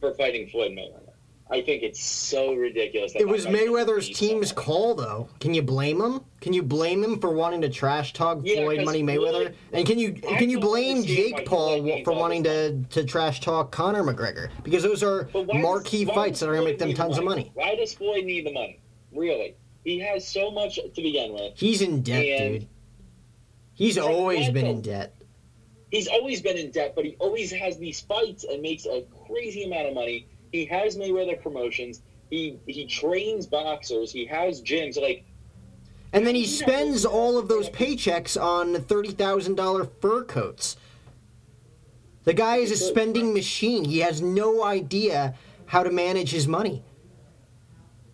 for 0.00 0.12
fighting 0.12 0.46
Floyd 0.46 0.72
Mayweather. 0.72 1.01
I 1.52 1.60
think 1.60 1.82
it's 1.82 2.02
so 2.02 2.54
ridiculous. 2.54 3.12
That 3.12 3.20
It 3.20 3.28
was 3.28 3.44
Mayweather's 3.44 4.08
team's 4.08 4.52
call, 4.52 4.94
though. 4.94 5.28
Can 5.38 5.52
you 5.52 5.60
blame 5.60 6.00
him? 6.00 6.22
Can 6.40 6.54
you 6.54 6.62
blame 6.62 7.04
him 7.04 7.20
for 7.20 7.30
wanting 7.30 7.60
to 7.60 7.68
trash 7.68 8.14
talk 8.14 8.38
Yeah, 8.42 8.62
Floyd 8.62 8.86
Money 8.86 9.02
Mayweather? 9.02 9.32
Floyd- 9.32 9.54
And 9.74 9.86
can 9.86 9.98
you 9.98 10.16
I 10.30 10.36
can 10.38 10.48
you 10.48 10.60
blame 10.60 11.04
Jake 11.04 11.44
Paul 11.44 12.02
for 12.04 12.14
wanting 12.14 12.42
to, 12.44 12.82
to 12.82 13.04
trash 13.04 13.40
talk 13.40 13.70
Conor 13.70 14.02
McGregor? 14.02 14.48
Because 14.62 14.82
those 14.82 15.02
are 15.02 15.24
why 15.32 15.44
does- 15.44 15.62
marquee 15.62 16.06
fights 16.06 16.40
that 16.40 16.48
are 16.48 16.54
going 16.54 16.64
to 16.64 16.70
make 16.70 16.78
them 16.78 16.94
tons 16.94 17.18
of 17.18 17.24
money. 17.24 17.50
Why 17.52 17.74
does 17.74 17.92
Floyd 17.92 18.24
need 18.24 18.46
the 18.46 18.52
money? 18.52 18.80
Really? 19.14 19.54
He 19.84 19.98
has 19.98 20.26
so 20.26 20.50
much 20.50 20.76
to 20.76 20.90
begin 21.02 21.34
with. 21.34 21.52
He's 21.56 21.82
in 21.82 22.02
debt, 22.02 22.24
And- 22.24 22.60
dude. 22.60 22.68
He's 23.74 23.98
always 23.98 24.48
been 24.48 24.66
in 24.66 24.80
debt. 24.80 25.14
he's 25.90 26.08
always 26.08 26.40
been 26.40 26.56
in 26.56 26.70
debt, 26.70 26.94
but 26.96 27.04
he 27.04 27.14
always 27.18 27.50
has 27.52 27.78
these 27.78 28.00
fights 28.00 28.44
and 28.44 28.62
makes 28.62 28.86
a 28.86 29.04
crazy 29.26 29.64
amount 29.64 29.88
of 29.88 29.94
money. 29.94 30.26
He 30.52 30.66
has 30.66 30.96
Mayweather 30.96 31.40
promotions. 31.42 32.02
He 32.30 32.58
he 32.66 32.86
trains 32.86 33.46
boxers. 33.46 34.12
He 34.12 34.26
has 34.26 34.62
gyms. 34.62 35.00
Like 35.00 35.24
And 36.12 36.26
then 36.26 36.34
he 36.34 36.46
spends 36.46 37.04
all 37.04 37.38
of 37.38 37.48
those 37.48 37.70
paychecks 37.70 38.40
on 38.40 38.74
$30,000 38.74 39.90
fur 40.00 40.24
coats. 40.24 40.76
The 42.24 42.34
guy 42.34 42.56
is 42.58 42.70
a 42.70 42.76
spending 42.76 43.32
machine. 43.34 43.84
He 43.84 43.98
has 44.00 44.20
no 44.22 44.62
idea 44.62 45.34
how 45.66 45.82
to 45.82 45.90
manage 45.90 46.30
his 46.30 46.46
money. 46.46 46.82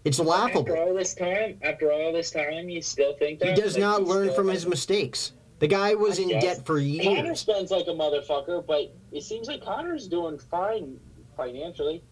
It's 0.04 0.18
laughable. 0.20 0.60
after 0.60 0.76
all 0.78 0.94
this 0.94 1.12
time, 1.14 1.58
after 1.62 1.92
all 1.92 2.12
this 2.12 2.30
time, 2.30 2.70
you 2.70 2.80
still 2.80 3.14
think 3.16 3.42
He 3.42 3.52
does 3.52 3.74
Like, 3.74 3.80
not 3.80 4.04
learn 4.04 4.28
from 4.32 4.46
think- 4.46 4.54
his 4.54 4.66
mistakes. 4.66 5.32
The 5.58 5.66
guy 5.66 5.94
was 5.94 6.18
I 6.20 6.22
in 6.22 6.28
guess. 6.28 6.42
debt 6.42 6.66
for 6.66 6.78
years. 6.78 7.04
Conor 7.04 7.34
spends 7.34 7.70
like 7.72 7.88
a 7.88 7.90
motherfucker, 7.90 8.64
but 8.64 8.92
it 9.10 9.22
seems 9.24 9.48
like 9.48 9.60
Conor's 9.60 10.06
doing 10.06 10.38
fine 10.38 10.98
financially. 11.36 12.02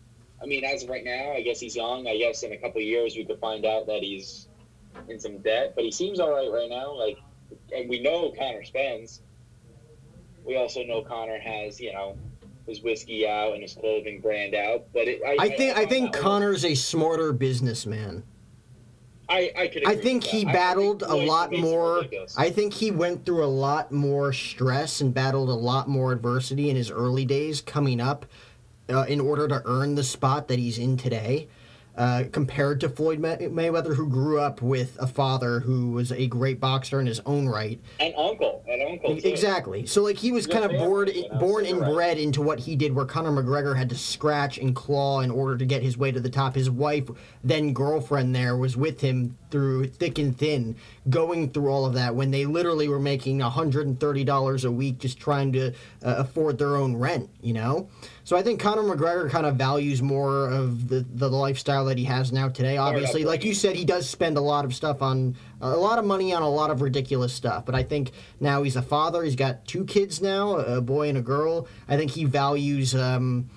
I 0.43 0.47
mean, 0.47 0.65
as 0.65 0.83
of 0.85 0.89
right 0.91 1.05
now, 1.05 1.33
I 1.33 1.43
guess 1.43 1.59
he's 1.61 1.75
young. 1.77 2.07
I 2.07 2.17
guess 2.17 2.43
in 2.43 2.53
a 2.53 2.57
couple 2.57 2.81
of 2.81 2.87
years 2.87 3.17
we 3.17 3.25
could 3.25 3.39
find 3.41 3.65
out 3.65 3.87
that 3.87 4.03
he's 4.03 4.49
in 5.09 5.19
some 5.19 5.39
debt, 5.39 5.73
but 5.75 5.85
he 5.85 5.91
seems 5.91 6.21
all 6.21 6.31
right 6.31 6.51
right 6.51 6.69
now. 6.69 6.93
Like, 6.93 7.19
and 7.75 7.89
we 7.89 8.01
know 8.01 8.33
Conor 8.39 8.65
spends. 8.65 9.23
We 10.45 10.57
also 10.57 10.83
know 10.85 11.03
Conor 11.03 11.39
has, 11.39 11.81
you 11.81 11.93
know, 11.93 12.17
his 12.67 12.83
whiskey 12.83 13.27
out 13.27 13.55
and 13.55 13.63
his 13.63 13.75
clothing 13.75 14.21
brand 14.21 14.55
out. 14.55 14.85
But 14.93 15.09
it, 15.09 15.21
I, 15.27 15.37
I 15.45 15.49
think 15.57 15.73
I 15.73 15.81
find 15.81 15.89
think 15.91 16.13
Conor's 16.15 16.65
a 16.65 16.75
smarter 16.75 17.33
businessman. 17.33 18.23
I, 19.29 19.51
I 19.59 19.67
could. 19.67 19.85
I 19.89 19.97
think 19.97 20.23
he 20.23 20.45
that. 20.45 20.49
I- 20.49 20.51
I 20.51 20.53
battled 20.53 21.01
think 21.01 21.13
a 21.13 21.17
lot 21.17 21.53
more. 21.53 21.97
ridiculous. 21.97 22.37
I 22.39 22.51
think 22.51 22.73
he 22.75 22.91
went 22.93 23.25
through 23.27 23.45
a 23.45 23.47
lot 23.47 23.91
more 23.91 24.33
stress 24.33 25.01
and 25.01 25.13
battled 25.13 25.49
a 25.49 25.55
lot 25.55 25.89
more 25.89 26.13
adversity 26.13 26.71
in 26.71 26.77
his 26.77 26.91
early 26.93 27.25
days 27.25 27.61
coming 27.61 28.01
up 28.01 28.27
uh, 28.89 29.05
in 29.09 29.21
order 29.21 29.49
to 29.49 29.63
earn 29.65 29.95
the 29.95 30.05
spot 30.05 30.49
that 30.49 30.59
he's 30.59 30.79
in 30.79 30.97
today. 30.97 31.49
Uh, 31.97 32.25
compared 32.31 32.79
to 32.79 32.91
Floyd 32.91 33.19
May- 33.19 33.39
Mayweather, 33.39 33.97
who 33.97 34.07
grew 34.07 34.39
up 34.39 34.61
with 34.61 34.99
a 35.01 35.07
father 35.07 35.61
who 35.61 35.93
was 35.93 36.13
a 36.13 36.27
great 36.27 36.61
boxer 36.61 37.01
in 37.01 37.07
his 37.07 37.23
own 37.25 37.49
right, 37.49 37.81
and 37.99 38.13
uncle, 38.19 38.63
and 38.69 38.83
uncle. 38.83 39.17
too. 39.17 39.27
Exactly. 39.27 39.87
So 39.87 40.03
like 40.03 40.19
he 40.19 40.31
was 40.31 40.47
kind 40.47 40.67
of 40.67 40.73
born 40.73 41.09
born 41.41 41.65
and 41.65 41.81
right. 41.81 41.95
bred 41.95 42.19
into 42.19 42.43
what 42.43 42.59
he 42.59 42.77
did, 42.77 42.95
where 42.95 43.07
Conor 43.07 43.31
McGregor 43.31 43.75
had 43.75 43.89
to 43.89 43.95
scratch 43.95 44.59
and 44.59 44.77
claw 44.77 45.21
in 45.21 45.31
order 45.31 45.57
to 45.57 45.65
get 45.65 45.83
his 45.83 45.97
way 45.97 46.13
to 46.13 46.21
the 46.21 46.29
top. 46.29 46.55
His 46.55 46.69
wife, 46.69 47.09
then 47.43 47.73
girlfriend, 47.73 48.37
there 48.37 48.59
was 48.59 48.77
with 48.77 49.01
him 49.01 49.39
through 49.51 49.89
thick 49.89 50.19
and 50.19 50.37
thin, 50.37 50.77
going 51.09 51.51
through 51.51 51.69
all 51.69 51.87
of 51.87 51.95
that 51.95 52.15
when 52.15 52.31
they 52.31 52.47
literally 52.47 52.89
were 52.89 53.01
making 53.01 53.41
hundred 53.41 53.87
and 53.87 53.99
thirty 53.99 54.25
dollars 54.25 54.65
a 54.65 54.71
week 54.71 54.99
just 54.99 55.19
trying 55.19 55.53
to 55.53 55.69
uh, 55.69 55.73
afford 56.03 56.59
their 56.59 56.77
own 56.77 56.97
rent. 56.97 57.31
You 57.41 57.55
know. 57.55 57.89
So 58.25 58.37
I 58.37 58.43
think 58.43 58.61
Conor 58.61 58.83
McGregor 58.83 59.31
kind 59.31 59.47
of 59.47 59.55
values 59.55 60.03
more 60.03 60.49
of 60.49 60.89
the, 60.89 61.07
the 61.15 61.31
lifestyle 61.31 61.85
that 61.85 61.97
he 61.97 62.05
has 62.05 62.33
now 62.33 62.49
today. 62.49 62.77
Obviously, 62.77 63.25
like 63.25 63.45
you 63.45 63.55
said, 63.55 63.77
he 63.77 63.85
does 63.85 64.09
spend 64.09 64.37
a 64.37 64.41
lot 64.41 64.65
of 64.65 64.75
stuff 64.75 65.01
on 65.01 65.37
a 65.61 65.77
lot 65.77 65.99
of 65.99 66.05
money 66.05 66.33
on 66.33 66.43
a 66.43 66.49
lot 66.49 66.71
of 66.71 66.83
ridiculous 66.83 67.33
stuff. 67.33 67.65
But 67.65 67.77
I 67.77 67.85
think 67.85 68.11
now 68.41 68.65
he's 68.65 68.75
a 68.75 68.83
father. 68.83 69.23
He's 69.23 69.37
got 69.37 69.65
two 69.67 69.85
kids 69.85 70.21
now, 70.21 70.57
a 70.57 70.81
boy 70.81 71.09
and 71.09 71.19
a 71.19 71.23
girl. 71.23 71.69
I 71.89 71.97
think 71.97 72.11
he 72.11 72.25
values 72.25 72.95
um, 72.95 73.49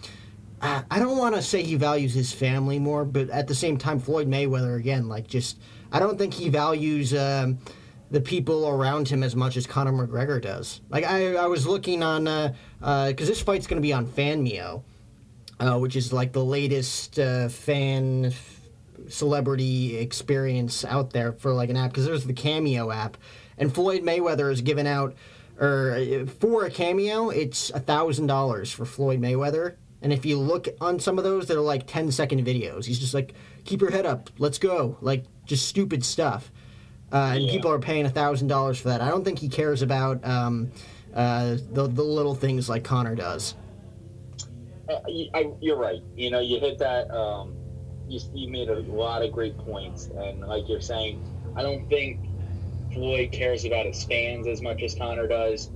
I 0.61 0.99
don't 0.99 1.17
want 1.17 1.35
to 1.35 1.41
say 1.41 1.63
he 1.63 1.75
values 1.75 2.13
his 2.13 2.33
family 2.33 2.79
more, 2.79 3.05
but 3.05 3.29
at 3.29 3.47
the 3.47 3.55
same 3.55 3.77
time, 3.77 3.99
Floyd 3.99 4.27
Mayweather 4.27 4.77
again, 4.77 5.07
like 5.07 5.27
just 5.27 5.57
I 5.91 5.99
don't 5.99 6.17
think 6.17 6.33
he 6.33 6.49
values 6.49 7.13
um, 7.13 7.59
the 8.11 8.21
people 8.21 8.67
around 8.67 9.07
him 9.07 9.23
as 9.23 9.35
much 9.35 9.57
as 9.57 9.67
Conor 9.67 9.91
McGregor 9.91 10.41
does. 10.41 10.81
Like 10.89 11.05
I, 11.05 11.35
I 11.35 11.47
was 11.47 11.67
looking 11.67 12.03
on 12.03 12.25
because 12.25 12.53
uh, 12.81 12.85
uh 12.85 13.11
this 13.13 13.41
fight's 13.41 13.67
going 13.67 13.81
to 13.81 13.85
be 13.85 13.93
on 13.93 14.05
Fanmio, 14.05 14.83
uh, 15.59 15.77
which 15.77 15.95
is 15.95 16.11
like 16.13 16.31
the 16.31 16.43
latest 16.43 17.19
uh, 17.19 17.49
fan 17.49 18.25
f- 18.25 18.61
celebrity 19.07 19.97
experience 19.97 20.85
out 20.85 21.11
there 21.11 21.33
for 21.33 21.53
like 21.53 21.69
an 21.69 21.77
app. 21.77 21.91
Because 21.91 22.05
there's 22.05 22.25
the 22.25 22.33
Cameo 22.33 22.91
app, 22.91 23.17
and 23.57 23.73
Floyd 23.73 24.03
Mayweather 24.03 24.51
is 24.51 24.61
giving 24.61 24.87
out. 24.87 25.15
Or 25.59 25.91
uh, 25.91 26.25
for 26.25 26.63
a 26.63 26.71
cameo, 26.71 27.29
it's 27.29 27.69
a 27.71 27.81
thousand 27.81 28.27
dollars 28.27 28.71
for 28.71 28.85
Floyd 28.85 29.19
Mayweather, 29.19 29.75
and 30.01 30.13
if 30.13 30.25
you 30.25 30.39
look 30.39 30.67
on 30.79 30.99
some 30.99 31.17
of 31.17 31.23
those, 31.23 31.47
they're 31.47 31.59
like 31.59 31.85
10 31.87 32.11
second 32.11 32.45
videos. 32.45 32.85
He's 32.85 32.99
just 32.99 33.13
like, 33.13 33.33
keep 33.65 33.81
your 33.81 33.91
head 33.91 34.05
up, 34.05 34.29
let's 34.37 34.57
go. 34.57 34.97
Like, 35.01 35.25
just 35.45 35.67
stupid 35.67 36.05
stuff. 36.05 36.51
Uh, 37.11 37.31
and 37.35 37.43
Yeah. 37.43 37.51
people 37.51 37.71
are 37.71 37.79
paying 37.79 38.05
$1,000 38.05 38.79
for 38.79 38.89
that. 38.89 39.01
I 39.01 39.09
don't 39.09 39.23
think 39.25 39.39
he 39.39 39.49
cares 39.49 39.81
about 39.81 40.23
um, 40.25 40.71
uh, 41.13 41.57
the, 41.71 41.87
the 41.87 42.03
little 42.03 42.35
things 42.35 42.69
like 42.69 42.83
Conor 42.83 43.15
does. 43.15 43.55
Uh, 44.87 44.99
you- 45.07 45.29
I, 45.33 45.51
you're 45.59 45.77
right. 45.77 46.01
You 46.15 46.31
know, 46.31 46.39
you 46.39 46.59
hit 46.59 46.77
that. 46.79 47.09
Um, 47.11 47.55
you, 48.07 48.19
you 48.33 48.47
made 48.49 48.69
a 48.69 48.79
lot 48.79 49.21
of 49.23 49.31
great 49.31 49.57
points, 49.57 50.07
and 50.15 50.41
like 50.41 50.67
you're 50.67 50.81
saying, 50.81 51.21
I 51.55 51.61
don't 51.61 51.87
think 51.89 52.19
Floyd 52.93 53.31
cares 53.31 53.65
about 53.65 53.85
his 53.85 54.03
fans 54.03 54.47
as 54.47 54.61
much 54.63 54.81
as 54.81 54.95
Conor 54.95 55.27
does. 55.27 55.69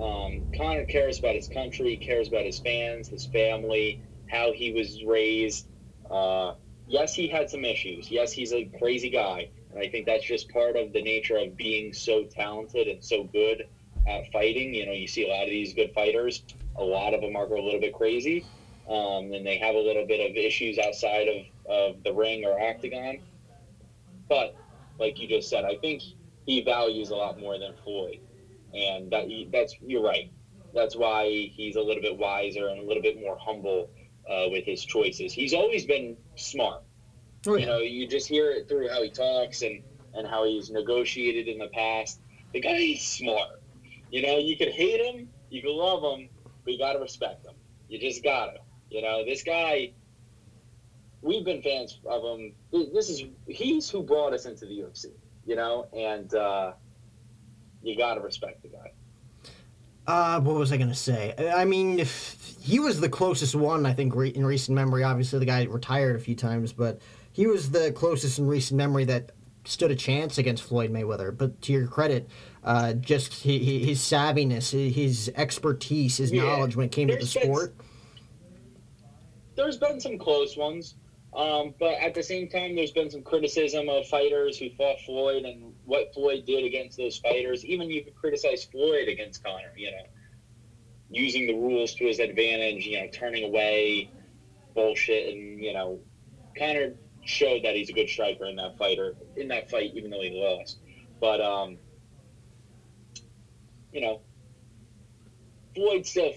Um, 0.00 0.42
Conor 0.56 0.84
cares 0.84 1.18
about 1.18 1.34
his 1.34 1.48
country, 1.48 1.96
cares 1.96 2.28
about 2.28 2.44
his 2.44 2.58
fans, 2.58 3.08
his 3.08 3.26
family, 3.26 4.00
how 4.28 4.52
he 4.52 4.72
was 4.72 5.04
raised. 5.04 5.66
Uh, 6.10 6.54
yes, 6.88 7.14
he 7.14 7.28
had 7.28 7.50
some 7.50 7.64
issues. 7.64 8.10
Yes, 8.10 8.32
he's 8.32 8.52
a 8.52 8.64
crazy 8.78 9.10
guy, 9.10 9.50
and 9.70 9.78
I 9.78 9.88
think 9.88 10.06
that's 10.06 10.24
just 10.24 10.48
part 10.48 10.76
of 10.76 10.92
the 10.92 11.02
nature 11.02 11.36
of 11.36 11.56
being 11.56 11.92
so 11.92 12.24
talented 12.24 12.88
and 12.88 13.04
so 13.04 13.24
good 13.24 13.68
at 14.06 14.30
fighting. 14.32 14.74
You 14.74 14.86
know, 14.86 14.92
you 14.92 15.06
see 15.06 15.26
a 15.26 15.28
lot 15.28 15.42
of 15.42 15.50
these 15.50 15.74
good 15.74 15.92
fighters. 15.92 16.44
A 16.76 16.84
lot 16.84 17.12
of 17.12 17.20
them 17.20 17.36
are 17.36 17.44
a 17.44 17.62
little 17.62 17.80
bit 17.80 17.92
crazy, 17.92 18.46
um, 18.88 19.32
and 19.32 19.46
they 19.46 19.58
have 19.58 19.74
a 19.74 19.80
little 19.80 20.06
bit 20.06 20.30
of 20.30 20.36
issues 20.36 20.78
outside 20.78 21.28
of, 21.28 21.70
of 21.70 22.02
the 22.04 22.12
ring 22.12 22.44
or 22.46 22.58
octagon. 22.58 23.18
But 24.28 24.56
like 24.98 25.18
you 25.18 25.28
just 25.28 25.50
said, 25.50 25.64
I 25.64 25.76
think 25.76 26.02
he 26.46 26.62
values 26.62 27.10
a 27.10 27.16
lot 27.16 27.38
more 27.38 27.58
than 27.58 27.74
Floyd, 27.84 28.20
and 28.74 29.10
that 29.10 29.26
that's 29.52 29.74
you're 29.84 30.02
right. 30.02 30.30
That's 30.74 30.96
why 30.96 31.50
he's 31.52 31.76
a 31.76 31.80
little 31.80 32.02
bit 32.02 32.16
wiser 32.16 32.68
and 32.68 32.80
a 32.80 32.82
little 32.82 33.02
bit 33.02 33.20
more 33.20 33.36
humble 33.38 33.90
uh, 34.28 34.46
with 34.50 34.64
his 34.64 34.84
choices. 34.84 35.32
He's 35.32 35.52
always 35.52 35.84
been 35.84 36.16
smart. 36.36 36.82
You 37.60 37.66
know, 37.66 37.78
you 37.78 38.06
just 38.06 38.28
hear 38.28 38.50
it 38.50 38.68
through 38.68 38.88
how 38.88 39.02
he 39.02 39.10
talks 39.10 39.62
and 39.62 39.82
and 40.14 40.26
how 40.26 40.44
he's 40.44 40.70
negotiated 40.70 41.48
in 41.48 41.58
the 41.58 41.68
past. 41.68 42.20
The 42.52 42.60
guy 42.60 42.76
is 42.76 43.02
smart. 43.02 43.62
You 44.10 44.22
know, 44.26 44.38
you 44.38 44.56
could 44.56 44.70
hate 44.70 45.00
him, 45.00 45.28
you 45.50 45.62
could 45.62 45.72
love 45.72 46.02
him, 46.02 46.28
but 46.64 46.72
you 46.72 46.78
gotta 46.78 46.98
respect 46.98 47.46
him. 47.46 47.54
You 47.88 47.98
just 47.98 48.22
gotta. 48.22 48.58
You 48.90 49.02
know, 49.02 49.24
this 49.24 49.42
guy. 49.42 49.92
We've 51.22 51.44
been 51.44 51.60
fans 51.60 52.00
of 52.06 52.22
him. 52.22 52.54
This 52.72 53.10
is 53.10 53.24
he's 53.46 53.90
who 53.90 54.02
brought 54.02 54.32
us 54.32 54.46
into 54.46 54.66
the 54.66 54.78
UFC. 54.78 55.06
You 55.44 55.56
know, 55.56 55.86
and 55.92 56.34
uh, 56.34 56.72
you 57.82 57.96
gotta 57.96 58.20
respect 58.20 58.62
the 58.62 58.68
guy. 58.68 58.92
Uh, 60.06 60.40
what 60.40 60.56
was 60.56 60.72
I 60.72 60.76
gonna 60.76 60.94
say? 60.94 61.34
I 61.54 61.64
mean, 61.64 61.98
if 62.00 62.56
he 62.60 62.78
was 62.80 63.00
the 63.00 63.08
closest 63.08 63.54
one, 63.54 63.86
I 63.86 63.92
think, 63.92 64.14
re- 64.14 64.30
in 64.30 64.44
recent 64.44 64.74
memory. 64.74 65.02
Obviously, 65.04 65.38
the 65.38 65.44
guy 65.46 65.64
retired 65.64 66.16
a 66.16 66.18
few 66.18 66.34
times, 66.34 66.72
but 66.72 67.00
he 67.32 67.46
was 67.46 67.70
the 67.70 67.92
closest 67.92 68.38
in 68.38 68.46
recent 68.46 68.76
memory 68.78 69.04
that 69.04 69.32
stood 69.64 69.90
a 69.90 69.96
chance 69.96 70.38
against 70.38 70.62
Floyd 70.64 70.90
Mayweather. 70.92 71.36
But 71.36 71.60
to 71.62 71.72
your 71.72 71.86
credit, 71.86 72.28
uh, 72.64 72.94
just 72.94 73.34
his, 73.42 73.60
his 73.86 73.98
savviness, 74.00 74.70
his 74.92 75.30
expertise, 75.36 76.16
his 76.16 76.32
Yeah. 76.32 76.42
knowledge 76.44 76.76
when 76.76 76.86
it 76.86 76.92
came 76.92 77.08
to 77.08 77.14
the 77.14 77.18
There's 77.18 77.34
been- 77.34 77.42
sport. 77.44 77.74
there's 79.54 79.76
been 79.76 80.00
some 80.00 80.18
close 80.18 80.56
ones, 80.56 80.94
um, 81.32 81.74
but 81.78 81.94
at 82.00 82.14
the 82.14 82.22
same 82.22 82.48
time, 82.48 82.74
there's 82.74 82.90
been 82.90 83.08
some 83.08 83.22
criticism 83.22 83.88
of 83.88 84.06
fighters 84.06 84.58
who 84.58 84.68
fought 84.70 85.00
Floyd 85.00 85.44
and 85.44 85.72
what 85.84 86.12
Floyd 86.12 86.44
did 86.44 86.64
against 86.64 86.96
those 86.96 87.18
fighters. 87.18 87.64
Even 87.64 87.88
you 87.88 88.02
could 88.02 88.16
criticize 88.16 88.64
Floyd 88.64 89.08
against 89.08 89.42
Conor, 89.42 89.72
you 89.76 89.90
know, 89.92 90.02
using 91.08 91.46
the 91.46 91.54
rules 91.54 91.94
to 91.94 92.04
his 92.06 92.18
advantage, 92.18 92.84
you 92.84 92.98
know, 92.98 93.06
turning 93.12 93.44
away 93.44 94.10
bullshit, 94.74 95.32
and 95.32 95.62
you 95.62 95.72
know, 95.72 96.00
Conor 96.58 96.94
showed 97.24 97.62
that 97.62 97.76
he's 97.76 97.88
a 97.88 97.92
good 97.92 98.08
striker 98.08 98.46
in 98.46 98.56
that 98.56 98.76
fighter 98.76 99.14
in 99.36 99.48
that 99.48 99.70
fight, 99.70 99.92
even 99.94 100.10
though 100.10 100.22
he 100.22 100.30
lost. 100.30 100.78
But 101.20 101.40
um, 101.40 101.78
you 103.92 104.00
know, 104.00 104.20
Floyd's 105.80 106.10
still 106.10 106.32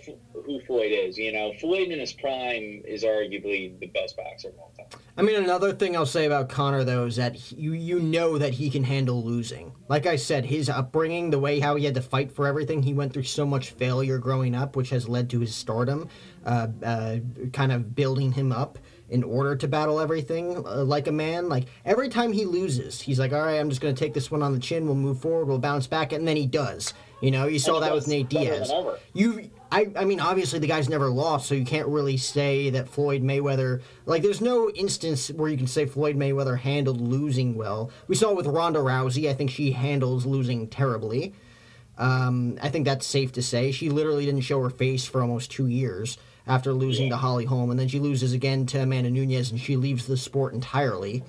who 0.46 0.62
Floyd 0.62 0.92
is. 0.92 1.18
You 1.18 1.34
know, 1.34 1.52
Floyd 1.60 1.90
in 1.90 2.00
his 2.00 2.14
prime 2.14 2.82
is 2.86 3.04
arguably 3.04 3.78
the 3.78 3.88
best 3.88 4.16
boxer 4.16 4.50
of 4.50 4.58
all 4.58 4.72
time. 4.78 5.00
I 5.18 5.22
mean, 5.22 5.36
another 5.36 5.74
thing 5.74 5.98
I'll 5.98 6.06
say 6.06 6.26
about 6.26 6.48
Conor 6.48 6.86
though 6.86 7.06
is 7.06 7.18
that 7.18 7.52
you 7.52 7.74
you 7.74 8.00
know 8.00 8.38
that 8.38 8.54
he 8.54 8.70
can 8.70 8.86
handle 8.86 9.22
losing. 9.22 9.74
Like 9.90 10.06
I 10.06 10.16
said, 10.16 10.46
his 10.46 10.70
upbringing, 10.70 11.30
the 11.30 11.40
way 11.40 11.60
how 11.60 11.76
he 11.76 11.84
had 11.84 11.96
to 11.96 12.02
fight 12.02 12.32
for 12.32 12.48
everything, 12.48 12.82
he 12.82 12.94
went 12.94 13.12
through 13.12 13.24
so 13.24 13.46
much 13.46 13.72
failure 13.72 14.18
growing 14.18 14.56
up, 14.56 14.78
which 14.78 14.90
has 14.92 15.10
led 15.10 15.30
to 15.32 15.42
his 15.42 15.54
stardom, 15.54 16.08
uh, 16.46 16.68
uh, 16.82 17.18
kind 17.52 17.74
of 17.74 17.94
building 17.94 18.32
him 18.32 18.54
up 18.54 18.80
in 19.10 19.24
order 19.24 19.56
to 19.58 19.68
battle 19.68 20.00
everything 20.00 20.66
uh, 20.66 20.84
like 20.86 21.08
a 21.08 21.12
man. 21.12 21.50
Like 21.50 21.66
every 21.84 22.08
time 22.08 22.32
he 22.32 22.46
loses, 22.46 23.02
he's 23.02 23.20
like, 23.20 23.34
"All 23.34 23.42
right, 23.42 23.60
I'm 23.60 23.70
just 23.70 23.82
going 23.82 23.94
to 23.94 24.00
take 24.00 24.14
this 24.14 24.32
one 24.32 24.42
on 24.42 24.54
the 24.54 24.60
chin. 24.60 24.86
We'll 24.86 24.96
move 24.96 25.20
forward. 25.20 25.48
We'll 25.48 25.60
bounce 25.60 25.86
back," 25.86 26.14
and 26.14 26.26
then 26.26 26.38
he 26.38 26.48
does. 26.48 26.94
You 27.24 27.32
know, 27.32 27.48
you 27.48 27.58
saw 27.58 27.80
that 27.80 27.94
with 27.94 28.06
Nate 28.10 28.28
Diaz. 28.28 28.70
You, 29.14 29.50
I, 29.72 29.90
I 29.96 30.04
mean, 30.04 30.20
obviously 30.20 30.60
the 30.60 30.68
guy's 30.68 30.90
never 30.90 31.10
lost, 31.10 31.48
so 31.48 31.56
you 31.56 31.64
can't 31.64 31.88
really 31.88 32.18
say 32.18 32.70
that 32.72 32.90
Floyd 32.90 33.24
Mayweather. 33.24 33.82
Like, 34.06 34.24
there's 34.24 34.42
no 34.42 34.70
instance 34.72 35.30
where 35.30 35.50
you 35.50 35.56
can 35.56 35.68
say 35.68 35.86
Floyd 35.86 36.18
Mayweather 36.18 36.60
handled 36.60 37.00
losing 37.00 37.56
well. 37.56 37.92
We 38.10 38.16
saw 38.16 38.32
it 38.32 38.36
with 38.36 38.48
Ronda 38.48 38.80
Rousey. 38.80 39.30
I 39.30 39.34
think 39.34 39.52
she 39.52 39.72
handles 39.72 40.26
losing 40.26 40.68
terribly. 40.68 41.34
Um, 41.98 42.60
I 42.62 42.68
think 42.68 42.84
that's 42.84 43.08
safe 43.08 43.32
to 43.34 43.42
say. 43.42 43.72
She 43.72 43.90
literally 43.90 44.26
didn't 44.26 44.42
show 44.42 44.62
her 44.62 44.70
face 44.70 45.06
for 45.06 45.22
almost 45.22 45.50
two 45.50 45.68
years 45.68 46.18
after 46.46 46.74
losing 46.74 47.10
to 47.12 47.16
Holly 47.16 47.46
Holm, 47.46 47.72
and 47.72 47.80
then 47.80 47.88
she 47.88 48.00
loses 48.00 48.34
again 48.34 48.66
to 48.66 48.82
Amanda 48.82 49.10
Nunes, 49.10 49.50
and 49.50 49.62
she 49.62 49.78
leaves 49.78 50.08
the 50.08 50.18
sport 50.18 50.54
entirely. 50.54 51.24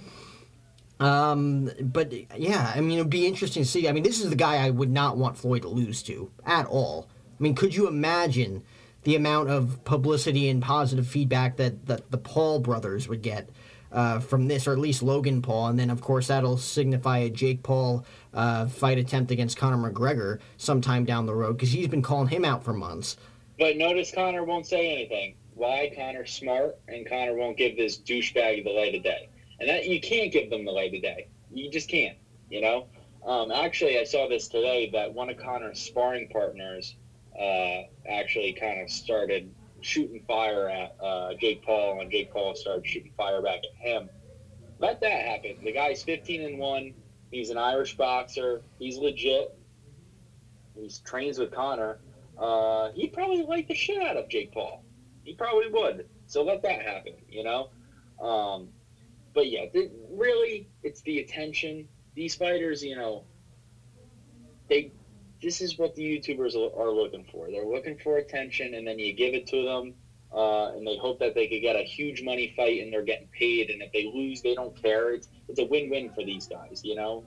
Um, 1.01 1.71
but 1.81 2.13
yeah, 2.39 2.73
I 2.75 2.81
mean, 2.81 2.99
it'd 2.99 3.11
be 3.11 3.27
interesting 3.27 3.63
to 3.63 3.69
see. 3.69 3.89
I 3.89 3.93
mean, 3.93 4.05
this 4.05 4.21
is 4.23 4.31
the 4.31 4.37
guy 4.37 4.65
I 4.65 4.71
would 4.71 4.91
not 4.91 5.17
want 5.17 5.37
Floyd 5.37 5.63
to 5.63 5.69
lose 5.69 6.03
to 6.05 6.31
at 6.47 6.67
all. 6.67 7.09
I 7.39 7.43
mean, 7.43 7.55
could 7.55 7.75
you 7.75 7.89
imagine 7.89 8.63
the 9.03 9.17
amount 9.17 9.51
of 9.51 9.85
publicity 9.85 10.49
and 10.49 10.63
positive 10.63 11.07
feedback 11.07 11.57
that, 11.57 11.87
that 11.87 12.11
the 12.11 12.19
Paul 12.19 12.61
brothers 12.61 13.09
would 13.09 13.23
get 13.23 13.51
uh, 13.93 14.21
from 14.21 14.47
this, 14.49 14.67
or 14.67 14.73
at 14.73 14.79
least 14.79 15.03
Logan 15.03 15.43
Paul? 15.43 15.67
And 15.67 15.79
then, 15.79 15.91
of 15.91 16.01
course, 16.01 16.29
that'll 16.29 16.59
signify 16.59 17.19
a 17.19 17.31
Jake 17.31 17.63
Paul 17.63 18.05
uh, 18.33 18.67
fight 18.67 18.99
attempt 18.99 19.33
against 19.33 19.57
Conor 19.57 19.91
McGregor 19.91 20.39
sometime 20.59 21.05
down 21.05 21.27
the 21.27 21.35
road 21.35 21.55
because 21.55 21.73
he's 21.73 21.89
been 21.89 22.03
calling 22.03 22.29
him 22.29 22.45
out 22.45 22.65
for 22.65 22.73
months. 22.73 23.17
But 23.59 23.77
notice 23.77 24.13
Conor 24.13 24.45
won't 24.45 24.67
say 24.67 24.93
anything. 24.93 25.35
Why? 25.55 25.93
Conor's 25.95 26.33
smart, 26.33 26.77
and 26.89 27.09
Conor 27.09 27.35
won't 27.35 27.57
give 27.57 27.77
this 27.77 27.99
douchebag 27.99 28.65
the 28.65 28.71
light 28.71 28.95
of 28.95 29.03
day. 29.03 29.29
And 29.65 29.71
that 29.71 29.89
you 29.89 29.99
can't 29.99 30.31
give 30.31 30.51
them 30.51 30.67
the 30.67 30.71
light 30.71 30.95
of 30.95 31.01
day. 31.01 31.27
You 31.51 31.71
just 31.71 31.89
can't. 31.89 32.19
You 32.51 32.61
know. 32.61 32.87
Um, 33.25 33.51
actually, 33.51 33.99
I 33.99 34.05
saw 34.05 34.29
this 34.29 34.47
today 34.47 34.91
that 34.93 35.15
one 35.15 35.31
of 35.31 35.39
Conor's 35.39 35.81
sparring 35.81 36.29
partners 36.29 36.97
uh, 37.41 37.85
actually 38.07 38.53
kind 38.53 38.83
of 38.83 38.91
started 38.91 39.51
shooting 39.81 40.23
fire 40.29 40.69
at 40.69 40.95
uh, 41.03 41.33
Jake 41.41 41.62
Paul, 41.62 42.03
and 42.03 42.11
Jake 42.11 42.31
Paul 42.31 42.55
started 42.55 42.87
shooting 42.87 43.12
fire 43.17 43.41
back 43.41 43.61
at 43.65 43.87
him. 43.87 44.11
Let 44.81 45.01
that 45.01 45.23
happen. 45.23 45.57
The 45.65 45.73
guy's 45.73 46.03
15 46.03 46.43
and 46.43 46.59
one. 46.59 46.93
He's 47.31 47.49
an 47.49 47.57
Irish 47.57 47.97
boxer. 47.97 48.61
He's 48.79 48.99
legit. 48.99 49.57
He 50.75 50.91
trains 51.07 51.39
with 51.39 51.51
Conor. 51.51 52.01
Uh, 52.37 52.91
he'd 52.93 53.15
probably 53.15 53.45
like 53.45 53.69
the 53.69 53.75
shit 53.75 54.03
out 54.03 54.19
of 54.19 54.29
Jake 54.29 54.53
Paul. 54.53 54.85
He 55.23 55.33
probably 55.33 55.71
would. 55.71 56.07
So 56.27 56.43
let 56.43 56.61
that 56.65 56.83
happen, 56.83 57.15
you 57.31 57.45
know. 57.45 57.71
Um, 58.21 58.69
but 59.35 59.49
yeah, 59.49 59.66
th- 59.72 59.91
really, 60.11 60.66
it's 60.82 61.03
the 61.03 61.18
attention. 61.18 61.89
These 62.14 62.37
fighters, 62.37 62.82
you 62.82 62.97
know, 62.97 63.24
they. 64.68 64.91
This 65.43 65.61
is 65.61 65.78
what 65.78 65.95
the 65.95 66.03
YouTubers 66.03 66.57
are 66.57 66.89
are 66.89 66.93
looking 66.93 67.24
for. 67.30 67.51
They're 67.51 67.66
looking 67.66 67.97
for 68.03 68.18
attention, 68.18 68.74
and 68.74 68.87
then 68.87 68.99
you 68.99 69.12
give 69.12 69.35
it 69.35 69.47
to 69.49 69.64
them, 69.64 69.95
uh, 70.35 70.68
and 70.74 70.87
they 70.87 70.97
hope 70.97 71.18
that 71.20 71.35
they 71.35 71.47
could 71.47 71.62
get 71.62 71.76
a 71.76 71.82
huge 71.82 72.22
money 72.22 72.51
fight, 72.57 72.80
and 72.80 72.93
they're 72.93 73.03
getting 73.03 73.28
paid. 73.39 73.70
And 73.70 73.82
if 73.82 73.91
they 73.93 74.05
lose, 74.05 74.41
they 74.43 74.55
don't 74.55 74.74
care. 74.80 75.12
It's 75.12 75.28
it's 75.49 75.61
a 75.61 75.64
win 75.64 75.91
win 75.91 76.11
for 76.11 76.24
these 76.24 76.47
guys, 76.47 76.80
you 76.85 76.95
know. 76.95 77.24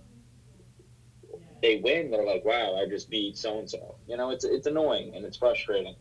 They 1.62 1.76
win, 1.76 2.12
they're 2.12 2.26
like, 2.26 2.46
"Wow, 2.46 2.76
I 2.76 2.86
just 2.86 3.10
beat 3.10 3.38
so 3.38 3.60
and 3.60 3.70
so." 3.70 3.98
You 4.08 4.18
know, 4.18 4.32
it's 4.32 4.44
it's 4.46 4.68
annoying 4.68 5.16
and 5.16 5.26
it's 5.26 5.38
frustrating, 5.38 5.96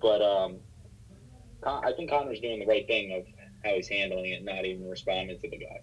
but 0.00 0.22
um, 0.22 0.60
Con- 1.62 1.82
I 1.84 1.92
think 1.92 2.10
Conor's 2.10 2.40
doing 2.40 2.58
the 2.60 2.66
right 2.66 2.86
thing 2.86 3.12
of 3.12 3.24
how 3.64 3.74
he's 3.74 3.88
handling 3.88 4.32
it, 4.32 4.44
not 4.44 4.64
even 4.64 4.88
responding 4.88 5.38
to 5.40 5.48
the 5.48 5.56
guy. 5.56 5.80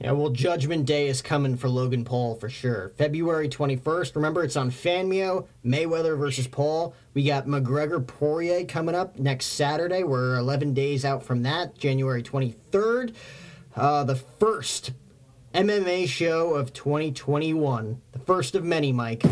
Yeah, 0.00 0.12
well, 0.12 0.30
Judgment 0.30 0.86
Day 0.86 1.08
is 1.08 1.20
coming 1.20 1.56
for 1.56 1.68
Logan 1.68 2.04
Paul 2.04 2.36
for 2.36 2.48
sure. 2.48 2.92
February 2.96 3.48
21st. 3.48 4.14
Remember, 4.14 4.44
it's 4.44 4.54
on 4.54 4.70
Fanmio, 4.70 5.48
Mayweather 5.64 6.16
versus 6.16 6.46
Paul. 6.46 6.94
We 7.14 7.24
got 7.24 7.46
McGregor 7.46 8.06
Poirier 8.06 8.64
coming 8.64 8.94
up 8.94 9.18
next 9.18 9.46
Saturday. 9.46 10.04
We're 10.04 10.36
11 10.36 10.72
days 10.72 11.04
out 11.04 11.24
from 11.24 11.42
that, 11.42 11.76
January 11.76 12.22
23rd. 12.22 13.12
Uh, 13.74 14.04
the 14.04 14.14
first 14.14 14.92
MMA 15.52 16.06
show 16.06 16.54
of 16.54 16.72
2021. 16.72 18.00
The 18.12 18.18
first 18.20 18.54
of 18.54 18.64
many, 18.64 18.92
Mike. 18.92 19.24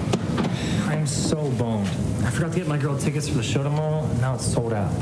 I'm 0.86 1.07
so 1.07 1.49
boned. 1.53 1.86
I 2.24 2.30
forgot 2.30 2.53
to 2.53 2.59
get 2.59 2.66
my 2.66 2.78
girl 2.78 2.99
tickets 2.99 3.28
for 3.28 3.36
the 3.36 3.42
show 3.44 3.62
tomorrow, 3.62 4.05
and 4.05 4.20
now 4.20 4.34
it's 4.34 4.47
sold 4.53 4.72
out. 4.72 4.92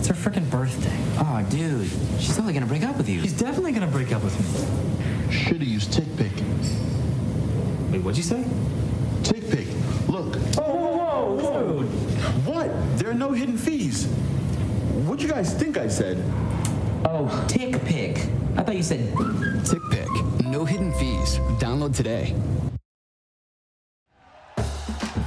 It's 0.00 0.08
her 0.08 0.14
freaking 0.14 0.48
birthday. 0.48 0.96
Oh, 1.18 1.46
dude. 1.50 1.86
She's 2.18 2.34
totally 2.34 2.54
gonna 2.54 2.64
break 2.64 2.84
up 2.84 2.96
with 2.96 3.06
you. 3.06 3.20
She's 3.20 3.38
definitely 3.38 3.72
gonna 3.72 3.86
break 3.86 4.12
up 4.12 4.24
with 4.24 4.34
me. 4.40 5.30
Should've 5.30 5.62
used 5.62 5.92
TickPick. 5.92 6.32
Wait, 7.92 8.02
what'd 8.02 8.16
you 8.16 8.22
say? 8.22 8.42
TickPick. 9.22 10.08
Look. 10.08 10.38
Oh, 10.56 10.72
whoa, 10.72 11.34
whoa, 11.34 11.82
dude. 11.82 11.90
What? 12.46 12.98
There 12.98 13.10
are 13.10 13.14
no 13.14 13.32
hidden 13.32 13.58
fees. 13.58 14.06
What'd 15.04 15.22
you 15.22 15.28
guys 15.28 15.52
think 15.52 15.76
I 15.76 15.86
said? 15.86 16.16
Oh, 17.04 17.44
tick 17.46 17.84
pick. 17.84 18.20
I 18.56 18.62
thought 18.62 18.76
you 18.76 18.82
said. 18.82 19.00
TickPick. 19.10 20.46
No 20.46 20.64
hidden 20.64 20.94
fees. 20.94 21.36
Download 21.58 21.94
today. 21.94 22.34